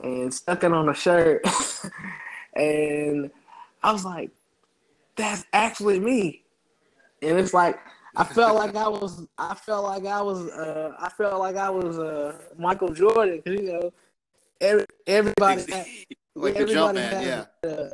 and 0.01 0.33
stuck 0.33 0.63
it 0.63 0.73
on 0.73 0.89
a 0.89 0.93
shirt. 0.93 1.45
and 2.55 3.29
I 3.83 3.91
was 3.91 4.03
like, 4.03 4.31
"That's 5.15 5.45
actually 5.53 5.99
me." 5.99 6.41
And 7.21 7.37
it's 7.37 7.53
like 7.53 7.77
I 8.15 8.23
felt 8.23 8.55
like 8.55 8.75
I 8.75 8.87
was, 8.87 9.27
I 9.37 9.53
felt 9.53 9.83
like 9.83 10.05
I 10.05 10.21
was, 10.21 10.49
uh, 10.49 10.93
I 10.99 11.09
felt 11.09 11.39
like 11.39 11.55
I 11.55 11.69
was 11.69 11.99
uh, 11.99 12.37
Michael 12.57 12.93
Jordan 12.93 13.41
you 13.45 13.61
know, 13.61 13.93
every, 14.59 14.85
everybody, 15.05 15.71
had, 15.71 15.85
like 16.35 16.53
the 16.55 16.59
everybody 16.61 16.99
jump 16.99 17.11
man, 17.11 17.45
yeah. 17.63 17.69
uh, 17.69 17.89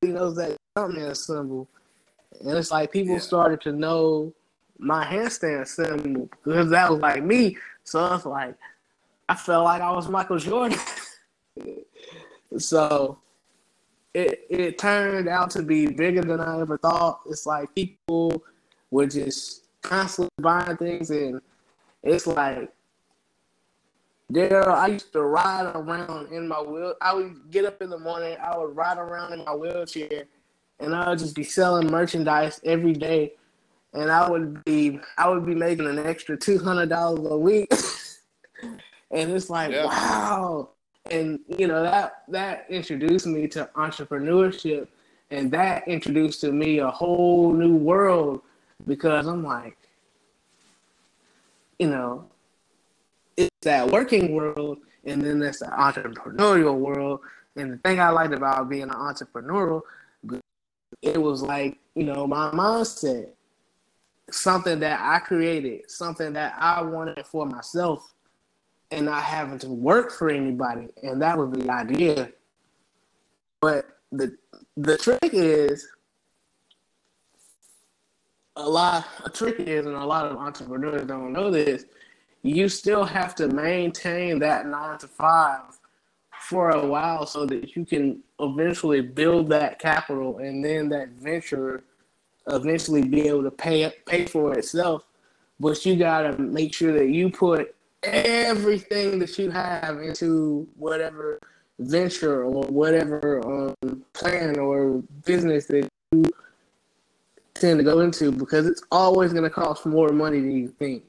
he 0.00 0.08
knows 0.08 0.34
that 0.36 0.56
jumpman 0.76 1.16
symbol, 1.16 1.68
and 2.40 2.58
it's 2.58 2.72
like 2.72 2.90
people 2.90 3.14
Yeah. 3.14 3.20
started 3.20 3.60
to 3.62 3.72
know 3.72 4.32
my 4.78 5.04
handstand 5.04 5.68
symbol 5.68 6.28
because 6.44 6.70
that 6.70 6.90
was 6.90 7.00
like 7.00 7.22
me. 7.22 7.56
So 7.84 8.14
it's 8.14 8.26
like 8.26 8.54
I 9.28 9.34
felt 9.34 9.64
like 9.64 9.80
I 9.80 9.90
was 9.92 10.08
Michael 10.08 10.38
Jordan. 10.38 10.78
so 12.58 13.18
it 14.12 14.46
it 14.48 14.78
turned 14.78 15.28
out 15.28 15.50
to 15.50 15.62
be 15.62 15.86
bigger 15.86 16.22
than 16.22 16.40
I 16.40 16.60
ever 16.60 16.78
thought. 16.78 17.20
It's 17.26 17.46
like 17.46 17.74
people 17.74 18.42
were 18.90 19.06
just 19.06 19.66
constantly 19.82 20.30
buying 20.40 20.76
things, 20.76 21.10
and 21.10 21.40
it's 22.02 22.26
like 22.26 22.72
there. 24.30 24.70
I 24.70 24.88
used 24.88 25.12
to 25.12 25.22
ride 25.22 25.72
around 25.74 26.32
in 26.32 26.48
my 26.48 26.60
wheel. 26.60 26.94
I 27.00 27.14
would 27.14 27.50
get 27.50 27.64
up 27.64 27.82
in 27.82 27.90
the 27.90 27.98
morning. 27.98 28.36
I 28.42 28.56
would 28.56 28.74
ride 28.76 28.98
around 28.98 29.32
in 29.32 29.44
my 29.44 29.54
wheelchair, 29.54 30.24
and 30.80 30.94
I 30.94 31.10
would 31.10 31.18
just 31.18 31.34
be 31.34 31.44
selling 31.44 31.90
merchandise 31.90 32.60
every 32.64 32.92
day. 32.92 33.34
And 33.94 34.10
I 34.10 34.28
would 34.28 34.62
be 34.64 35.00
I 35.16 35.28
would 35.28 35.46
be 35.46 35.54
making 35.54 35.86
an 35.86 35.98
extra 35.98 36.36
two 36.36 36.58
hundred 36.58 36.88
dollars 36.88 37.26
a 37.30 37.38
week. 37.38 37.72
and 39.10 39.30
it's 39.30 39.48
like 39.48 39.70
Yeah. 39.70 39.86
wow. 39.86 40.70
And 41.10 41.40
you 41.58 41.66
know 41.66 41.82
that 41.82 42.24
that 42.28 42.66
introduced 42.68 43.26
me 43.26 43.46
to 43.48 43.68
entrepreneurship, 43.76 44.88
and 45.30 45.50
that 45.52 45.86
introduced 45.86 46.40
to 46.40 46.52
me 46.52 46.78
a 46.78 46.90
whole 46.90 47.52
new 47.52 47.76
world 47.76 48.42
because 48.86 49.26
I'm 49.26 49.44
like, 49.44 49.76
you 51.78 51.88
know, 51.88 52.26
it's 53.36 53.50
that 53.62 53.90
working 53.90 54.34
world, 54.34 54.78
and 55.04 55.22
then 55.22 55.38
there's 55.38 55.58
the 55.58 55.66
entrepreneurial 55.66 56.76
world. 56.78 57.20
And 57.56 57.72
the 57.72 57.76
thing 57.78 58.00
I 58.00 58.08
liked 58.08 58.34
about 58.34 58.68
being 58.68 58.82
an 58.82 58.90
entrepreneurial, 58.90 59.82
it 61.02 61.20
was 61.20 61.42
like 61.42 61.78
you 61.94 62.04
know 62.04 62.26
my 62.26 62.50
mindset, 62.50 63.28
something 64.30 64.80
that 64.80 65.00
I 65.00 65.18
created, 65.18 65.90
something 65.90 66.32
that 66.32 66.54
I 66.58 66.82
wanted 66.82 67.26
for 67.26 67.46
myself, 67.46 68.14
and 68.90 69.06
not 69.06 69.22
having 69.22 69.58
to 69.60 69.68
work 69.68 70.12
for 70.12 70.30
anybody. 70.30 70.88
And 71.02 71.20
that 71.22 71.36
was 71.36 71.50
the 71.52 71.70
idea. 71.70 72.30
But 73.60 73.86
the 74.12 74.36
the 74.76 74.96
trick 74.96 75.30
is 75.32 75.86
a 78.56 78.68
lot 78.68 79.06
a 79.24 79.30
trick 79.30 79.56
is 79.58 79.86
and 79.86 79.96
a 79.96 80.04
lot 80.04 80.26
of 80.26 80.36
entrepreneurs 80.36 81.06
don't 81.06 81.32
know 81.32 81.50
this 81.50 81.86
you 82.42 82.68
still 82.68 83.04
have 83.04 83.34
to 83.34 83.48
maintain 83.48 84.38
that 84.38 84.66
nine 84.66 84.98
to 84.98 85.08
five 85.08 85.62
for 86.40 86.70
a 86.70 86.86
while 86.86 87.26
so 87.26 87.46
that 87.46 87.74
you 87.74 87.84
can 87.84 88.22
eventually 88.38 89.00
build 89.00 89.48
that 89.48 89.78
capital 89.78 90.38
and 90.38 90.64
then 90.64 90.88
that 90.88 91.08
venture 91.10 91.82
eventually 92.48 93.02
be 93.02 93.26
able 93.28 93.42
to 93.42 93.50
pay 93.50 93.92
pay 94.06 94.26
for 94.26 94.54
itself 94.54 95.06
but 95.60 95.84
you 95.86 95.96
got 95.96 96.22
to 96.22 96.38
make 96.38 96.74
sure 96.74 96.92
that 96.92 97.08
you 97.08 97.30
put 97.30 97.74
everything 98.02 99.18
that 99.18 99.38
you 99.38 99.50
have 99.50 99.98
into 100.00 100.68
whatever 100.76 101.38
venture 101.78 102.44
or 102.44 102.62
whatever 102.64 103.74
um, 103.82 104.04
plan 104.12 104.58
or 104.58 105.02
business 105.24 105.66
that 105.66 105.88
you 106.12 106.24
tend 107.54 107.78
to 107.78 107.84
go 107.84 108.00
into 108.00 108.30
because 108.30 108.66
it's 108.66 108.82
always 108.90 109.32
going 109.32 109.44
to 109.44 109.50
cost 109.50 109.86
more 109.86 110.10
money 110.10 110.40
than 110.40 110.52
you 110.52 110.68
think. 110.68 111.02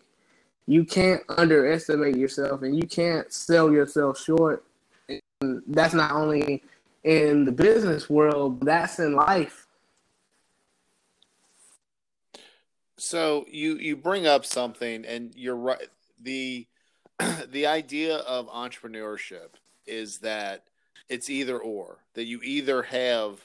You 0.68 0.84
can't 0.84 1.22
underestimate 1.30 2.18
yourself 2.18 2.64
and 2.64 2.76
you 2.76 2.88
can't 2.88 3.32
sell 3.32 3.72
yourself 3.72 4.20
short. 4.20 4.64
And 5.10 5.62
that's 5.68 5.94
not 5.94 6.12
only 6.12 6.64
in 7.04 7.46
the 7.46 7.52
business 7.52 8.10
world, 8.10 8.62
that's 8.62 9.00
in 9.00 9.16
life. 9.16 9.65
So 12.98 13.46
you 13.50 13.76
you 13.78 13.96
bring 13.96 14.26
up 14.26 14.46
something, 14.46 15.06
and 15.06 15.34
you're 15.36 15.56
right. 15.56 15.90
the 16.22 16.68
The 17.50 17.68
idea 17.68 18.18
of 18.18 18.48
entrepreneurship 18.48 19.56
is 19.86 20.20
that 20.20 20.64
it's 21.10 21.30
either 21.30 21.58
or. 21.60 22.00
That 22.14 22.26
you 22.26 22.42
either 22.44 22.84
have 22.84 23.40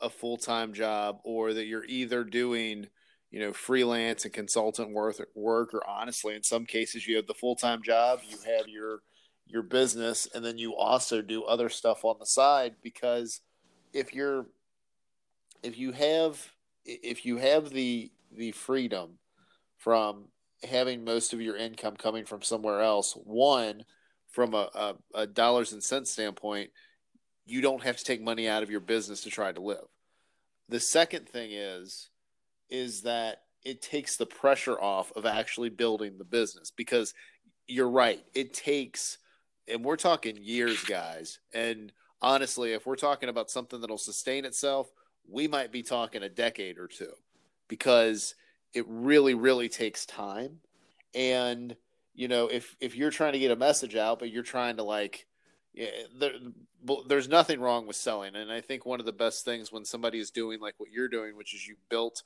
a 0.00 0.10
full 0.10 0.36
time 0.36 0.72
job, 0.72 1.20
or 1.24 1.52
that 1.54 1.66
you're 1.66 1.84
either 1.84 2.24
doing 2.24 2.88
you 3.30 3.40
know 3.40 3.52
freelance 3.52 4.24
and 4.24 4.32
consultant 4.32 4.92
work 4.92 5.74
or 5.74 5.88
honestly, 5.88 6.34
in 6.34 6.42
some 6.42 6.66
cases, 6.66 7.06
you 7.06 7.16
have 7.16 7.26
the 7.26 7.34
full 7.34 7.56
time 7.56 7.82
job, 7.82 8.20
you 8.28 8.38
have 8.46 8.68
your 8.68 9.00
your 9.46 9.62
business, 9.62 10.26
and 10.34 10.44
then 10.44 10.56
you 10.56 10.74
also 10.74 11.20
do 11.20 11.44
other 11.44 11.68
stuff 11.68 12.04
on 12.04 12.16
the 12.18 12.26
side. 12.26 12.76
Because 12.82 13.40
if 13.92 14.14
you're 14.14 14.46
if 15.62 15.78
you 15.78 15.92
have 15.92 16.52
if 16.84 17.24
you 17.24 17.36
have 17.36 17.70
the 17.70 18.10
the 18.36 18.52
freedom 18.52 19.18
from 19.78 20.26
having 20.68 21.04
most 21.04 21.32
of 21.32 21.40
your 21.40 21.56
income 21.56 21.96
coming 21.96 22.24
from 22.24 22.42
somewhere 22.42 22.80
else. 22.80 23.14
One 23.14 23.84
from 24.28 24.54
a, 24.54 24.68
a, 24.74 24.94
a 25.14 25.26
dollars 25.26 25.72
and 25.72 25.82
cents 25.82 26.10
standpoint 26.10 26.70
you 27.44 27.60
don't 27.60 27.82
have 27.82 27.96
to 27.96 28.04
take 28.04 28.22
money 28.22 28.48
out 28.48 28.62
of 28.62 28.70
your 28.70 28.80
business 28.80 29.22
to 29.22 29.30
try 29.30 29.52
to 29.52 29.60
live. 29.60 29.86
The 30.68 30.80
second 30.80 31.28
thing 31.28 31.50
is 31.52 32.08
is 32.70 33.02
that 33.02 33.42
it 33.64 33.82
takes 33.82 34.16
the 34.16 34.26
pressure 34.26 34.80
off 34.80 35.12
of 35.14 35.26
actually 35.26 35.68
building 35.68 36.16
the 36.16 36.24
business 36.24 36.70
because 36.70 37.12
you're 37.66 37.90
right. 37.90 38.24
It 38.34 38.54
takes 38.54 39.18
and 39.68 39.84
we're 39.84 39.96
talking 39.96 40.36
years 40.40 40.82
guys. 40.84 41.38
And 41.52 41.92
honestly 42.20 42.72
if 42.72 42.86
we're 42.86 42.96
talking 42.96 43.28
about 43.28 43.50
something 43.50 43.80
that'll 43.80 43.98
sustain 43.98 44.44
itself 44.44 44.90
we 45.28 45.46
might 45.46 45.70
be 45.70 45.82
talking 45.82 46.22
a 46.22 46.28
decade 46.28 46.78
or 46.78 46.86
two 46.86 47.12
because 47.68 48.34
it 48.74 48.84
really 48.88 49.34
really 49.34 49.68
takes 49.68 50.06
time. 50.06 50.58
And 51.14 51.76
you 52.14 52.28
know 52.28 52.48
if 52.48 52.76
if 52.80 52.96
you're 52.96 53.10
trying 53.10 53.32
to 53.32 53.38
get 53.38 53.50
a 53.50 53.56
message 53.56 53.96
out 53.96 54.18
but 54.18 54.30
you're 54.30 54.42
trying 54.42 54.76
to 54.76 54.82
like 54.82 55.26
yeah, 55.74 55.86
there, 56.18 56.32
there's 57.08 57.28
nothing 57.28 57.60
wrong 57.60 57.86
with 57.86 57.96
selling. 57.96 58.34
And 58.36 58.52
i 58.52 58.60
think 58.60 58.84
one 58.84 59.00
of 59.00 59.06
the 59.06 59.12
best 59.12 59.44
things 59.44 59.72
when 59.72 59.84
somebody 59.84 60.18
is 60.18 60.30
doing 60.30 60.60
like 60.60 60.74
what 60.78 60.90
you're 60.90 61.08
doing 61.08 61.36
which 61.36 61.54
is 61.54 61.66
you 61.66 61.76
built 61.88 62.22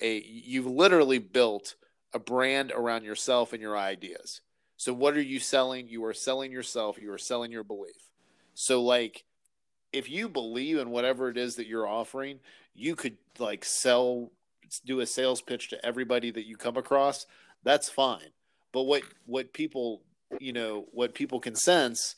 a 0.00 0.22
you've 0.22 0.66
literally 0.66 1.18
built 1.18 1.76
a 2.12 2.18
brand 2.18 2.72
around 2.72 3.04
yourself 3.04 3.52
and 3.52 3.62
your 3.62 3.78
ideas. 3.78 4.40
So 4.76 4.92
what 4.92 5.16
are 5.16 5.22
you 5.22 5.38
selling? 5.38 5.88
You 5.88 6.04
are 6.06 6.14
selling 6.14 6.50
yourself. 6.50 6.98
You 7.00 7.12
are 7.12 7.18
selling 7.18 7.52
your 7.52 7.64
belief. 7.64 8.10
So 8.54 8.82
like 8.82 9.24
if 9.92 10.08
you 10.08 10.28
believe 10.28 10.78
in 10.78 10.90
whatever 10.90 11.28
it 11.28 11.36
is 11.36 11.56
that 11.56 11.66
you're 11.66 11.88
offering 11.88 12.40
you 12.74 12.96
could 12.96 13.16
like 13.38 13.64
sell 13.64 14.30
do 14.78 15.00
a 15.00 15.06
sales 15.06 15.42
pitch 15.42 15.68
to 15.70 15.84
everybody 15.84 16.30
that 16.30 16.46
you 16.46 16.56
come 16.56 16.76
across 16.76 17.26
that's 17.64 17.88
fine 17.88 18.30
but 18.72 18.82
what 18.84 19.02
what 19.26 19.52
people 19.52 20.02
you 20.38 20.52
know 20.52 20.86
what 20.92 21.14
people 21.14 21.40
can 21.40 21.56
sense 21.56 22.14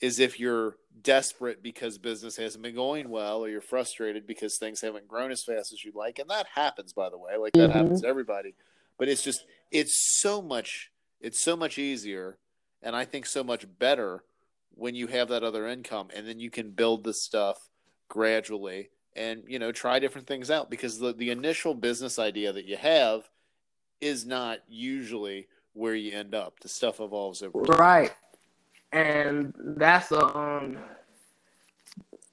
is 0.00 0.18
if 0.18 0.40
you're 0.40 0.76
desperate 1.02 1.62
because 1.62 1.98
business 1.98 2.36
hasn't 2.36 2.62
been 2.62 2.74
going 2.74 3.10
well 3.10 3.40
or 3.44 3.48
you're 3.50 3.60
frustrated 3.60 4.26
because 4.26 4.56
things 4.56 4.80
haven't 4.80 5.06
grown 5.06 5.30
as 5.30 5.44
fast 5.44 5.72
as 5.72 5.84
you'd 5.84 5.94
like 5.94 6.18
and 6.18 6.30
that 6.30 6.46
happens 6.54 6.92
by 6.94 7.08
the 7.10 7.18
way 7.18 7.36
like 7.36 7.52
that 7.52 7.68
Mhm. 7.70 7.74
happens 7.74 8.00
to 8.00 8.06
everybody 8.08 8.54
but 8.98 9.08
it's 9.08 9.22
just 9.22 9.44
it's 9.70 10.18
so 10.20 10.40
much 10.40 10.90
it's 11.20 11.40
so 11.42 11.54
much 11.54 11.78
easier 11.78 12.38
and 12.82 12.96
i 12.96 13.04
think 13.04 13.26
so 13.26 13.44
much 13.44 13.66
better 13.78 14.24
when 14.74 14.94
you 14.94 15.06
have 15.06 15.28
that 15.28 15.42
other 15.44 15.66
income 15.66 16.08
and 16.14 16.26
then 16.26 16.40
you 16.40 16.50
can 16.50 16.70
build 16.70 17.04
the 17.04 17.12
stuff 17.14 17.68
gradually 18.08 18.90
and 19.16 19.42
you 19.46 19.58
know 19.58 19.72
try 19.72 19.98
different 19.98 20.26
things 20.26 20.50
out 20.50 20.70
because 20.70 20.98
the, 20.98 21.12
the 21.12 21.30
initial 21.30 21.74
business 21.74 22.18
idea 22.18 22.52
that 22.52 22.66
you 22.66 22.76
have 22.76 23.28
is 24.00 24.24
not 24.24 24.60
usually 24.68 25.46
where 25.72 25.94
you 25.94 26.16
end 26.16 26.34
up 26.34 26.60
the 26.60 26.68
stuff 26.68 27.00
evolves 27.00 27.42
over 27.42 27.62
time. 27.64 27.78
Right. 27.78 28.14
And 28.92 29.54
that's 29.58 30.10
a, 30.10 30.24
um 30.36 30.78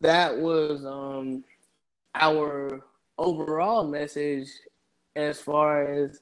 that 0.02 0.38
was 0.38 0.86
um 0.86 1.44
our 2.16 2.84
overall 3.18 3.84
message 3.84 4.48
as 5.16 5.40
far 5.40 5.86
as 5.86 6.20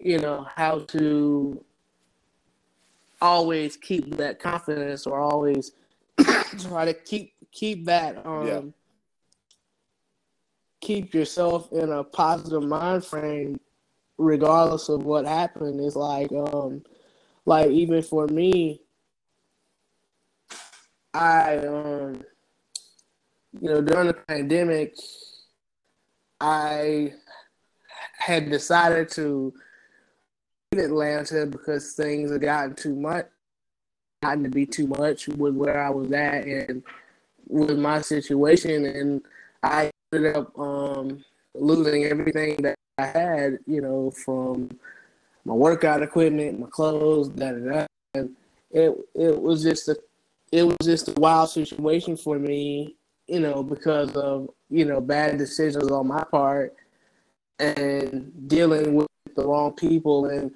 you 0.00 0.18
know 0.18 0.46
how 0.54 0.80
to 0.80 1.64
always 3.20 3.76
keep 3.76 4.16
that 4.16 4.40
confidence 4.40 5.06
or 5.06 5.20
always 5.20 5.72
try 6.58 6.84
to 6.84 6.94
keep 6.94 7.34
keep 7.52 7.84
that 7.84 8.26
um 8.26 8.46
Yeah. 8.46 8.60
Keep 10.82 11.14
yourself 11.14 11.72
in 11.72 11.90
a 11.90 12.04
positive 12.04 12.62
mind 12.62 13.04
frame 13.04 13.58
regardless 14.18 14.88
of 14.90 15.04
what 15.04 15.24
happened. 15.24 15.80
It's 15.80 15.96
like 15.96 16.30
um 16.32 16.82
like 17.46 17.70
even 17.70 18.02
for 18.02 18.26
me 18.28 18.80
i 21.14 21.56
um 21.58 22.22
you 23.60 23.68
know 23.68 23.82
during 23.82 24.06
the 24.06 24.14
pandemic 24.14 24.94
i 26.40 27.12
had 28.16 28.48
decided 28.48 29.10
to 29.10 29.52
leave 30.72 30.84
atlanta 30.84 31.44
because 31.44 31.92
things 31.92 32.30
had 32.30 32.40
gotten 32.40 32.74
too 32.74 32.94
much 32.94 33.26
gotten 34.22 34.44
to 34.44 34.48
be 34.48 34.64
too 34.64 34.86
much 34.86 35.28
with 35.28 35.54
where 35.54 35.84
i 35.84 35.90
was 35.90 36.10
at 36.12 36.46
and 36.46 36.82
with 37.52 37.78
my 37.78 38.00
situation. 38.00 38.86
And 38.86 39.22
i 39.62 39.90
ended 40.12 40.36
up 40.36 40.58
um 40.58 41.24
losing 41.54 42.04
everything 42.04 42.56
that 42.62 42.76
I 42.98 43.06
had, 43.06 43.58
you 43.66 43.80
know, 43.80 44.10
from 44.10 44.70
my 45.44 45.54
workout 45.54 46.02
equipment, 46.02 46.60
my 46.60 46.68
clothes, 46.70 47.28
da 47.28 47.52
da 47.52 47.72
da. 47.72 47.86
And 48.14 48.30
it 48.70 48.94
it 49.14 49.40
was 49.40 49.62
just 49.62 49.88
a 49.88 49.96
it 50.50 50.64
was 50.64 50.76
just 50.82 51.08
a 51.08 51.20
wild 51.20 51.50
situation 51.50 52.16
for 52.16 52.38
me, 52.38 52.96
you 53.26 53.40
know, 53.40 53.62
because 53.62 54.12
of 54.12 54.50
you 54.70 54.84
know 54.84 55.00
bad 55.00 55.38
decisions 55.38 55.90
on 55.90 56.08
my 56.08 56.24
part 56.24 56.74
and 57.58 58.32
dealing 58.48 58.94
with 58.94 59.06
the 59.36 59.46
wrong 59.46 59.72
people 59.72 60.26
and 60.26 60.50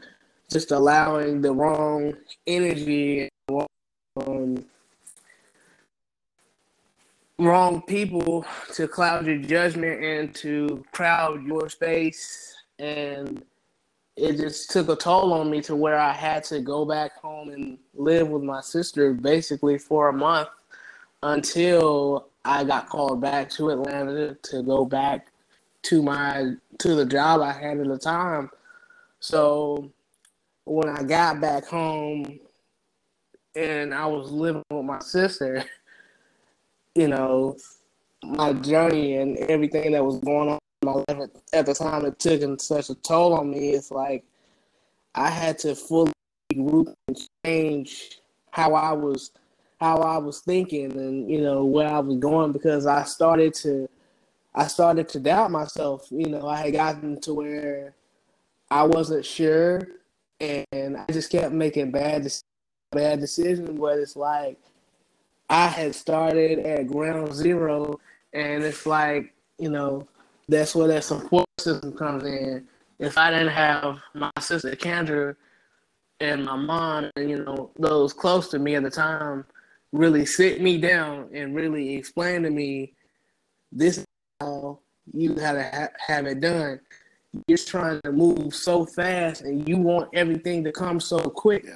just 0.50 0.70
allowing 0.70 1.40
the 1.40 1.52
wrong 1.52 2.14
energy 2.46 3.22
and 3.48 3.66
wrong, 4.16 4.64
wrong 7.38 7.82
people 7.82 8.44
to 8.72 8.88
cloud 8.88 9.26
your 9.26 9.38
judgment 9.38 10.02
and 10.02 10.34
to 10.34 10.84
crowd 10.92 11.44
your 11.44 11.68
space 11.68 12.54
and 12.78 13.44
it 14.16 14.38
just 14.38 14.70
took 14.70 14.88
a 14.88 14.96
toll 14.96 15.34
on 15.34 15.50
me 15.50 15.60
to 15.60 15.76
where 15.76 15.98
I 15.98 16.12
had 16.12 16.44
to 16.44 16.60
go 16.60 16.86
back 16.86 17.14
home 17.20 17.50
and 17.50 17.78
live 17.94 18.28
with 18.28 18.42
my 18.42 18.62
sister 18.62 19.12
basically 19.12 19.76
for 19.76 20.08
a 20.08 20.12
month 20.12 20.48
until 21.22 22.28
I 22.44 22.64
got 22.64 22.88
called 22.88 23.20
back 23.20 23.50
to 23.50 23.70
Atlanta 23.70 24.34
to 24.34 24.62
go 24.62 24.86
back 24.86 25.26
to 25.82 26.02
my 26.02 26.54
to 26.78 26.94
the 26.94 27.04
job 27.04 27.42
I 27.42 27.52
had 27.52 27.78
at 27.78 27.86
the 27.86 27.98
time. 27.98 28.50
So 29.20 29.90
when 30.64 30.88
I 30.88 31.02
got 31.02 31.40
back 31.40 31.66
home 31.66 32.40
and 33.54 33.92
I 33.92 34.06
was 34.06 34.30
living 34.30 34.62
with 34.70 34.84
my 34.84 35.00
sister, 35.00 35.64
you 36.96 37.08
know, 37.08 37.56
my 38.24 38.52
journey 38.54 39.16
and 39.16 39.36
everything 39.38 39.92
that 39.92 40.04
was 40.04 40.18
going 40.20 40.48
on 40.48 40.58
in 40.82 40.86
my 40.86 40.92
life 40.92 41.30
at, 41.52 41.66
the 41.66 41.74
time 41.74 42.04
it 42.04 42.18
took 42.18 42.42
and 42.42 42.60
such 42.60 42.90
a 42.90 42.94
toll 42.94 43.34
on 43.34 43.50
me. 43.50 43.70
It's 43.70 43.90
like 43.90 44.24
I 45.14 45.30
had 45.30 45.58
to 45.60 45.74
fully 45.74 46.12
regroup 46.52 46.94
and 47.08 47.18
change 47.44 48.20
how 48.50 48.74
I 48.74 48.92
was 48.92 49.30
how 49.80 49.98
I 49.98 50.16
was 50.16 50.40
thinking 50.40 50.92
and 50.92 51.30
you 51.30 51.40
know 51.42 51.64
where 51.64 51.88
I 51.88 51.98
was 51.98 52.16
going 52.16 52.52
because 52.52 52.86
I 52.86 53.04
started 53.04 53.52
to 53.54 53.88
I 54.54 54.66
started 54.68 55.08
to 55.10 55.20
doubt 55.20 55.50
myself. 55.50 56.06
You 56.10 56.30
know, 56.30 56.48
I 56.48 56.56
had 56.56 56.72
gotten 56.72 57.20
to 57.22 57.34
where 57.34 57.94
I 58.70 58.84
wasn't 58.84 59.26
sure 59.26 59.86
and 60.40 60.96
I 60.96 61.12
just 61.12 61.30
kept 61.30 61.52
making 61.52 61.90
bad 61.90 62.26
bad 62.92 63.20
decisions. 63.20 63.78
where 63.78 64.00
it's 64.00 64.16
like 64.16 64.58
I 65.48 65.68
had 65.68 65.94
started 65.94 66.58
at 66.60 66.88
ground 66.88 67.34
zero, 67.34 68.00
and 68.32 68.64
it's 68.64 68.86
like 68.86 69.32
you 69.58 69.70
know 69.70 70.06
that's 70.48 70.74
where 70.74 70.88
that 70.88 71.04
support 71.04 71.46
system 71.58 71.92
comes 71.92 72.24
in. 72.24 72.66
If 72.98 73.18
I 73.18 73.30
didn't 73.30 73.48
have 73.48 73.98
my 74.14 74.30
sister 74.40 74.70
Kendra 74.72 75.36
and 76.20 76.44
my 76.44 76.56
mom, 76.56 77.10
and 77.16 77.30
you 77.30 77.44
know 77.44 77.70
those 77.78 78.12
close 78.12 78.48
to 78.48 78.58
me 78.58 78.74
at 78.74 78.82
the 78.82 78.90
time, 78.90 79.44
really 79.92 80.26
sit 80.26 80.60
me 80.60 80.78
down 80.78 81.28
and 81.32 81.54
really 81.54 81.94
explain 81.94 82.42
to 82.42 82.50
me 82.50 82.94
this 83.70 83.98
is 83.98 84.04
how 84.40 84.80
you 85.12 85.34
gotta 85.34 85.62
ha- 85.62 85.88
have 86.06 86.26
it 86.26 86.40
done. 86.40 86.80
You're 87.46 87.58
trying 87.58 88.00
to 88.02 88.12
move 88.12 88.54
so 88.54 88.86
fast 88.86 89.42
and 89.42 89.68
you 89.68 89.76
want 89.76 90.08
everything 90.14 90.64
to 90.64 90.72
come 90.72 90.98
so 91.00 91.18
quick. 91.18 91.66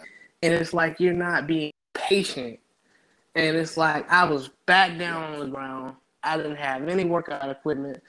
And 0.42 0.54
it's 0.54 0.72
like 0.72 0.98
you're 0.98 1.12
not 1.12 1.46
being 1.46 1.70
patient 1.94 2.58
and 3.34 3.56
it's 3.56 3.76
like 3.76 4.10
i 4.10 4.24
was 4.24 4.48
back 4.66 4.98
down 4.98 5.34
on 5.34 5.40
the 5.40 5.46
ground. 5.46 5.94
I 6.22 6.36
didn't 6.36 6.56
have 6.56 6.86
any 6.86 7.04
workout 7.04 7.48
equipment. 7.48 8.02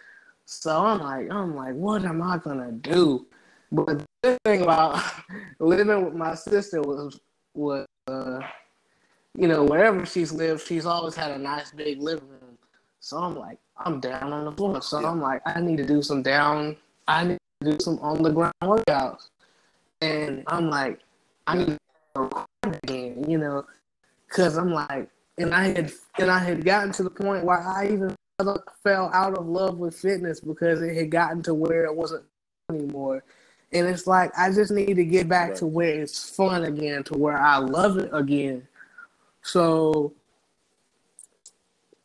So 0.45 0.86
i'm 0.86 0.99
like 0.99 1.32
i'm 1.32 1.55
like 1.55 1.76
what 1.76 2.03
am 2.03 2.22
i 2.22 2.38
gonna 2.38 2.72
do? 2.72 3.26
But 3.72 4.03
the 4.22 4.38
thing 4.43 4.61
about 4.61 5.01
living 5.59 6.05
with 6.05 6.13
my 6.13 6.36
sister 6.36 6.82
was 6.82 7.19
was 7.53 7.88
uh, 8.07 8.39
you 9.36 9.47
know 9.47 9.63
wherever 9.63 10.05
she's 10.05 10.32
lived 10.32 10.65
she's 10.65 10.86
always 10.86 11.15
had 11.15 11.32
a 11.32 11.38
nice 11.38 11.72
big 11.72 12.01
living 12.01 12.28
room. 12.28 12.57
So 12.99 13.17
i'm 13.17 13.38
like 13.38 13.59
i'm 13.78 13.99
down 13.99 14.34
on 14.34 14.45
the 14.45 14.51
floor. 14.51 14.82
So 14.82 15.05
i'm 15.05 15.22
like 15.22 15.41
i 15.45 15.61
need 15.61 15.78
to 15.78 15.86
do 15.86 16.01
some 16.01 16.22
down 16.22 16.78
I 17.07 17.24
need 17.26 17.39
to 17.61 17.72
do 17.72 17.78
some 17.80 17.99
on 17.99 18.24
the 18.24 18.32
ground 18.32 18.53
workouts. 18.61 19.30
And 20.01 20.43
I'm 20.47 20.69
like, 20.69 20.99
I 21.45 21.57
need 21.57 21.78
to 22.15 22.22
record 22.22 22.47
again, 22.84 23.26
you 23.30 23.38
know, 23.38 23.65
because 24.32 24.57
I'm 24.57 24.71
like, 24.71 25.09
and 25.38 25.53
I 25.53 25.67
had 25.67 25.91
and 26.17 26.32
I 26.32 26.39
had 26.39 26.63
gotten 26.63 26.91
to 26.93 27.03
the 27.03 27.09
point 27.09 27.43
where 27.43 27.59
I 27.59 27.89
even 27.91 28.15
fell 28.84 29.11
out 29.13 29.38
of 29.38 29.45
love 29.45 29.77
with 29.77 29.95
fitness 29.95 30.39
because 30.39 30.82
it 30.82 30.95
had 30.95 31.11
gotten 31.11 31.43
to 31.43 31.53
where 31.53 31.86
it 31.86 31.95
wasn't 31.95 32.23
anymore. 32.69 33.23
And 33.73 33.88
it's 33.88 34.07
like 34.07 34.32
I 34.38 34.51
just 34.51 34.71
need 34.71 34.95
to 34.95 35.05
get 35.05 35.27
back 35.27 35.49
Right. 35.49 35.57
to 35.57 35.67
where 35.67 36.01
it's 36.01 36.36
fun 36.36 36.63
again, 36.63 37.03
to 37.05 37.17
where 37.17 37.38
I 37.38 37.57
love 37.57 37.97
it 37.97 38.09
again. 38.13 38.67
So 39.43 40.13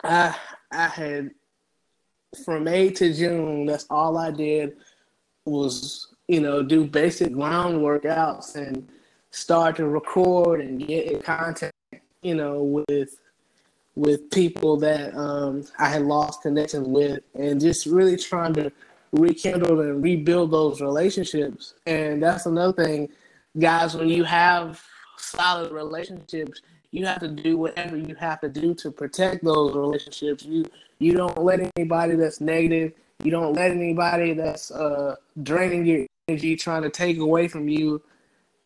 I 0.03 0.37
I 0.73 0.87
had 0.89 1.31
from 2.45 2.65
May 2.65 2.91
to 2.91 3.15
June, 3.15 3.67
that's 3.67 3.87
all 3.89 4.19
I 4.19 4.31
did 4.31 4.77
was, 5.45 6.15
you 6.29 6.41
know, 6.41 6.63
do 6.63 6.85
basic 6.85 7.33
ground 7.33 7.79
workouts 7.79 8.57
and 8.57 8.89
start 9.31 9.77
to 9.77 9.87
record 9.89 10.61
and 10.61 10.85
get 10.87 11.11
in 11.13 11.23
contact, 11.23 11.73
you 12.23 12.35
know, 12.35 12.63
with 12.63 13.19
with 13.95 14.31
people 14.31 14.77
that 14.77 15.15
um, 15.17 15.65
I 15.79 15.89
had 15.89 16.03
lost 16.03 16.43
connections 16.43 16.87
with, 16.87 17.21
and 17.35 17.61
just 17.61 17.87
really 17.87 18.17
trying 18.17 18.55
to 18.55 18.71
rekindle 19.13 19.81
and 19.81 20.03
rebuild 20.03 20.51
those 20.51 20.81
relationships. 20.81 21.75
And 21.87 22.23
that's 22.23 22.47
another 22.47 22.85
thing, 22.85 23.09
guys. 23.59 23.95
When 23.95 24.09
you 24.09 24.25
have 24.25 24.83
solid 25.17 25.73
relationships, 25.73 26.61
you 26.91 27.07
have 27.07 27.21
to 27.21 27.29
do 27.29 27.57
whatever 27.57 27.97
you 27.97 28.15
have 28.17 28.41
to 28.41 28.49
do 28.49 28.75
to 28.75 28.91
protect 28.91 29.45
those 29.45 29.75
relationships. 29.75 30.45
You 30.45 30.65
you 30.99 31.13
don't 31.13 31.39
let 31.43 31.61
anybody 31.77 32.17
that's 32.17 32.41
negative. 32.41 32.93
You 33.23 33.31
don't 33.31 33.55
let 33.55 33.71
anybody 33.71 34.35
that's 34.35 34.71
uh, 34.71 35.17
draining 35.43 35.87
your 35.87 36.07
energy, 36.29 36.57
trying 36.57 36.83
to 36.83 36.91
take 36.91 37.19
away 37.19 37.49
from 37.49 37.69
you, 37.69 38.03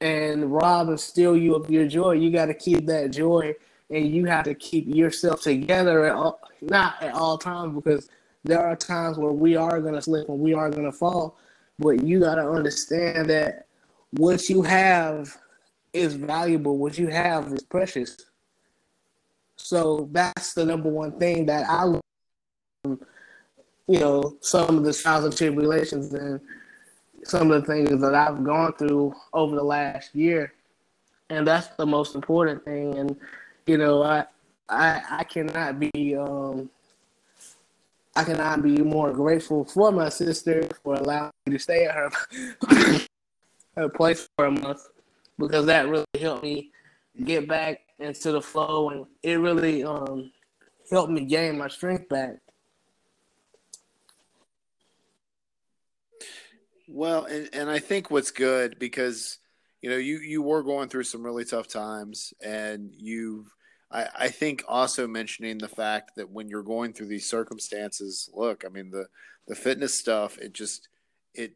and 0.01 0.53
rob 0.53 0.89
and 0.89 0.99
steal 0.99 1.37
you 1.37 1.55
of 1.55 1.71
your 1.71 1.87
joy. 1.87 2.13
You 2.13 2.31
got 2.31 2.47
to 2.47 2.55
keep 2.55 2.87
that 2.87 3.11
joy, 3.11 3.55
and 3.91 4.07
you 4.07 4.25
have 4.27 4.45
to 4.45 4.55
keep 4.55 4.87
yourself 4.89 5.43
together 5.43 6.07
at 6.07 6.15
all, 6.15 6.41
not 6.61 7.03
at 7.03 7.15
all 7.15 7.37
times, 7.39 7.75
because 7.75 8.09
there 8.45 8.65
are 8.65 8.77
times 8.77 9.19
where 9.19 9.33
we 9.33 9.57
are 9.57 9.81
gonna 9.81 10.01
slip 10.01 10.29
and 10.29 10.39
we 10.39 10.55
are 10.55 10.71
gonna 10.71 10.93
fall. 10.93 11.37
But 11.79 12.03
you 12.05 12.21
got 12.21 12.37
to 12.37 12.49
understand 12.49 13.29
that 13.31 13.67
what 14.13 14.49
you 14.49 14.63
have 14.63 15.37
is 15.93 16.15
valuable. 16.15 16.79
What 16.79 16.99
you 16.99 17.09
have 17.09 17.53
is 17.53 17.63
precious. 17.63 18.17
So 19.57 20.09
that's 20.13 20.55
the 20.55 20.65
number 20.65 20.89
one 20.89 21.19
thing 21.19 21.47
that 21.47 21.69
I, 21.69 21.99
you 22.85 23.99
know, 23.99 24.37
some 24.41 24.79
of 24.79 24.85
the 24.85 24.93
trials 24.93 25.25
and 25.25 25.37
tribulations 25.37 26.13
and 26.15 26.41
some 27.25 27.51
of 27.51 27.61
the 27.61 27.67
things 27.67 28.01
that 28.01 28.15
I've 28.15 28.43
gone 28.45 28.73
through 28.75 29.15
over 29.33 29.55
the 29.55 29.63
last 29.63 30.15
year, 30.15 30.53
and 31.29 31.47
that's 31.47 31.69
the 31.69 31.87
most 31.87 32.15
important 32.15 32.65
thing. 32.65 32.97
And 32.99 33.17
you 33.67 33.79
know, 33.79 34.03
I 34.03 34.25
I 34.69 35.03
I 35.11 35.25
cannot 35.25 35.79
be 35.79 36.17
um 36.17 36.71
I 38.17 38.25
cannot 38.25 38.63
be 38.63 38.79
more 38.79 39.13
grateful 39.13 39.65
for 39.65 39.93
my 39.93 40.09
sister 40.09 40.69
for 40.83 40.95
allowing 40.95 41.31
me 41.47 41.53
to 41.53 41.59
stay 41.59 41.85
at 41.85 41.95
her 41.95 42.11
her 43.77 43.89
place 43.89 44.29
for 44.37 44.47
a 44.47 44.51
month 44.51 44.89
because 45.39 45.67
that 45.67 45.89
really 45.89 46.05
helped 46.19 46.43
me 46.43 46.71
get 47.25 47.49
back 47.49 47.81
into 47.99 48.33
the 48.33 48.41
flow 48.41 48.91
and 48.91 49.07
it 49.23 49.35
really 49.35 49.85
um 49.85 50.31
helped 50.91 51.13
me 51.13 51.25
gain 51.25 51.57
my 51.57 51.69
strength 51.69 52.09
back. 52.09 52.37
Well, 56.93 57.25
and, 57.27 57.49
and 57.53 57.71
I 57.71 57.79
think 57.79 58.11
what's 58.11 58.33
good 58.33 58.79
because 58.81 59.39
you 59.81 59.91
know 59.91 59.97
you 59.97 60.19
you 60.19 60.43
were 60.43 60.63
going 60.65 60.89
through 60.89 61.05
some 61.05 61.23
really 61.25 61.45
tough 61.45 61.69
times, 61.69 62.35
and 62.45 62.91
you've 62.97 63.47
I, 63.93 64.09
I 64.19 64.29
think 64.29 64.65
also 64.67 65.07
mentioning 65.07 65.59
the 65.59 65.69
fact 65.69 66.17
that 66.17 66.31
when 66.31 66.49
you're 66.49 66.65
going 66.65 66.93
through 66.93 67.07
these 67.07 67.29
circumstances, 67.29 68.29
look, 68.35 68.65
I 68.65 68.69
mean 68.71 68.91
the 68.91 69.07
the 69.47 69.55
fitness 69.55 69.95
stuff, 69.95 70.37
it 70.39 70.53
just 70.53 70.89
it 71.33 71.53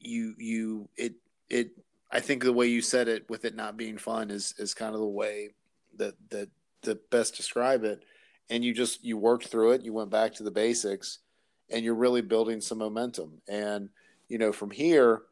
you 0.00 0.34
you 0.36 0.88
it 0.96 1.14
it 1.48 1.70
I 2.10 2.18
think 2.18 2.42
the 2.42 2.52
way 2.52 2.66
you 2.66 2.82
said 2.82 3.06
it 3.06 3.30
with 3.30 3.44
it 3.44 3.54
not 3.54 3.76
being 3.76 3.98
fun 3.98 4.32
is 4.32 4.52
is 4.58 4.74
kind 4.74 4.94
of 4.94 5.00
the 5.00 5.06
way 5.06 5.50
that 5.96 6.14
that 6.30 6.48
to 6.82 6.96
best 7.10 7.36
describe 7.36 7.84
it. 7.84 8.02
And 8.48 8.64
you 8.64 8.74
just 8.74 9.04
you 9.04 9.16
worked 9.16 9.46
through 9.46 9.72
it, 9.72 9.82
you 9.84 9.92
went 9.92 10.10
back 10.10 10.34
to 10.34 10.42
the 10.42 10.50
basics, 10.50 11.20
and 11.70 11.84
you're 11.84 11.94
really 11.94 12.20
building 12.20 12.60
some 12.60 12.78
momentum. 12.78 13.40
And 13.46 13.90
you 14.30 14.38
know, 14.38 14.52
from 14.52 14.70
here, 14.70 15.22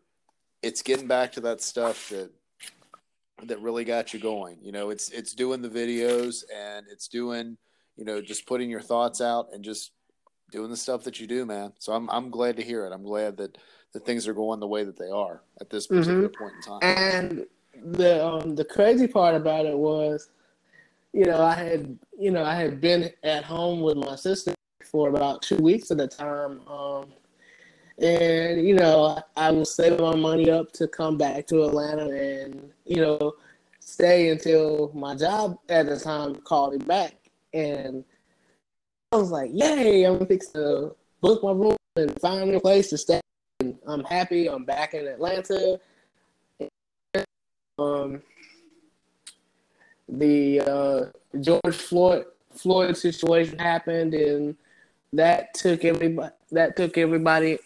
it's 0.60 0.82
getting 0.82 1.06
back 1.06 1.32
to 1.32 1.40
that 1.42 1.62
stuff 1.62 2.10
that 2.10 2.30
that 3.44 3.60
really 3.60 3.84
got 3.84 4.12
you 4.12 4.18
going. 4.18 4.58
You 4.60 4.72
know, 4.72 4.90
it's 4.90 5.08
it's 5.10 5.32
doing 5.32 5.62
the 5.62 5.68
videos 5.68 6.42
and 6.54 6.84
it's 6.90 7.06
doing, 7.06 7.56
you 7.96 8.04
know, 8.04 8.20
just 8.20 8.46
putting 8.46 8.68
your 8.68 8.80
thoughts 8.80 9.20
out 9.20 9.48
and 9.54 9.64
just 9.64 9.92
doing 10.50 10.68
the 10.68 10.76
stuff 10.76 11.04
that 11.04 11.20
you 11.20 11.28
do, 11.28 11.46
man. 11.46 11.72
So 11.78 11.92
I'm 11.92 12.10
I'm 12.10 12.28
glad 12.28 12.56
to 12.56 12.62
hear 12.62 12.84
it. 12.84 12.92
I'm 12.92 13.04
glad 13.04 13.36
that 13.38 13.56
that 13.92 14.04
things 14.04 14.26
are 14.26 14.34
going 14.34 14.58
the 14.58 14.66
way 14.66 14.82
that 14.82 14.98
they 14.98 15.08
are 15.08 15.42
at 15.60 15.70
this 15.70 15.86
particular 15.86 16.28
mm-hmm. 16.28 16.42
point 16.42 16.54
in 16.56 16.62
time. 16.62 16.80
And 16.82 17.46
the 17.94 18.26
um, 18.26 18.56
the 18.56 18.64
crazy 18.64 19.06
part 19.06 19.36
about 19.36 19.64
it 19.64 19.78
was, 19.78 20.28
you 21.12 21.24
know, 21.24 21.40
I 21.40 21.54
had 21.54 21.96
you 22.18 22.32
know 22.32 22.44
I 22.44 22.56
had 22.56 22.80
been 22.80 23.12
at 23.22 23.44
home 23.44 23.80
with 23.80 23.96
my 23.96 24.16
sister 24.16 24.54
for 24.84 25.08
about 25.08 25.42
two 25.42 25.58
weeks 25.58 25.92
at 25.92 26.00
a 26.00 26.08
time. 26.08 26.66
Um, 26.66 27.12
and 28.00 28.66
you 28.66 28.74
know, 28.74 29.20
I 29.36 29.50
was 29.50 29.74
saving 29.74 30.00
my 30.00 30.14
money 30.14 30.50
up 30.50 30.72
to 30.72 30.86
come 30.86 31.18
back 31.18 31.46
to 31.48 31.64
Atlanta 31.64 32.10
and 32.10 32.70
you 32.84 33.00
know 33.00 33.34
stay 33.80 34.28
until 34.28 34.92
my 34.94 35.14
job 35.16 35.58
at 35.68 35.86
the 35.86 35.98
time 35.98 36.36
called 36.36 36.74
me 36.74 36.78
back, 36.78 37.14
and 37.52 38.04
I 39.12 39.16
was 39.16 39.30
like, 39.30 39.50
"Yay! 39.52 40.04
I'm 40.04 40.20
uh 40.54 40.90
book 41.20 41.42
my 41.42 41.52
room 41.52 41.76
and 41.96 42.20
find 42.20 42.54
a 42.54 42.60
place 42.60 42.90
to 42.90 42.98
stay." 42.98 43.20
And 43.60 43.76
I'm 43.86 44.04
happy. 44.04 44.48
I'm 44.48 44.64
back 44.64 44.94
in 44.94 45.06
Atlanta. 45.06 45.80
Um, 47.78 48.22
the 50.08 50.60
uh, 50.60 51.04
George 51.40 51.76
Floyd 51.76 52.26
Floyd 52.52 52.96
situation 52.96 53.58
happened, 53.58 54.14
and 54.14 54.56
that 55.12 55.54
took 55.54 55.84
everybody. 55.84 56.32
That 56.52 56.76
took 56.76 56.96
everybody 56.96 57.58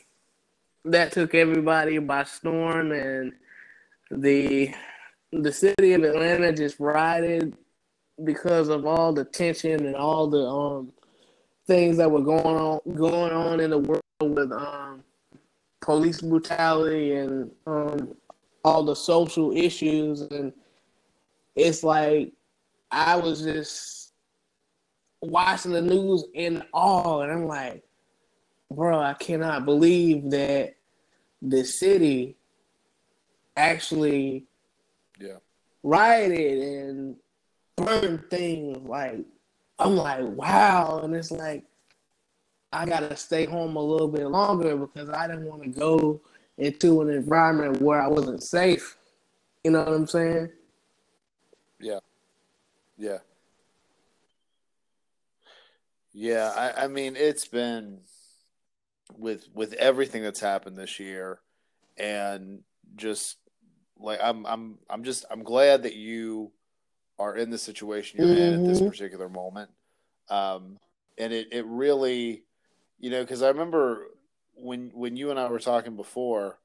that 0.85 1.13
took 1.13 1.35
everybody 1.35 1.99
by 1.99 2.25
storm, 2.25 2.93
and 2.93 3.33
the 4.11 4.75
the 5.33 5.53
city 5.53 5.95
of 5.95 6.03
Atlanta 6.05 6.53
just 6.53 6.79
rioted 6.79 7.57
because 8.25 8.69
of 8.69 8.85
all 8.87 9.13
the 9.13 9.25
tension 9.25 9.87
and 9.87 9.97
all 9.97 10.29
the 10.29 10.47
um 10.47 10.93
things 11.67 11.97
that 11.97 12.11
were 12.11 12.21
going 12.21 12.57
on 12.57 12.81
going 12.95 13.33
on 13.33 13.61
in 13.61 13.71
the 13.71 13.79
world 13.79 14.03
with 14.21 14.53
um 14.53 15.03
police 15.81 16.21
brutality 16.21 17.15
and 17.15 17.51
um 17.67 18.15
all 18.65 18.85
the 18.85 18.95
social 18.95 19.53
issues. 19.57 20.21
And 20.21 20.53
it's 21.57 21.83
like 21.83 22.33
I 22.91 23.17
was 23.17 23.43
just 23.43 24.13
watching 25.21 25.73
the 25.73 25.83
news 25.83 26.25
in 26.35 26.63
awe 26.73 27.21
and 27.21 27.33
I'm 27.33 27.47
like 27.47 27.83
bro, 28.73 28.99
I 28.99 29.15
cannot 29.15 29.65
believe 29.65 30.31
that 30.31 30.75
the 31.41 31.65
city 31.65 32.37
actually 33.57 34.47
yeah 35.21 35.37
rioted 35.83 36.59
and 36.59 37.17
burned 37.77 38.25
things 38.31 38.79
like 38.89 39.19
I'm 39.79 39.97
like, 39.97 40.21
wow, 40.23 41.01
and 41.03 41.15
it's 41.15 41.31
like 41.33 41.65
I 42.73 42.87
gotta 42.87 43.17
stay 43.17 43.45
home 43.45 43.77
a 43.77 43.83
little 43.83 44.09
bit 44.09 44.27
longer 44.29 44.77
because 44.77 45.11
I 45.11 45.27
didn't 45.27 45.47
want 45.47 45.63
to 45.63 45.69
go 45.69 46.21
into 46.59 47.01
an 47.01 47.11
environment 47.11 47.83
where 47.83 48.01
I 48.01 48.07
wasn't 48.07 48.43
safe. 48.43 48.97
You 49.65 49.73
know 49.73 49.81
what 49.81 49.93
I'm 49.93 50.07
saying? 50.07 50.51
Yeah. 51.81 51.99
Yeah. 52.97 53.19
Yeah, 56.13 56.53
I, 56.55 56.85
I 56.85 56.87
mean 56.89 57.17
it's 57.17 57.47
been 57.47 58.01
with 59.19 59.49
with 59.55 59.73
everything 59.75 60.23
that's 60.23 60.41
happened 60.41 60.77
this 60.77 61.01
year, 61.01 61.41
and 61.97 62.63
just 62.97 63.37
like 63.99 64.21
I'm 64.23 64.45
I'm 64.47 64.79
I'm 64.91 65.05
just 65.05 65.25
I'm 65.31 65.43
glad 65.43 65.85
that 65.85 65.95
you 65.95 66.53
are 67.19 67.37
in 67.37 67.51
the 67.51 67.59
situation 67.59 68.19
you're 68.19 68.35
mm-hmm. 68.35 68.43
in 68.43 68.55
at 68.55 68.67
this 68.67 68.79
mm-hmm. 68.81 68.89
particular 68.89 69.29
moment. 69.29 69.71
Um, 70.29 70.79
and 71.19 71.33
it 71.33 71.49
it 71.53 71.65
really, 71.67 72.45
you 72.99 73.11
know, 73.11 73.23
because 73.23 73.43
I 73.43 73.49
remember 73.49 74.09
when 74.55 74.91
when 74.95 75.17
you 75.17 75.31
and 75.31 75.39
I 75.39 75.49
were 75.49 75.59
talking 75.59 75.97
before, 75.97 76.59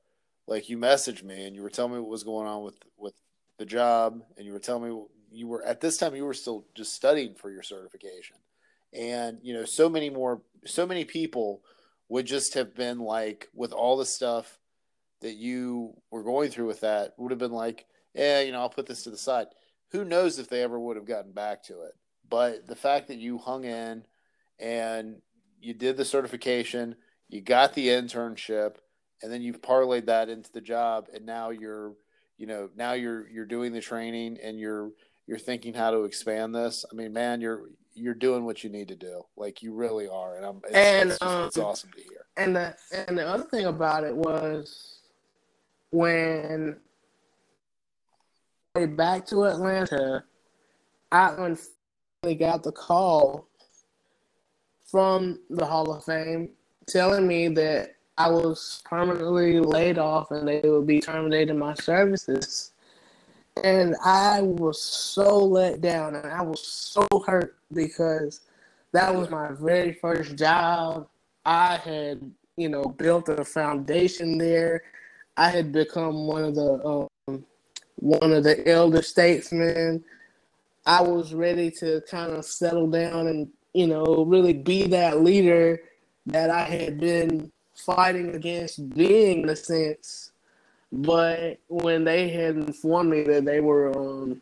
like 0.48 0.70
you 0.70 0.78
messaged 0.78 1.24
me 1.24 1.46
and 1.46 1.56
you 1.56 1.62
were 1.62 1.70
telling 1.70 1.94
me 1.94 2.00
what 2.00 2.10
was 2.10 2.24
going 2.24 2.48
on 2.48 2.64
with 2.64 2.76
with 2.98 3.14
the 3.58 3.66
job, 3.66 4.22
and 4.38 4.46
you 4.46 4.54
were 4.54 4.60
telling 4.60 4.90
me 4.90 5.04
you 5.32 5.48
were 5.48 5.64
at 5.64 5.82
this 5.82 5.98
time 5.98 6.16
you 6.16 6.26
were 6.26 6.34
still 6.34 6.66
just 6.76 6.94
studying 6.94 7.36
for 7.36 7.52
your 7.52 7.64
certification, 7.64 8.38
and 8.94 9.40
you 9.42 9.54
know, 9.54 9.66
so 9.66 9.90
many 9.90 10.10
more, 10.10 10.42
so 10.66 10.86
many 10.86 11.06
people 11.06 11.62
would 12.10 12.26
just 12.26 12.54
have 12.54 12.76
been 12.76 13.00
like 13.00 13.50
with 13.54 13.74
all 13.74 13.98
the 13.98 14.06
stuff 14.06 14.60
that 15.22 15.36
you 15.36 15.94
were 16.12 16.24
going 16.24 16.50
through 16.50 16.68
with 16.68 16.82
that 16.82 17.14
would 17.18 17.32
have 17.32 17.40
been 17.40 17.52
like, 17.52 17.86
yeah, 18.14 18.42
you 18.42 18.52
know, 18.52 18.60
I'll 18.60 18.70
put 18.70 18.86
this 18.86 19.04
to 19.04 19.10
the 19.10 19.18
side. 19.18 19.48
Who 19.92 20.06
knows 20.06 20.40
if 20.40 20.50
they 20.50 20.64
ever 20.64 20.80
would 20.80 20.96
have 20.96 21.06
gotten 21.06 21.32
back 21.32 21.64
to 21.64 21.82
it? 21.82 21.94
But 22.30 22.68
the 22.68 22.76
fact 22.76 23.08
that 23.08 23.18
you 23.18 23.38
hung 23.38 23.64
in 23.64 24.04
and 24.60 25.22
you 25.62 25.74
did 25.74 25.98
the 25.98 26.06
certification, 26.06 26.96
you 27.30 27.42
got 27.42 27.74
the 27.74 27.88
internship, 27.88 28.76
and 29.22 29.32
then 29.32 29.42
you've 29.42 29.62
parlayed 29.62 30.06
that 30.06 30.30
into 30.30 30.52
the 30.52 30.62
job, 30.62 31.08
and 31.14 31.26
now 31.26 31.50
you're, 31.50 31.94
you 32.38 32.46
know, 32.46 32.70
now 32.76 32.94
you're 32.94 33.28
you're 33.30 33.46
doing 33.46 33.74
the 33.74 33.82
training 33.82 34.38
and 34.44 34.60
you're 34.60 34.92
you're 35.26 35.40
thinking 35.40 35.74
how 35.74 35.92
to 35.92 36.04
expand 36.04 36.54
this. 36.54 36.86
I 36.90 36.96
mean, 36.96 37.14
man, 37.14 37.42
you're 37.42 37.64
you're 37.98 38.14
doing 38.14 38.46
what 38.46 38.64
you 38.64 38.70
need 38.70 38.88
to 38.90 38.96
do. 38.96 39.24
Like 39.36 39.62
you 39.62 39.74
really 39.74 40.08
are, 40.08 40.36
and 40.36 40.46
I'm. 40.46 40.62
It's, 40.66 40.74
and 40.74 41.10
it's, 41.10 41.20
just, 41.20 41.32
um, 41.32 41.48
it's 41.48 41.58
awesome 41.58 41.92
to 41.96 42.02
hear. 42.02 42.26
And 42.38 42.56
the 42.56 42.76
and 43.08 43.18
the 43.18 43.28
other 43.28 43.44
thing 43.44 43.66
about 43.66 44.04
it 44.04 44.16
was 44.16 45.00
when 45.92 46.78
I 48.76 48.86
back 48.86 49.26
to 49.28 49.46
Atlanta, 49.46 50.24
I 51.12 51.30
unfortunately 51.30 52.36
got 52.40 52.64
the 52.64 52.72
call 52.72 53.48
from 54.86 55.40
the 55.50 55.66
Hall 55.66 55.92
of 55.92 56.04
Fame 56.04 56.50
telling 56.88 57.28
me 57.28 57.50
that 57.50 57.96
I 58.18 58.30
was 58.30 58.82
permanently 58.86 59.60
laid 59.60 59.98
off 59.98 60.32
and 60.32 60.48
they 60.48 60.62
would 60.64 60.88
be 60.88 61.02
terminating 61.02 61.60
my 61.60 61.74
services. 61.76 62.72
And 63.64 63.96
I 64.04 64.42
was 64.42 64.82
so 64.82 65.38
let 65.38 65.82
down 65.82 66.16
and 66.16 66.32
I 66.32 66.42
was 66.42 66.66
so 66.66 67.08
hurt 67.26 67.58
because 67.74 68.42
that 68.92 69.14
was 69.14 69.30
my 69.30 69.52
very 69.52 69.94
first 69.94 70.36
job. 70.36 71.08
I 71.46 71.78
had, 71.78 72.32
you 72.56 72.70
know, 72.70 72.84
built 72.84 73.30
a 73.30 73.44
foundation 73.44 74.38
there. 74.38 74.84
I 75.38 75.50
had 75.50 75.72
become 75.72 76.28
one 76.28 76.44
of 76.44 76.56
the 76.56 77.08
um, 77.28 77.46
one 77.96 78.32
of 78.32 78.44
the 78.44 78.68
elder 78.68 79.02
statesmen. 79.02 80.04
I 80.86 81.02
was 81.02 81.34
ready 81.34 81.70
to 81.72 82.02
kind 82.10 82.32
of 82.32 82.46
settle 82.46 82.88
down 82.88 83.28
and, 83.28 83.50
you 83.74 83.88
know, 83.88 84.26
really 84.26 84.54
be 84.54 84.88
that 84.88 85.22
leader 85.22 85.82
that 86.28 86.50
I 86.50 86.64
had 86.64 87.00
been 87.00 87.52
fighting 87.76 88.36
against 88.36 88.90
being 88.90 89.44
in 89.44 89.50
a 89.50 89.56
sense 89.56 90.32
but 90.92 91.60
when 91.68 92.04
they 92.04 92.30
had 92.30 92.56
informed 92.56 93.12
me 93.12 93.24
that 93.24 93.46
they 93.46 93.60
were 93.60 93.98
um, 93.98 94.42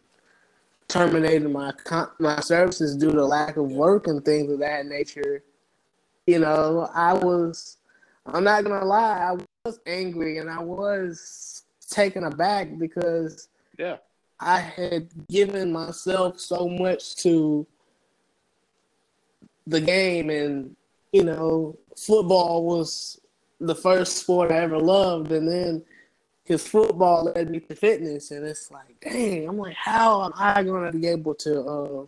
terminating 0.87 1.51
my 1.51 1.73
my 2.19 2.39
services 2.39 2.95
due 2.95 3.11
to 3.11 3.25
lack 3.25 3.57
of 3.57 3.71
work 3.71 4.07
and 4.07 4.23
things 4.23 4.51
of 4.51 4.59
that 4.59 4.85
nature, 4.85 5.43
you 6.27 6.39
know, 6.39 6.89
I 6.93 7.13
was 7.13 7.77
I'm 8.25 8.43
not 8.43 8.63
gonna 8.63 8.85
lie, 8.85 9.31
I 9.31 9.37
was 9.65 9.79
angry 9.85 10.37
and 10.37 10.49
I 10.49 10.59
was 10.59 11.63
taken 11.89 12.23
aback 12.23 12.77
because 12.77 13.47
yeah, 13.77 13.97
I 14.39 14.59
had 14.59 15.09
given 15.27 15.71
myself 15.71 16.39
so 16.39 16.67
much 16.67 17.15
to 17.17 17.65
the 19.67 19.81
game 19.81 20.29
and 20.29 20.75
you 21.11 21.23
know, 21.23 21.77
football 21.95 22.65
was 22.65 23.21
the 23.61 23.73
first 23.73 24.17
sport 24.17 24.51
I 24.51 24.57
ever 24.57 24.77
loved. 24.77 25.31
And 25.31 25.47
then 25.47 25.81
his 26.45 26.67
football 26.67 27.25
led 27.35 27.51
me 27.51 27.61
to 27.61 27.75
fitness, 27.75 28.31
and 28.31 28.45
it's 28.45 28.71
like, 28.71 28.99
dang, 29.01 29.49
I'm 29.49 29.57
like, 29.59 29.75
how 29.75 30.25
am 30.25 30.33
I 30.35 30.63
gonna 30.63 30.91
be 30.93 31.07
able 31.07 31.35
to, 31.35 31.61
uh, 31.61 32.05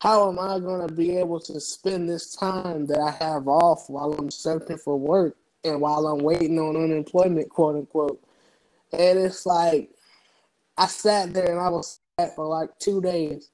how 0.00 0.30
am 0.30 0.38
I 0.40 0.60
gonna 0.60 0.92
be 0.92 1.16
able 1.18 1.40
to 1.40 1.60
spend 1.60 2.08
this 2.08 2.34
time 2.36 2.86
that 2.86 3.00
I 3.00 3.12
have 3.24 3.48
off 3.48 3.90
while 3.90 4.14
I'm 4.14 4.30
searching 4.30 4.78
for 4.78 4.98
work 4.98 5.36
and 5.64 5.80
while 5.80 6.06
I'm 6.08 6.20
waiting 6.20 6.58
on 6.60 6.76
unemployment, 6.76 7.50
quote 7.50 7.76
unquote? 7.76 8.22
And 8.92 9.18
it's 9.20 9.46
like, 9.46 9.90
I 10.78 10.86
sat 10.88 11.34
there 11.34 11.50
and 11.52 11.60
I 11.60 11.70
was 11.70 12.00
sat 12.20 12.36
for 12.36 12.46
like 12.46 12.70
two 12.80 13.00
days, 13.02 13.50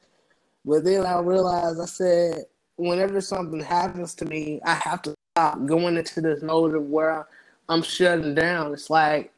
But 0.65 0.85
then 0.85 1.07
I 1.07 1.21
realized 1.21 1.81
I 1.81 1.87
said, 1.87 2.45
whenever 2.77 3.21
something 3.21 3.61
happens 3.61 4.15
to 4.17 4.27
me, 4.27 4.61
I 4.65 4.75
have 4.75 5.03
to 5.03 5.15
stop 5.37 5.67
going 5.67 5.99
into 5.99 6.21
this 6.23 6.43
mode 6.43 6.75
of 6.75 6.85
where 6.85 7.27
I'm 7.69 7.83
shutting 7.83 8.35
down. 8.37 8.73
It's 8.75 8.91
like 8.91 9.33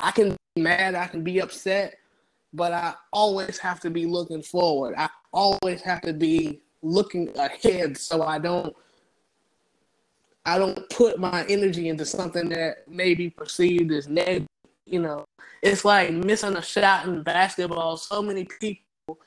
I 0.00 0.10
can 0.10 0.36
be 0.54 0.62
mad, 0.62 0.94
I 0.94 1.06
can 1.06 1.22
be 1.22 1.40
upset, 1.40 1.96
but 2.52 2.72
I 2.72 2.94
always 3.12 3.58
have 3.58 3.80
to 3.80 3.90
be 3.90 4.06
looking 4.06 4.42
forward. 4.42 4.94
I 4.96 5.08
always 5.32 5.82
have 5.82 6.00
to 6.02 6.12
be 6.12 6.60
looking 6.82 7.36
ahead 7.38 7.96
so 7.96 8.22
I 8.22 8.38
don't 8.38 8.74
I 10.46 10.58
don't 10.58 10.88
put 10.88 11.18
my 11.18 11.44
energy 11.48 11.88
into 11.88 12.06
something 12.06 12.48
that 12.48 12.88
may 12.88 13.14
be 13.14 13.28
perceived 13.28 13.92
as 13.92 14.08
negative. 14.08 14.48
You 14.86 15.02
know, 15.02 15.24
it's 15.62 15.84
like 15.84 16.12
missing 16.12 16.56
a 16.56 16.62
shot 16.62 17.06
in 17.06 17.22
basketball. 17.22 17.98
So 17.98 18.22
many 18.22 18.44
people, 18.44 19.18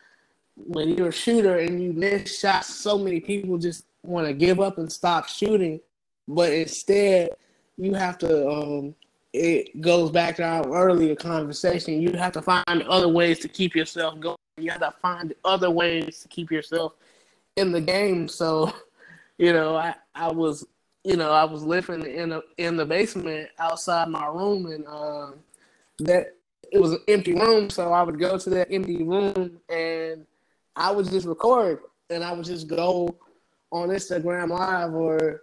when 0.58 0.90
you're 0.90 1.10
a 1.10 1.14
shooter 1.14 1.60
and 1.60 1.82
you 1.82 1.94
miss 1.94 2.40
shots, 2.40 2.74
so 2.76 2.98
many 2.98 3.20
people 3.20 3.58
just 3.58 3.86
want 4.02 4.28
to 4.28 4.34
give 4.34 4.60
up 4.60 4.80
and 4.80 4.92
stop 4.92 5.28
shooting. 5.28 5.80
But 6.28 6.52
instead, 6.52 7.30
you 7.78 7.94
have 7.94 8.18
to. 8.20 8.50
Um, 8.50 8.96
it 9.34 9.82
goes 9.82 10.12
back 10.12 10.36
to 10.38 10.44
our 10.44 10.72
earlier 10.72 11.16
conversation. 11.16 12.02
You 12.02 12.14
have 12.14 12.34
to 12.34 12.42
find 12.42 12.84
other 12.88 13.08
ways 13.08 13.40
to 13.40 13.48
keep 13.48 13.76
yourself 13.76 14.20
going. 14.20 14.38
You 14.58 14.70
have 14.72 14.82
to 14.82 14.94
find 15.02 15.34
other 15.44 15.72
ways 15.72 16.20
to 16.22 16.28
keep 16.28 16.52
yourself 16.52 16.94
in 17.56 17.72
the 17.72 17.82
game. 17.82 18.28
So, 18.28 18.72
you 19.38 19.52
know, 19.52 19.76
I, 19.76 19.96
I 20.14 20.32
was 20.32 20.66
you 21.04 21.18
know, 21.18 21.32
I 21.32 21.44
was 21.44 21.64
living 21.64 22.06
in 22.06 22.32
a, 22.32 22.42
in 22.58 22.78
the 22.78 22.86
basement 22.86 23.50
outside 23.60 24.08
my 24.08 24.26
room, 24.28 24.68
and 24.68 24.88
um, 24.88 25.36
that 26.00 26.36
it 26.72 26.80
was 26.80 26.94
an 26.94 27.02
empty 27.08 27.34
room. 27.34 27.70
So 27.70 27.92
I 27.92 28.04
would 28.04 28.20
go 28.20 28.38
to 28.38 28.50
that 28.52 28.72
empty 28.72 29.04
room, 29.04 29.60
and 29.70 30.26
I 30.76 30.92
would 30.92 31.10
just 31.10 31.28
record, 31.28 31.80
and 32.10 32.24
I 32.24 32.32
would 32.32 32.46
just 32.46 32.68
go 32.68 33.16
on 33.72 33.90
Instagram 33.90 34.50
Live 34.50 34.94
or 34.94 35.42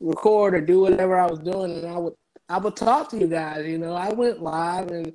record 0.00 0.54
or 0.54 0.60
do 0.60 0.80
whatever 0.80 1.18
I 1.18 1.26
was 1.26 1.40
doing, 1.40 1.72
and 1.72 1.86
I 1.86 1.98
would 1.98 2.14
I 2.48 2.58
would 2.58 2.76
talk 2.76 3.10
to 3.10 3.18
you 3.18 3.26
guys. 3.26 3.66
You 3.66 3.78
know, 3.78 3.94
I 3.94 4.12
went 4.12 4.42
live, 4.42 4.88
and 4.90 5.12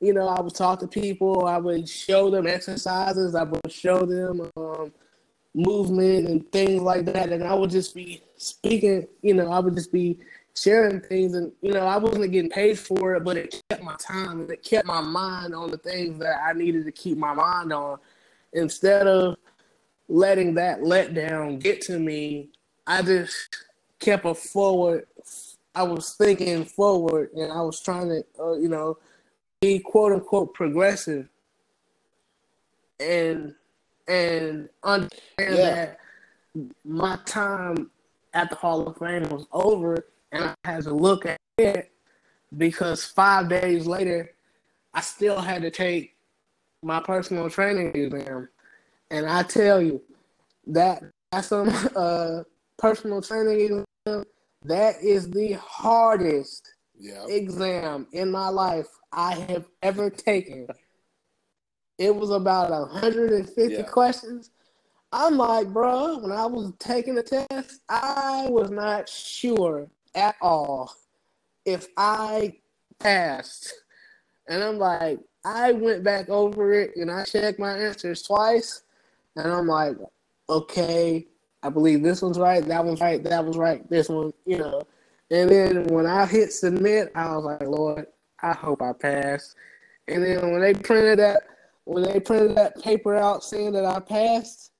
you 0.00 0.12
know, 0.12 0.28
I 0.28 0.40
would 0.40 0.54
talk 0.54 0.80
to 0.80 0.88
people. 0.88 1.46
I 1.46 1.58
would 1.58 1.88
show 1.88 2.30
them 2.30 2.46
exercises. 2.46 3.34
I 3.34 3.44
would 3.44 3.72
show 3.72 4.04
them. 4.04 4.50
Um, 4.56 4.92
movement 5.54 6.28
and 6.28 6.50
things 6.52 6.82
like 6.82 7.04
that. 7.06 7.30
And 7.30 7.44
I 7.44 7.54
would 7.54 7.70
just 7.70 7.94
be 7.94 8.22
speaking, 8.36 9.06
you 9.22 9.34
know, 9.34 9.50
I 9.50 9.60
would 9.60 9.74
just 9.74 9.92
be 9.92 10.18
sharing 10.56 11.00
things 11.00 11.34
and 11.34 11.52
you 11.62 11.72
know, 11.72 11.86
I 11.86 11.96
wasn't 11.96 12.30
getting 12.30 12.50
paid 12.50 12.78
for 12.78 13.14
it, 13.14 13.24
but 13.24 13.36
it 13.36 13.62
kept 13.70 13.82
my 13.82 13.96
time 13.98 14.40
and 14.40 14.50
it 14.50 14.62
kept 14.62 14.86
my 14.86 15.00
mind 15.00 15.54
on 15.54 15.70
the 15.70 15.78
things 15.78 16.18
that 16.18 16.40
I 16.46 16.52
needed 16.52 16.84
to 16.84 16.92
keep 16.92 17.18
my 17.18 17.34
mind 17.34 17.72
on. 17.72 17.98
Instead 18.52 19.06
of 19.06 19.36
letting 20.08 20.54
that 20.54 20.80
letdown 20.80 21.60
get 21.60 21.80
to 21.82 21.98
me, 21.98 22.50
I 22.86 23.02
just 23.02 23.56
kept 23.98 24.26
a 24.26 24.34
forward 24.34 25.06
I 25.74 25.82
was 25.82 26.14
thinking 26.14 26.64
forward 26.64 27.32
and 27.34 27.52
I 27.52 27.60
was 27.62 27.80
trying 27.80 28.08
to 28.08 28.24
uh, 28.40 28.54
you 28.54 28.68
know 28.68 28.98
be 29.60 29.78
quote 29.78 30.12
unquote 30.12 30.54
progressive 30.54 31.28
and 33.00 33.54
and 34.06 34.68
understand 34.82 35.56
yeah. 35.56 35.74
that 35.74 35.98
my 36.84 37.18
time 37.24 37.90
at 38.32 38.50
the 38.50 38.56
Hall 38.56 38.86
of 38.86 38.98
Fame 38.98 39.28
was 39.28 39.46
over, 39.52 40.06
and 40.32 40.44
I 40.44 40.54
had 40.64 40.84
to 40.84 40.94
look 40.94 41.26
at 41.26 41.38
it 41.58 41.90
because 42.56 43.04
five 43.04 43.48
days 43.48 43.86
later, 43.86 44.32
I 44.92 45.00
still 45.00 45.40
had 45.40 45.62
to 45.62 45.70
take 45.70 46.14
my 46.82 47.00
personal 47.00 47.48
training 47.48 47.94
exam, 47.94 48.48
and 49.10 49.26
I 49.26 49.42
tell 49.42 49.80
you 49.80 50.02
that 50.66 51.02
that's 51.32 51.48
some 51.48 51.70
uh, 51.96 52.42
personal 52.78 53.22
training 53.22 53.84
exam. 54.06 54.24
That 54.64 55.02
is 55.02 55.30
the 55.30 55.52
hardest 55.52 56.74
yeah. 56.98 57.26
exam 57.26 58.06
in 58.12 58.30
my 58.30 58.48
life 58.48 58.88
I 59.12 59.34
have 59.34 59.66
ever 59.82 60.10
taken 60.10 60.66
it 61.98 62.14
was 62.14 62.30
about 62.30 62.70
150 62.70 63.72
yeah. 63.72 63.82
questions. 63.82 64.50
I'm 65.12 65.36
like, 65.36 65.68
bro, 65.68 66.18
when 66.18 66.32
I 66.32 66.46
was 66.46 66.72
taking 66.78 67.14
the 67.14 67.22
test, 67.22 67.80
I 67.88 68.48
was 68.48 68.70
not 68.70 69.08
sure 69.08 69.88
at 70.14 70.34
all 70.40 70.92
if 71.64 71.86
I 71.96 72.56
passed. 72.98 73.72
And 74.48 74.62
I'm 74.62 74.78
like, 74.78 75.20
I 75.44 75.72
went 75.72 76.02
back 76.02 76.28
over 76.28 76.72
it 76.72 76.96
and 76.96 77.10
I 77.10 77.24
checked 77.24 77.60
my 77.60 77.78
answers 77.78 78.22
twice. 78.22 78.82
And 79.36 79.50
I'm 79.52 79.68
like, 79.68 79.96
okay, 80.48 81.28
I 81.64 81.70
believe 81.70 82.02
this 82.02 82.20
one's 82.20 82.38
right, 82.38 82.62
that 82.66 82.84
one's 82.84 83.00
right, 83.00 83.24
that 83.24 83.42
was 83.42 83.56
right, 83.56 83.88
this 83.88 84.10
one, 84.10 84.34
you 84.44 84.58
know. 84.58 84.82
And 85.30 85.48
then 85.48 85.86
when 85.86 86.06
I 86.06 86.26
hit 86.26 86.52
submit, 86.52 87.10
I 87.14 87.34
was 87.34 87.44
like, 87.44 87.62
Lord, 87.62 88.06
I 88.42 88.52
hope 88.52 88.82
I 88.82 88.92
pass. 88.92 89.54
And 90.06 90.22
then 90.22 90.52
when 90.52 90.60
they 90.60 90.74
printed 90.74 91.18
that 91.20 91.42
when 91.84 92.02
they 92.02 92.20
printed 92.20 92.56
that 92.58 92.82
paper 92.82 93.16
out 93.16 93.42
saying 93.42 93.72
that 93.72 93.86
I 93.86 93.98
passed, 94.00 94.72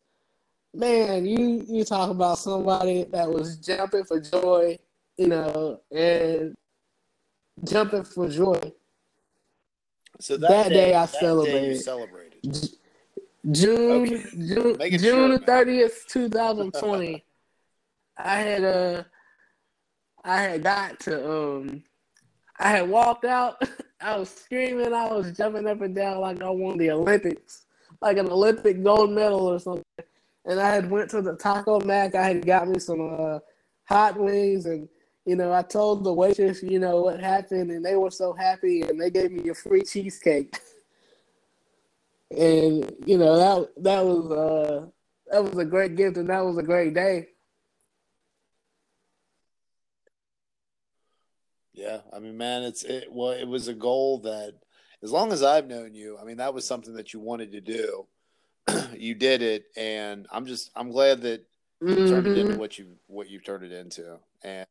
man, 0.74 1.24
you 1.24 1.64
you 1.66 1.84
talk 1.84 2.10
about 2.10 2.36
somebody 2.38 3.04
that 3.04 3.30
was 3.30 3.56
jumping 3.56 4.04
for 4.04 4.20
joy, 4.20 4.78
you 5.16 5.28
know, 5.28 5.80
and 5.90 6.54
jumping 7.64 8.04
for 8.04 8.28
joy. 8.28 8.60
So 10.20 10.36
that, 10.36 10.48
that 10.48 10.68
day, 10.68 10.74
day, 10.90 10.94
I 10.94 11.06
celebrated. 11.06 11.80
celebrated. 11.80 12.76
June 13.50 14.14
okay. 14.14 14.24
June 14.32 14.98
June 14.98 15.38
thirtieth, 15.40 16.04
two 16.08 16.28
thousand 16.28 16.72
twenty. 16.72 17.24
I 18.16 18.36
had 18.36 18.64
uh 18.64 19.04
I 20.24 20.40
had 20.40 20.62
got 20.62 21.00
to 21.00 21.30
um 21.30 21.82
I 22.58 22.70
had 22.70 22.88
walked 22.88 23.24
out 23.24 23.62
I 24.04 24.18
was 24.18 24.28
screaming, 24.28 24.92
I 24.92 25.06
was 25.06 25.32
jumping 25.34 25.66
up 25.66 25.80
and 25.80 25.94
down 25.94 26.20
like 26.20 26.42
I 26.42 26.50
won 26.50 26.76
the 26.76 26.90
Olympics, 26.90 27.64
like 28.02 28.18
an 28.18 28.28
Olympic 28.28 28.82
gold 28.82 29.10
medal 29.10 29.46
or 29.46 29.58
something. 29.58 29.82
And 30.44 30.60
I 30.60 30.74
had 30.74 30.90
went 30.90 31.08
to 31.10 31.22
the 31.22 31.36
Taco 31.36 31.80
Mac. 31.80 32.14
I 32.14 32.26
had 32.26 32.44
got 32.44 32.68
me 32.68 32.78
some 32.78 33.16
uh, 33.18 33.38
hot 33.84 34.18
wings, 34.18 34.66
and 34.66 34.90
you 35.24 35.36
know, 35.36 35.54
I 35.54 35.62
told 35.62 36.04
the 36.04 36.12
waitress, 36.12 36.62
you 36.62 36.78
know, 36.78 37.00
what 37.00 37.18
happened, 37.18 37.70
and 37.70 37.82
they 37.82 37.96
were 37.96 38.10
so 38.10 38.34
happy, 38.34 38.82
and 38.82 39.00
they 39.00 39.08
gave 39.08 39.32
me 39.32 39.48
a 39.48 39.54
free 39.54 39.82
cheesecake. 39.82 40.58
and 42.38 42.94
you 43.06 43.18
know 43.18 43.36
that 43.36 43.82
that 43.82 44.04
was 44.04 44.30
uh, 44.30 44.86
that 45.30 45.44
was 45.44 45.56
a 45.58 45.64
great 45.64 45.96
gift, 45.96 46.16
and 46.16 46.28
that 46.28 46.44
was 46.44 46.58
a 46.58 46.62
great 46.62 46.94
day. 46.94 47.28
Yeah, 51.72 51.98
I 52.14 52.20
mean, 52.20 52.36
man, 52.36 52.62
it's 52.62 52.84
it. 52.84 53.08
Well, 53.10 53.30
it 53.30 53.46
was 53.46 53.68
a 53.68 53.74
goal 53.74 54.20
that, 54.20 54.54
as 55.02 55.10
long 55.10 55.32
as 55.32 55.42
I've 55.42 55.66
known 55.66 55.94
you, 55.94 56.16
I 56.20 56.24
mean, 56.24 56.36
that 56.36 56.54
was 56.54 56.64
something 56.64 56.94
that 56.94 57.12
you 57.12 57.20
wanted 57.20 57.52
to 57.52 57.60
do. 57.60 58.06
you 58.96 59.14
did 59.14 59.42
it, 59.42 59.64
and 59.76 60.26
I'm 60.30 60.46
just 60.46 60.70
I'm 60.76 60.90
glad 60.90 61.22
that 61.22 61.44
you 61.80 61.88
mm-hmm. 61.88 62.08
turned 62.08 62.26
it 62.26 62.38
into 62.38 62.52
mm-hmm. 62.52 62.60
what 62.60 62.78
you 62.78 62.96
what 63.06 63.28
you've 63.28 63.44
turned 63.44 63.64
it 63.64 63.72
into, 63.72 64.18
and 64.42 64.66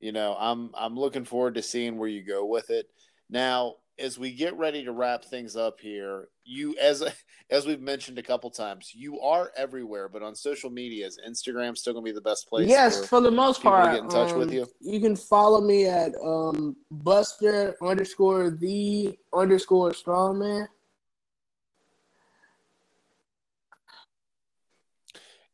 you 0.00 0.12
know, 0.12 0.36
I'm 0.38 0.70
I'm 0.74 0.96
looking 0.96 1.24
forward 1.24 1.54
to 1.54 1.62
seeing 1.62 1.98
where 1.98 2.08
you 2.08 2.22
go 2.22 2.44
with 2.44 2.70
it. 2.70 2.88
Now, 3.28 3.76
as 4.00 4.18
we 4.18 4.32
get 4.32 4.56
ready 4.56 4.84
to 4.84 4.92
wrap 4.92 5.24
things 5.24 5.56
up 5.56 5.78
here, 5.80 6.28
you 6.44 6.76
as 6.80 7.02
as 7.50 7.66
we've 7.66 7.80
mentioned 7.80 8.18
a 8.18 8.22
couple 8.22 8.50
times, 8.50 8.92
you 8.94 9.20
are 9.20 9.52
everywhere, 9.56 10.08
but 10.08 10.22
on 10.22 10.34
social 10.34 10.70
media, 10.70 11.06
is 11.06 11.18
Instagram 11.26 11.76
still 11.76 11.92
gonna 11.92 12.04
be 12.04 12.12
the 12.12 12.20
best 12.20 12.48
place? 12.48 12.68
Yes, 12.68 13.06
for, 13.06 13.20
the 13.20 13.30
most 13.30 13.62
part. 13.62 13.92
get 13.94 14.04
in 14.04 14.08
touch 14.08 14.32
um, 14.32 14.38
with 14.38 14.52
you. 14.52 14.66
You 14.80 15.00
can 15.00 15.16
follow 15.16 15.60
me 15.60 15.86
at 15.86 16.12
um, 16.24 16.76
Buster 16.90 17.76
underscore 17.82 18.50
the 18.50 19.18
underscore 19.32 19.90
strongman. 19.92 20.66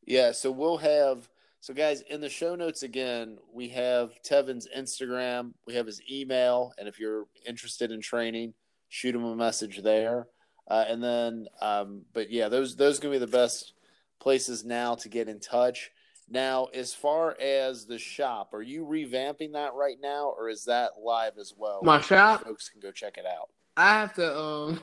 Yeah, 0.05 0.31
so 0.33 0.53
we'll 0.53 0.77
have 0.77 1.29
so, 1.67 1.75
guys, 1.75 2.01
in 2.03 2.21
the 2.21 2.29
show 2.29 2.55
notes 2.55 2.85
again, 2.85 3.39
we 3.53 3.67
have 3.71 4.13
Tevin's 4.23 4.69
Instagram, 4.79 5.53
we 5.67 5.75
have 5.75 5.85
his 5.85 6.01
email, 6.09 6.73
and 6.79 6.87
if 6.87 7.01
you're 7.01 7.27
interested 7.45 7.91
in 7.91 8.01
training, 8.01 8.55
shoot 8.89 9.17
him 9.17 9.25
a 9.25 9.35
message 9.35 9.83
there. 9.83 10.29
Uh, 10.71 10.85
and 10.87 11.03
then, 11.03 11.49
um, 11.61 12.03
but 12.13 12.31
yeah, 12.31 12.49
those 12.49 12.77
those 12.77 13.01
gonna 13.01 13.15
be 13.15 13.19
the 13.19 13.27
best 13.27 13.73
places 14.21 14.65
now 14.65 14.95
to 14.95 15.09
get 15.09 15.29
in 15.29 15.41
touch. 15.41 15.91
Now, 16.29 16.67
as 16.67 16.95
far 16.95 17.37
as 17.41 17.85
the 17.85 17.99
shop, 17.99 18.55
are 18.55 18.63
you 18.63 18.87
revamping 18.87 19.55
that 19.55 19.75
right 19.75 19.97
now, 20.01 20.33
or 20.39 20.49
is 20.49 20.67
that 20.67 20.93
live 21.05 21.37
as 21.37 21.53
well? 21.57 21.81
My 21.83 22.01
shop, 22.01 22.45
folks 22.45 22.69
can 22.69 22.79
go 22.79 22.93
check 22.93 23.19
it 23.19 23.27
out. 23.27 23.49
I 23.77 23.95
have 23.95 24.15
to 24.15 24.39
um 24.39 24.81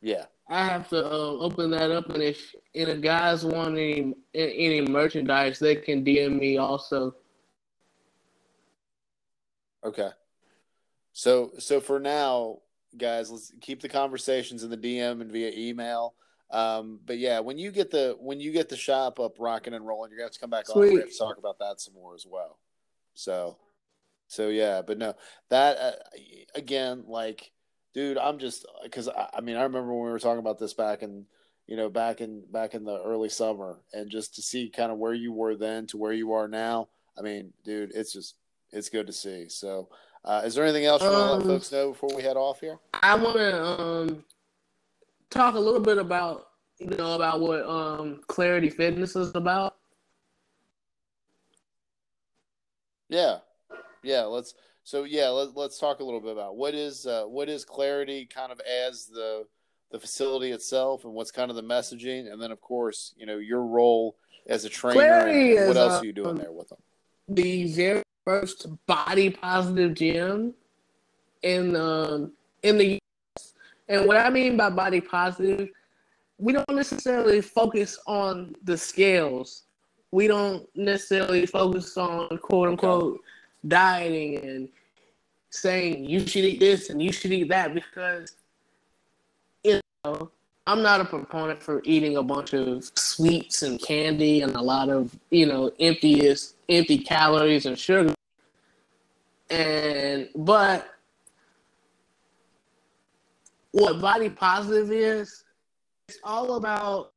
yeah. 0.00 0.24
I 0.48 0.64
have 0.64 0.88
to 0.88 1.04
uh, 1.04 1.38
open 1.38 1.70
that 1.70 1.92
up, 1.92 2.10
and 2.10 2.22
if 2.22 2.54
and 2.74 2.88
if 2.88 3.00
guys 3.00 3.44
want 3.44 3.78
any 3.78 4.14
any 4.34 4.80
merchandise, 4.80 5.60
they 5.60 5.76
can 5.76 6.04
DM 6.04 6.40
me 6.40 6.58
also. 6.58 7.14
Okay. 9.84 10.10
So 11.12 11.52
so 11.58 11.80
for 11.80 12.00
now, 12.00 12.58
guys, 12.96 13.30
let's 13.30 13.52
keep 13.60 13.80
the 13.80 13.88
conversations 13.88 14.64
in 14.64 14.70
the 14.70 14.76
DM 14.76 15.20
and 15.20 15.30
via 15.30 15.52
email. 15.56 16.14
Um, 16.50 16.98
but 17.06 17.18
yeah, 17.18 17.38
when 17.40 17.58
you 17.58 17.70
get 17.70 17.90
the 17.90 18.16
when 18.18 18.40
you 18.40 18.50
get 18.50 18.68
the 18.68 18.76
shop 18.76 19.20
up 19.20 19.36
rocking 19.38 19.74
and 19.74 19.86
rolling, 19.86 20.10
you're 20.10 20.18
gonna 20.18 20.26
have 20.26 20.32
to 20.32 20.40
come 20.40 20.50
back 20.50 20.66
Sweet. 20.66 20.88
on. 20.88 20.94
We 20.94 21.00
have 21.00 21.10
to 21.10 21.18
talk 21.18 21.38
about 21.38 21.58
that 21.60 21.80
some 21.80 21.94
more 21.94 22.14
as 22.14 22.26
well. 22.28 22.58
So, 23.14 23.56
so 24.26 24.48
yeah, 24.48 24.82
but 24.82 24.98
no, 24.98 25.14
that 25.50 25.78
uh, 25.78 25.92
again, 26.54 27.04
like, 27.06 27.52
dude, 27.94 28.18
I'm 28.18 28.38
just 28.38 28.66
because 28.82 29.08
I, 29.08 29.28
I 29.34 29.40
mean 29.40 29.56
I 29.56 29.62
remember 29.62 29.92
when 29.92 30.04
we 30.04 30.10
were 30.10 30.18
talking 30.18 30.38
about 30.38 30.58
this 30.58 30.74
back 30.74 31.02
in 31.02 31.26
you 31.66 31.76
know 31.76 31.88
back 31.88 32.20
in 32.20 32.42
back 32.50 32.74
in 32.74 32.84
the 32.84 33.00
early 33.02 33.28
summer, 33.28 33.78
and 33.92 34.10
just 34.10 34.34
to 34.36 34.42
see 34.42 34.68
kind 34.68 34.92
of 34.92 34.98
where 34.98 35.14
you 35.14 35.32
were 35.32 35.54
then 35.56 35.86
to 35.88 35.96
where 35.96 36.12
you 36.12 36.32
are 36.32 36.48
now. 36.48 36.88
I 37.18 37.22
mean, 37.22 37.52
dude, 37.64 37.92
it's 37.94 38.12
just 38.12 38.36
it's 38.72 38.88
good 38.88 39.06
to 39.06 39.12
see. 39.12 39.48
So, 39.48 39.88
uh, 40.24 40.42
is 40.44 40.54
there 40.54 40.64
anything 40.64 40.86
else 40.86 41.02
you 41.02 41.08
want 41.08 41.18
to 41.18 41.32
let 41.32 41.42
Um, 41.42 41.48
folks 41.48 41.72
know 41.72 41.90
before 41.90 42.10
we 42.14 42.22
head 42.22 42.36
off 42.36 42.60
here? 42.60 42.78
I 42.94 43.14
want 43.16 43.36
to 43.36 43.64
um, 43.64 44.24
talk 45.30 45.54
a 45.54 45.58
little 45.60 45.80
bit 45.80 45.98
about 45.98 46.48
you 46.78 46.86
know 46.86 47.14
about 47.14 47.40
what 47.40 47.64
um, 47.66 48.20
Clarity 48.26 48.70
Fitness 48.70 49.16
is 49.16 49.34
about. 49.34 49.76
Yeah, 53.08 53.38
yeah. 54.02 54.22
Let's 54.22 54.54
so 54.84 55.04
yeah. 55.04 55.28
Let, 55.28 55.56
let's 55.56 55.78
talk 55.78 56.00
a 56.00 56.04
little 56.04 56.20
bit 56.20 56.32
about 56.32 56.56
what 56.56 56.74
is 56.74 57.06
uh, 57.06 57.24
what 57.24 57.48
is 57.48 57.64
Clarity 57.64 58.26
kind 58.26 58.52
of 58.52 58.60
as 58.60 59.06
the 59.06 59.46
the 59.90 59.98
facility 59.98 60.52
itself, 60.52 61.04
and 61.04 61.14
what's 61.14 61.30
kind 61.30 61.50
of 61.50 61.56
the 61.56 61.62
messaging, 61.62 62.32
and 62.32 62.40
then 62.40 62.50
of 62.50 62.60
course 62.60 63.14
you 63.16 63.26
know 63.26 63.38
your 63.38 63.64
role 63.64 64.16
as 64.46 64.64
a 64.64 64.68
trainer. 64.68 65.66
What 65.66 65.76
else 65.76 66.02
are 66.02 66.06
you 66.06 66.12
doing 66.12 66.30
um, 66.30 66.36
there 66.36 66.52
with 66.52 66.68
them? 66.68 66.78
The 67.28 67.72
very 67.72 68.02
first 68.24 68.66
body 68.86 69.30
positive 69.30 69.94
gym 69.94 70.54
in 71.42 71.76
um, 71.76 72.32
in 72.62 72.78
the 72.78 73.00
US. 73.36 73.52
And 73.88 74.06
what 74.06 74.16
I 74.16 74.30
mean 74.30 74.56
by 74.56 74.70
body 74.70 75.00
positive, 75.00 75.68
we 76.38 76.52
don't 76.52 76.68
necessarily 76.70 77.40
focus 77.40 77.98
on 78.06 78.54
the 78.64 78.76
scales. 78.76 79.64
We 80.12 80.26
don't 80.26 80.68
necessarily 80.76 81.46
focus 81.46 81.96
on 81.96 82.38
quote 82.38 82.68
unquote 82.68 83.20
dieting 83.66 84.36
and 84.38 84.68
saying 85.50 86.04
you 86.04 86.26
should 86.26 86.44
eat 86.44 86.60
this 86.60 86.90
and 86.90 87.02
you 87.02 87.12
should 87.12 87.32
eat 87.32 87.48
that 87.48 87.74
because 87.74 88.36
you 89.64 89.80
know 90.04 90.30
I'm 90.66 90.82
not 90.82 91.00
a 91.00 91.04
proponent 91.04 91.62
for 91.62 91.82
eating 91.84 92.16
a 92.16 92.22
bunch 92.22 92.52
of 92.54 92.90
sweets 92.94 93.62
and 93.62 93.80
candy 93.80 94.42
and 94.42 94.54
a 94.54 94.60
lot 94.60 94.88
of 94.88 95.16
you 95.30 95.46
know 95.46 95.72
emptiest 95.80 96.56
empty 96.68 96.98
calories 96.98 97.66
and 97.66 97.78
sugar. 97.78 98.14
And 99.50 100.28
but 100.36 100.86
what 103.72 104.00
body 104.00 104.30
positive 104.30 104.92
is, 104.92 105.44
it's 106.08 106.18
all 106.24 106.54
about 106.56 107.12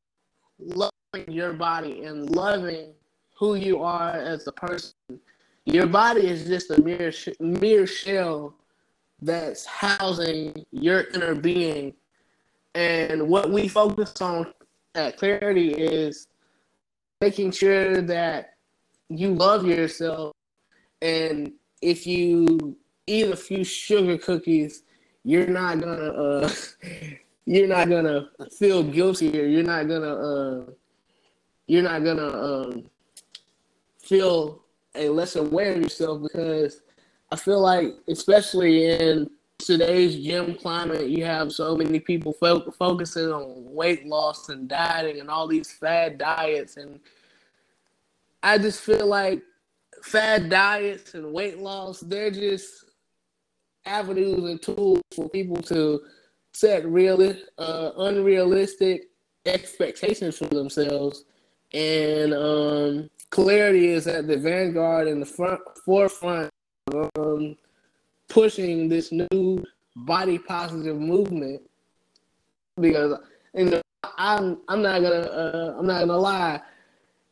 loving 0.59 0.91
your 1.27 1.53
body 1.53 2.03
and 2.05 2.29
loving 2.35 2.93
who 3.37 3.55
you 3.55 3.83
are 3.83 4.11
as 4.11 4.47
a 4.47 4.51
person. 4.51 4.93
Your 5.65 5.87
body 5.87 6.27
is 6.27 6.45
just 6.45 6.71
a 6.71 6.81
mere 6.81 7.11
sh- 7.11 7.39
mere 7.39 7.87
shell 7.87 8.55
that's 9.21 9.65
housing 9.65 10.65
your 10.71 11.05
inner 11.13 11.35
being. 11.35 11.93
And 12.75 13.29
what 13.29 13.49
we 13.49 13.67
focus 13.67 14.21
on 14.21 14.53
at 14.95 15.17
Clarity 15.17 15.71
is 15.73 16.27
making 17.21 17.51
sure 17.51 18.01
that 18.01 18.55
you 19.09 19.33
love 19.33 19.65
yourself. 19.65 20.33
And 21.01 21.53
if 21.81 22.05
you 22.05 22.75
eat 23.07 23.27
a 23.27 23.35
few 23.35 23.63
sugar 23.63 24.17
cookies, 24.17 24.83
you're 25.23 25.47
not 25.47 25.79
gonna 25.79 26.09
uh, 26.11 26.49
you're 27.45 27.67
not 27.67 27.89
gonna 27.89 28.29
feel 28.57 28.83
guilty 28.83 29.39
or 29.39 29.45
you're 29.45 29.63
not 29.63 29.87
gonna 29.87 30.13
uh, 30.13 30.65
you're 31.67 31.83
not 31.83 32.03
gonna 32.03 32.27
um, 32.27 32.89
feel 33.99 34.62
a 34.95 35.09
less 35.09 35.35
aware 35.35 35.73
of 35.73 35.81
yourself 35.81 36.21
because 36.21 36.81
I 37.31 37.35
feel 37.35 37.61
like 37.61 37.95
especially 38.07 38.85
in 38.85 39.29
today's 39.57 40.15
gym 40.15 40.55
climate 40.55 41.07
you 41.07 41.23
have 41.23 41.51
so 41.51 41.75
many 41.75 41.99
people 41.99 42.33
fo- 42.33 42.69
focusing 42.71 43.31
on 43.31 43.73
weight 43.73 44.05
loss 44.05 44.49
and 44.49 44.67
dieting 44.67 45.19
and 45.19 45.29
all 45.29 45.47
these 45.47 45.71
fad 45.71 46.17
diets 46.17 46.77
and 46.77 46.99
I 48.41 48.57
just 48.57 48.81
feel 48.81 49.07
like 49.07 49.41
fad 50.03 50.49
diets 50.49 51.13
and 51.13 51.33
weight 51.33 51.59
loss 51.59 52.01
they're 52.01 52.31
just 52.31 52.85
avenues 53.85 54.49
and 54.49 54.61
tools 54.61 55.01
for 55.15 55.29
people 55.29 55.57
to 55.57 56.01
set 56.53 56.85
real, 56.85 57.35
uh, 57.57 57.91
unrealistic 57.97 59.09
expectations 59.45 60.37
for 60.37 60.45
themselves. 60.45 61.25
And 61.73 62.33
um, 62.33 63.09
clarity 63.33 63.87
is 63.87 64.05
at 64.05 64.27
the 64.27 64.37
vanguard 64.37 65.07
and 65.07 65.19
the 65.19 65.25
front 65.25 65.59
forefront, 65.83 66.51
of, 66.93 67.09
um, 67.17 67.57
pushing 68.29 68.87
this 68.87 69.11
new 69.11 69.63
body 69.95 70.37
positive 70.37 70.99
movement. 70.99 71.61
Because 72.79 73.17
you 73.55 73.65
know, 73.65 73.81
I'm 74.17 74.59
I'm 74.67 74.83
not 74.83 75.01
gonna 75.01 75.21
uh, 75.21 75.75
I'm 75.79 75.87
not 75.87 76.01
gonna 76.01 76.17
lie, 76.17 76.61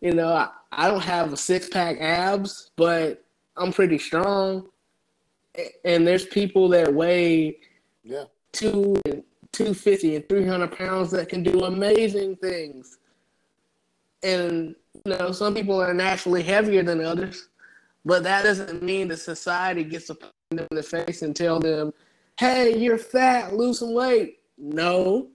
you 0.02 0.14
know, 0.14 0.34
I, 0.34 0.50
I 0.72 0.88
don't 0.88 1.04
have 1.04 1.34
a 1.34 1.38
six 1.38 1.70
pack 1.70 1.98
abs, 2.02 2.72
but 2.76 3.24
I'm 3.56 3.72
pretty 3.72 4.00
strong 4.00 4.68
and 5.86 6.08
there's 6.08 6.26
people 6.26 6.70
that 6.70 6.94
weigh 6.94 7.58
Yeah, 8.04 8.24
two 8.54 8.96
and 9.06 9.24
two 9.52 9.74
fifty 9.74 10.16
and 10.16 10.28
three 10.28 10.46
hundred 10.46 10.76
pounds 10.76 11.12
that 11.12 11.30
can 11.30 11.44
do 11.44 11.66
amazing 11.66 12.38
things. 12.38 12.98
And 14.24 14.76
you 15.06 15.18
know, 15.18 15.32
some 15.32 15.54
people 15.54 15.82
are 15.82 15.94
naturally 15.94 16.44
heavier 16.44 16.84
than 16.84 17.04
others, 17.04 17.50
but 18.06 18.24
that 18.24 18.44
doesn't 18.44 18.84
mean 18.84 19.08
that 19.10 19.18
society 19.18 19.84
gets 19.84 20.08
to 20.08 20.16
punch 20.16 20.34
them 20.52 20.68
in 20.70 20.78
the 20.78 20.84
face 20.84 21.22
and 21.22 21.36
tell 21.36 21.60
them, 21.60 21.94
"Hey, 22.38 22.78
you're 22.78 22.98
fat, 22.98 23.56
lose 23.56 23.80
some 23.80 23.94
weight." 23.94 24.40
No. 24.58 25.30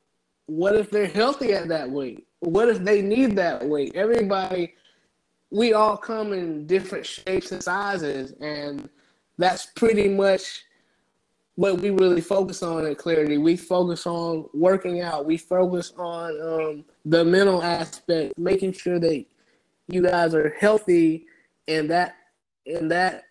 What 0.47 0.77
if 0.77 0.91
they're 0.91 1.07
healthy 1.07 1.53
at 1.53 1.69
that 1.69 1.91
weight? 1.91 2.27
What 2.41 2.69
if 2.69 2.79
they 2.79 3.03
need 3.03 3.35
that 3.37 3.67
weight? 3.67 3.97
Everybody, 3.97 4.75
we 5.51 5.73
all 5.73 5.97
come 5.97 6.33
in 6.33 6.67
different 6.67 7.05
shapes 7.05 7.51
and 7.51 7.63
sizes, 7.63 8.33
and 8.41 8.89
that's 9.39 9.67
pretty 9.67 10.09
much 10.09 10.65
what 11.57 11.81
we 11.81 11.91
really 11.91 12.21
focus 12.21 12.63
on 12.63 12.87
at 12.87 12.99
Clarity. 12.99 13.39
We 13.39 13.57
focus 13.57 14.07
on 14.07 14.49
working 14.53 15.01
out. 15.01 15.27
We 15.27 15.39
focus 15.39 15.93
on 15.97 16.41
um, 16.41 16.85
the 17.05 17.25
mental 17.25 17.63
aspect, 17.63 18.39
making 18.39 18.75
sure 18.75 19.01
that 19.01 19.25
you 19.89 20.03
guys 20.03 20.35
are 20.35 20.55
healthy 20.59 21.27
in 21.67 21.89
that 21.89 22.17
in 22.65 22.89
that 22.89 23.25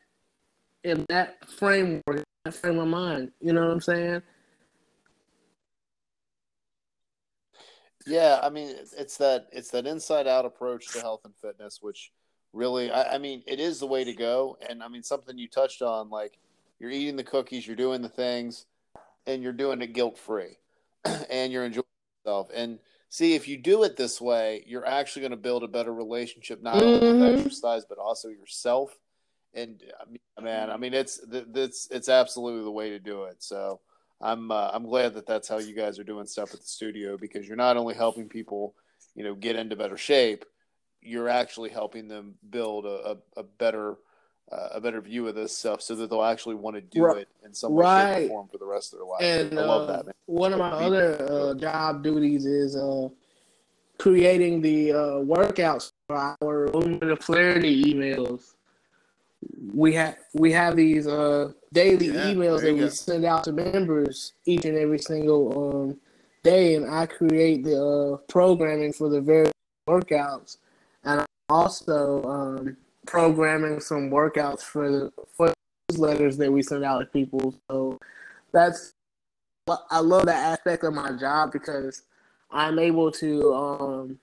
in 0.83 1.05
that 1.09 1.49
framework, 1.49 2.23
that 2.45 2.53
frame 2.53 2.79
of 2.79 2.87
mind. 2.87 3.31
You 3.41 3.53
know 3.53 3.61
what 3.61 3.71
I'm 3.71 3.81
saying? 3.81 4.21
yeah. 8.05 8.39
I 8.41 8.49
mean, 8.49 8.75
it's, 8.97 9.17
that 9.17 9.47
it's 9.51 9.71
that 9.71 9.87
inside 9.87 10.27
out 10.27 10.45
approach 10.45 10.87
to 10.93 11.01
health 11.01 11.21
and 11.25 11.35
fitness, 11.35 11.79
which 11.81 12.11
really, 12.53 12.91
I, 12.91 13.15
I 13.15 13.17
mean, 13.17 13.43
it 13.47 13.59
is 13.59 13.79
the 13.79 13.87
way 13.87 14.03
to 14.03 14.13
go. 14.13 14.57
And 14.69 14.83
I 14.83 14.87
mean, 14.87 15.03
something 15.03 15.37
you 15.37 15.47
touched 15.47 15.81
on, 15.81 16.09
like 16.09 16.37
you're 16.79 16.91
eating 16.91 17.15
the 17.15 17.23
cookies, 17.23 17.65
you're 17.65 17.75
doing 17.75 18.01
the 18.01 18.09
things, 18.09 18.65
and 19.25 19.41
you're 19.41 19.53
doing 19.53 19.81
it 19.81 19.93
guilt 19.93 20.17
free, 20.17 20.57
and 21.29 21.51
you're 21.51 21.65
enjoying 21.65 21.85
yourself. 22.23 22.49
And 22.53 22.79
see, 23.15 23.33
if 23.33 23.47
you 23.47 23.57
do 23.57 23.83
it 23.83 23.95
this 23.95 24.19
way, 24.19 24.61
you're 24.67 24.85
actually 24.85 25.21
going 25.21 25.31
to 25.31 25.37
build 25.37 25.63
a 25.63 25.69
better 25.69 25.93
relationship, 25.93 26.61
not 26.61 26.83
only 26.83 26.99
Mhm. 26.99 27.19
with 27.21 27.39
exercise, 27.39 27.85
but 27.85 27.97
also 27.97 28.27
yourself. 28.27 28.99
And 29.53 29.81
man, 30.41 30.69
I 30.69 30.75
mean, 30.75 30.93
it's 30.93 31.19
it's 31.31 31.87
it's 31.89 32.09
absolutely 32.09 32.63
the 32.63 32.71
way 32.71 32.89
to 32.89 32.99
do 32.99 33.23
it. 33.23 33.41
So 33.41 33.79
I'm 34.19 34.51
uh, 34.51 34.69
I'm 34.73 34.85
glad 34.85 35.13
that 35.13 35.25
that's 35.25 35.47
how 35.47 35.59
you 35.59 35.73
guys 35.73 35.97
are 35.97 36.03
doing 36.03 36.25
stuff 36.25 36.53
at 36.53 36.59
the 36.59 36.67
studio 36.67 37.17
because 37.17 37.47
you're 37.47 37.55
not 37.55 37.77
only 37.77 37.93
helping 37.95 38.27
people, 38.27 38.75
you 39.15 39.23
know, 39.23 39.33
get 39.33 39.55
into 39.55 39.77
better 39.77 39.95
shape, 39.97 40.43
you're 41.01 41.29
actually 41.29 41.69
helping 41.69 42.09
them 42.09 42.35
build 42.49 42.85
a, 42.85 43.11
a, 43.11 43.17
a 43.37 43.43
better 43.43 43.95
uh, 44.51 44.69
a 44.73 44.81
better 44.81 45.01
view 45.01 45.27
of 45.27 45.35
this 45.35 45.57
stuff 45.57 45.81
so 45.81 45.95
that 45.95 46.09
they'll 46.09 46.23
actually 46.23 46.55
want 46.55 46.75
to 46.75 46.81
do 46.81 47.03
Right. 47.03 47.17
it 47.17 47.29
in 47.43 47.53
some 47.53 47.73
way, 47.73 47.85
shape, 47.85 48.25
or 48.25 48.27
form 48.27 48.47
for 48.47 48.57
the 48.57 48.65
rest 48.65 48.93
of 48.93 48.99
their 48.99 49.07
life. 49.07 49.21
And 49.21 49.59
I 49.59 49.65
love 49.65 49.89
uh, 49.89 49.97
that, 49.97 50.05
man. 50.05 50.13
one 50.27 50.53
of 50.53 50.59
my 50.59 50.69
other 50.71 51.27
uh, 51.29 51.53
job 51.55 52.03
duties 52.03 52.45
is 52.45 52.75
uh, 52.75 53.09
creating 53.97 54.61
the 54.61 54.91
uh, 54.91 54.97
workouts 55.23 55.91
for 56.07 56.35
our 56.41 56.67
Moment 56.73 57.03
of 57.03 57.19
Clarity 57.19 57.93
emails. 57.93 58.53
We 59.73 59.93
have 59.93 60.17
we 60.33 60.51
have 60.53 60.75
these 60.75 61.07
uh, 61.07 61.51
daily 61.73 62.07
Yeah, 62.07 62.33
emails 62.33 62.61
that 62.61 62.73
you 62.73 62.83
we 62.83 62.89
send 62.89 63.25
out 63.25 63.43
to 63.45 63.51
members 63.51 64.33
each 64.45 64.65
and 64.65 64.77
every 64.77 64.99
single 64.99 65.89
um, 65.89 65.97
day, 66.43 66.75
and 66.75 66.89
I 66.89 67.05
create 67.05 67.63
the 67.63 67.83
uh, 67.83 68.17
programming 68.27 68.93
for 68.93 69.09
the 69.09 69.21
various 69.21 69.51
workouts, 69.87 70.57
and 71.03 71.21
I'm 71.21 71.25
also 71.49 72.23
um, 72.23 72.77
programming 73.05 73.79
some 73.79 74.09
workouts 74.09 74.61
for 74.61 74.89
the 74.89 75.11
for 75.33 75.53
newsletters 75.91 76.37
that 76.37 76.51
we 76.51 76.61
send 76.61 76.83
out 76.83 76.99
to 76.99 77.05
people. 77.05 77.55
So 77.69 77.99
that's 78.51 78.93
I 79.89 79.99
love 79.99 80.25
that 80.27 80.59
aspect 80.59 80.83
of 80.83 80.93
my 80.93 81.11
job 81.13 81.51
because 81.51 82.03
I'm 82.51 82.79
able 82.79 83.11
to 83.11 83.53
um, 83.53 84.19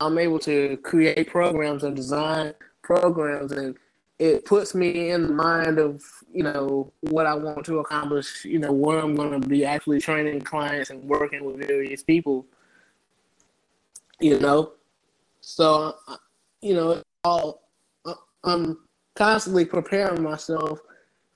I'm 0.00 0.18
able 0.18 0.38
to 0.40 0.76
create 0.78 1.28
programs 1.28 1.84
and 1.84 1.94
design 1.94 2.54
programs, 2.82 3.52
and 3.52 3.76
it 4.18 4.44
puts 4.44 4.74
me 4.74 5.10
in 5.10 5.26
the 5.26 5.32
mind 5.32 5.78
of 5.78 6.02
you 6.32 6.42
know 6.42 6.92
what 7.00 7.26
I 7.26 7.34
want 7.34 7.66
to 7.66 7.80
accomplish. 7.80 8.44
You 8.44 8.58
know 8.58 8.72
where 8.72 8.98
I'm 8.98 9.14
going 9.14 9.40
to 9.40 9.46
be 9.46 9.64
actually 9.64 10.00
training 10.00 10.40
clients 10.40 10.90
and 10.90 11.04
working 11.04 11.44
with 11.44 11.66
various 11.66 12.02
people. 12.02 12.46
You 14.20 14.40
know, 14.40 14.72
so 15.42 15.96
you 16.62 16.74
know, 16.74 17.02
all 17.24 17.65
I'm 18.46 18.78
constantly 19.14 19.64
preparing 19.64 20.22
myself 20.22 20.80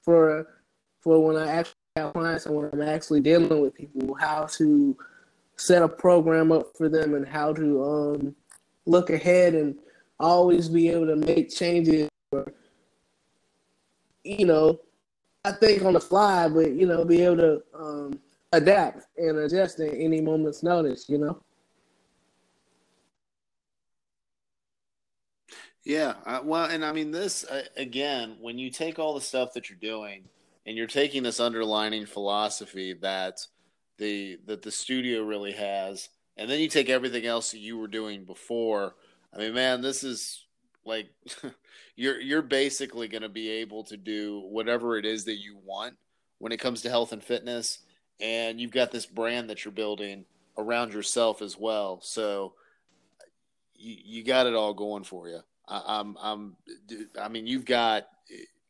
for 0.03 0.47
for 1.01 1.25
when 1.25 1.37
I 1.37 1.51
actually 1.51 1.75
have 1.97 2.13
clients 2.13 2.47
and 2.47 2.55
when 2.55 2.71
I'm 2.73 2.83
actually 2.83 3.21
dealing 3.21 3.61
with 3.61 3.75
people, 3.75 4.15
how 4.15 4.45
to 4.53 4.97
set 5.57 5.83
a 5.83 5.89
program 5.89 6.53
up 6.53 6.77
for 6.77 6.89
them 6.89 7.15
and 7.15 7.27
how 7.27 7.53
to 7.55 7.85
um, 7.85 8.37
look 8.87 9.11
ahead 9.11 9.55
and 9.55 9.77
always 10.19 10.69
be 10.69 10.89
able 10.91 11.07
to 11.07 11.17
make 11.17 11.55
changes. 11.55 12.09
Or, 12.33 12.53
you 14.25 14.47
know, 14.47 14.81
I 15.45 15.53
think 15.53 15.83
on 15.85 15.95
the 15.95 16.01
fly, 16.01 16.49
but 16.49 16.73
you 16.73 16.87
know, 16.87 17.05
be 17.05 17.23
able 17.23 17.37
to 17.39 17.63
um, 17.75 18.21
adapt 18.53 19.07
and 19.17 19.39
adjust 19.39 19.81
at 19.81 19.95
any 19.95 20.21
moment's 20.21 20.63
notice. 20.63 21.09
You 21.09 21.19
know. 21.19 21.43
Yeah, 25.85 26.15
uh, 26.27 26.41
well, 26.45 26.67
and 26.67 26.85
I 26.85 26.93
mean 26.93 27.11
this 27.11 27.45
uh, 27.45 27.63
again. 27.77 28.37
When 28.41 28.59
you 28.59 28.71
take 28.71 28.99
all 28.99 29.15
the 29.15 29.21
stuff 29.21 29.55
that 29.55 29.71
you're 29.71 29.79
doing, 29.79 30.25
and 30.67 30.77
you're 30.77 30.87
taking 30.87 31.23
this 31.23 31.41
underlining 31.41 32.07
philosophy 32.07 32.93
that 33.01 33.41
the 33.99 34.39
that 34.47 34.63
the 34.63 34.71
studio 34.71 35.23
really 35.23 35.53
has, 35.53 36.11
and 36.37 36.51
then 36.51 36.61
you 36.61 36.69
take 36.69 36.91
everything 36.91 37.25
else 37.25 37.53
that 37.53 37.59
you 37.61 37.79
were 37.79 37.89
doing 37.89 38.25
before. 38.25 38.95
I 39.35 39.39
mean, 39.39 39.55
man, 39.55 39.81
this 39.81 40.05
is 40.05 40.45
like 40.85 41.09
you're 41.97 42.21
you're 42.21 42.43
basically 42.43 43.09
going 43.09 43.23
to 43.23 43.29
be 43.31 43.49
able 43.49 43.85
to 43.85 43.97
do 43.97 44.41
whatever 44.51 44.99
it 44.99 45.07
is 45.07 45.25
that 45.25 45.39
you 45.39 45.59
want 45.65 45.95
when 46.39 46.53
it 46.53 46.61
comes 46.61 46.83
to 46.83 46.91
health 46.91 47.13
and 47.13 47.25
fitness, 47.25 47.79
and 48.21 48.61
you've 48.61 48.71
got 48.71 48.91
this 48.91 49.07
brand 49.07 49.49
that 49.49 49.65
you're 49.65 49.73
building 49.73 50.27
around 50.59 50.93
yourself 50.93 51.41
as 51.41 51.57
well. 51.57 52.01
So 52.03 52.53
you, 53.75 53.97
you 54.05 54.25
got 54.25 54.47
it 54.47 54.55
all 54.55 54.75
going 54.75 55.05
for 55.05 55.29
you. 55.29 55.41
I'm, 55.71 56.17
I'm, 56.21 56.57
I 57.21 57.29
mean, 57.29 57.47
you've 57.47 57.65
got 57.65 58.07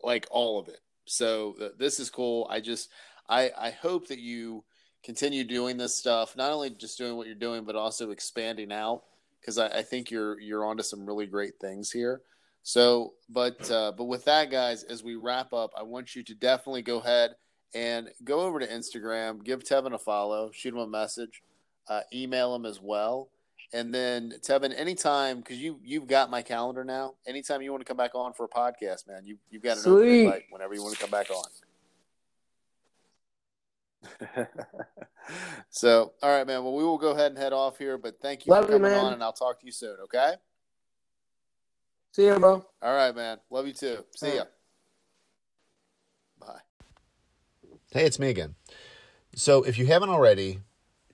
like 0.03 0.27
all 0.31 0.59
of 0.59 0.69
it. 0.69 0.81
So 1.07 1.55
uh, 1.61 1.69
this 1.79 1.99
is 1.99 2.11
cool. 2.11 2.47
I 2.51 2.61
just, 2.61 2.91
I, 3.29 3.51
I 3.59 3.71
hope 3.71 4.09
that 4.09 4.19
you 4.19 4.65
continue 5.03 5.45
doing 5.45 5.77
this 5.77 5.97
stuff, 5.97 6.37
not 6.37 6.53
only 6.53 6.71
just 6.71 6.99
doing 6.99 7.17
what 7.17 7.27
you're 7.27 7.35
doing, 7.35 7.65
but 7.65 7.77
also 7.77 8.11
expanding 8.11 8.73
out 8.73 9.03
because 9.41 9.59
I, 9.59 9.69
I, 9.69 9.83
think 9.83 10.11
you're, 10.11 10.39
you're 10.41 10.67
onto 10.67 10.83
some 10.83 11.07
really 11.07 11.27
great 11.27 11.55
things 11.61 11.91
here. 11.91 12.21
So, 12.63 13.15
but, 13.29 13.71
uh, 13.71 13.93
but 13.97 14.05
with 14.05 14.25
that, 14.27 14.51
guys, 14.51 14.83
as 14.83 15.03
we 15.03 15.15
wrap 15.15 15.53
up, 15.55 15.71
I 15.79 15.83
want 15.83 16.15
you 16.15 16.23
to 16.25 16.35
definitely 16.35 16.83
go 16.83 16.99
ahead 16.99 17.31
and 17.75 18.11
go 18.25 18.41
over 18.41 18.61
to 18.61 18.67
Instagram, 18.67 19.43
give 19.43 19.65
Tevin 19.65 19.95
a 19.95 19.99
follow, 19.99 20.51
shoot 20.53 20.75
him 20.75 20.81
a 20.81 20.87
message, 20.87 21.43
uh, 21.89 22.03
email 22.13 22.55
him 22.55 22.67
as 22.67 22.81
well 22.81 23.31
and 23.73 23.95
then 23.95 24.35
Tevin, 24.41 24.75
anytime 24.77 25.39
because 25.39 25.59
you 25.59 25.79
you've 25.85 26.07
got 26.07 26.31
my 26.31 26.43
calendar 26.43 26.85
now. 26.85 27.15
Anytime 27.27 27.63
you 27.63 27.71
want 27.71 27.83
to 27.83 27.85
come 27.85 27.97
back 27.97 28.15
on 28.15 28.33
for 28.33 28.45
a 28.45 28.49
podcast, 28.49 29.07
man, 29.07 29.25
you 29.25 29.39
you've 29.51 29.63
got 29.63 29.77
an 29.77 29.83
Sweet. 29.85 29.93
open 29.93 30.09
invite 30.09 30.43
whenever 30.51 30.75
you 30.75 30.83
want 30.83 30.95
to 30.95 31.01
come 31.01 31.11
back 31.11 31.31
on. 31.31 31.45
so, 35.71 36.13
all 36.23 36.31
right, 36.31 36.47
man. 36.47 36.65
Well, 36.65 36.75
we 36.75 36.83
will 36.83 36.99
go 36.99 37.11
ahead 37.11 37.33
and 37.33 37.39
head 37.39 37.53
off 37.53 37.79
here, 37.79 37.99
but 37.99 38.21
thank 38.21 38.47
you 38.47 38.51
Love 38.51 38.67
for 38.67 38.73
coming 38.73 38.91
you, 38.91 38.99
on, 38.99 39.13
and 39.13 39.23
I'll 39.23 39.33
talk 39.33 39.61
to 39.61 39.67
you 39.67 39.73
soon. 39.73 39.97
Okay. 40.05 40.35
See 42.13 42.27
you, 42.27 42.39
bro. 42.39 42.65
All 42.83 42.95
right, 42.95 43.15
man. 43.15 43.39
Love 43.51 43.67
you 43.67 43.73
too. 43.73 44.05
See 44.17 44.37
ya. 44.37 44.45
Bye. 46.41 46.59
Hey, 47.93 48.05
it's 48.07 48.19
me 48.19 48.31
again. 48.31 48.55
So, 49.35 49.63
if 49.63 49.79
you 49.79 49.87
haven't 49.87 50.09
already, 50.09 50.61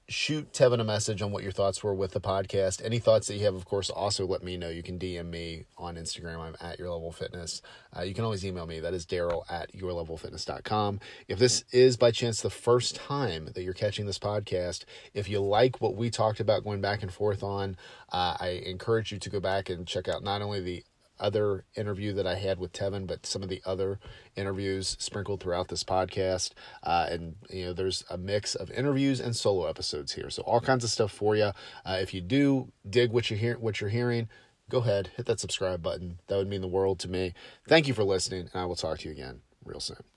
shoot 0.09 0.53
Tevin 0.53 0.81
a 0.81 0.85
message 0.85 1.21
on 1.21 1.33
what 1.33 1.43
your 1.43 1.53
thoughts 1.53 1.83
were 1.83 1.95
with 1.95 2.13
the 2.13 2.21
podcast. 2.21 2.85
Any 2.85 2.99
thoughts 2.99 3.27
that 3.27 3.35
you 3.35 3.45
have, 3.45 3.55
of 3.55 3.65
course, 3.65 3.91
also 3.91 4.25
let 4.27 4.43
me 4.43 4.57
know. 4.57 4.69
You 4.69 4.83
can 4.83 4.99
DM 4.99 5.27
me 5.27 5.65
on 5.77 5.97
Instagram. 5.97 6.39
I'm 6.39 6.57
at 6.61 6.79
Your 6.79 6.91
Level 6.91 7.11
Fitness. 7.11 7.61
Uh, 7.97 8.03
you 8.03 8.15
can 8.15 8.25
always 8.25 8.45
email 8.45 8.67
me. 8.67 8.79
That 8.81 8.95
is 8.95 9.05
Daryl 9.05 9.43
at 9.51 9.75
your 9.75 9.93
level 9.93 10.17
YourLevelFitness.com. 10.17 11.01
If 11.29 11.39
this 11.39 11.65
is 11.73 11.97
by 11.97 12.11
chance 12.11 12.41
the 12.41 12.51
first 12.51 12.95
time 12.95 13.47
that 13.55 13.63
you're 13.63 13.73
catching 13.73 14.07
this 14.07 14.19
podcast, 14.19 14.85
if 15.15 15.29
you 15.29 15.41
like 15.41 15.81
what 15.81 15.97
we 15.97 16.11
talked 16.11 16.41
about 16.41 16.65
going 16.65 16.81
back 16.81 17.03
and 17.03 17.13
forth 17.13 17.43
on, 17.43 17.77
uh, 18.13 18.37
I 18.39 18.63
encourage 18.65 19.13
you 19.13 19.19
to 19.19 19.31
go 19.31 19.41
back 19.41 19.69
and 19.69 19.87
check 19.87 20.09
out 20.09 20.23
not 20.23 20.43
only 20.43 20.61
the 20.61 20.85
other 21.19 21.65
interview 21.75 22.13
that 22.15 22.27
I 22.27 22.37
had 22.37 22.59
with 22.59 22.73
Tevin, 22.73 23.07
but 23.07 23.27
some 23.27 23.43
of 23.43 23.49
the 23.49 23.63
other 23.65 23.99
interviews 24.35 24.97
sprinkled 24.99 25.41
throughout 25.41 25.69
this 25.69 25.85
podcast. 25.85 26.53
Uh, 26.83 27.07
and, 27.11 27.37
you 27.51 27.67
know, 27.67 27.73
there's 27.73 28.05
a 28.11 28.19
mix 28.19 28.55
of 28.55 28.71
interviews 28.71 29.21
and 29.21 29.35
solo 29.35 29.67
episodes 29.67 30.13
here. 30.13 30.31
So 30.31 30.43
all 30.43 30.61
kinds 30.61 30.85
of 30.85 30.91
stuff 30.91 31.13
for 31.13 31.37
you. 31.37 31.53
Uh, 31.85 31.99
if 32.01 32.13
you 32.15 32.21
do 32.21 32.73
dig 32.89 33.11
what 33.11 33.31
you're, 33.31 33.39
hear, 33.39 33.59
what 33.59 33.81
you're 33.81 33.91
hearing, 33.91 34.29
go 34.69 34.79
ahead, 34.79 35.11
hit 35.17 35.27
that 35.27 35.41
subscribe 35.41 35.83
button. 35.83 36.21
That 36.27 36.37
would 36.37 36.49
mean 36.49 36.61
the 36.61 36.69
world 36.69 36.99
to 37.01 37.09
me. 37.09 37.35
Thank 37.69 37.89
you 37.89 37.95
for 37.95 38.05
listening, 38.05 38.49
and 38.53 38.63
I 38.63 38.67
will 38.67 38.77
talk 38.77 38.99
to 38.99 39.09
you 39.09 39.13
again 39.13 39.41
real 39.65 39.81
soon. 39.81 40.16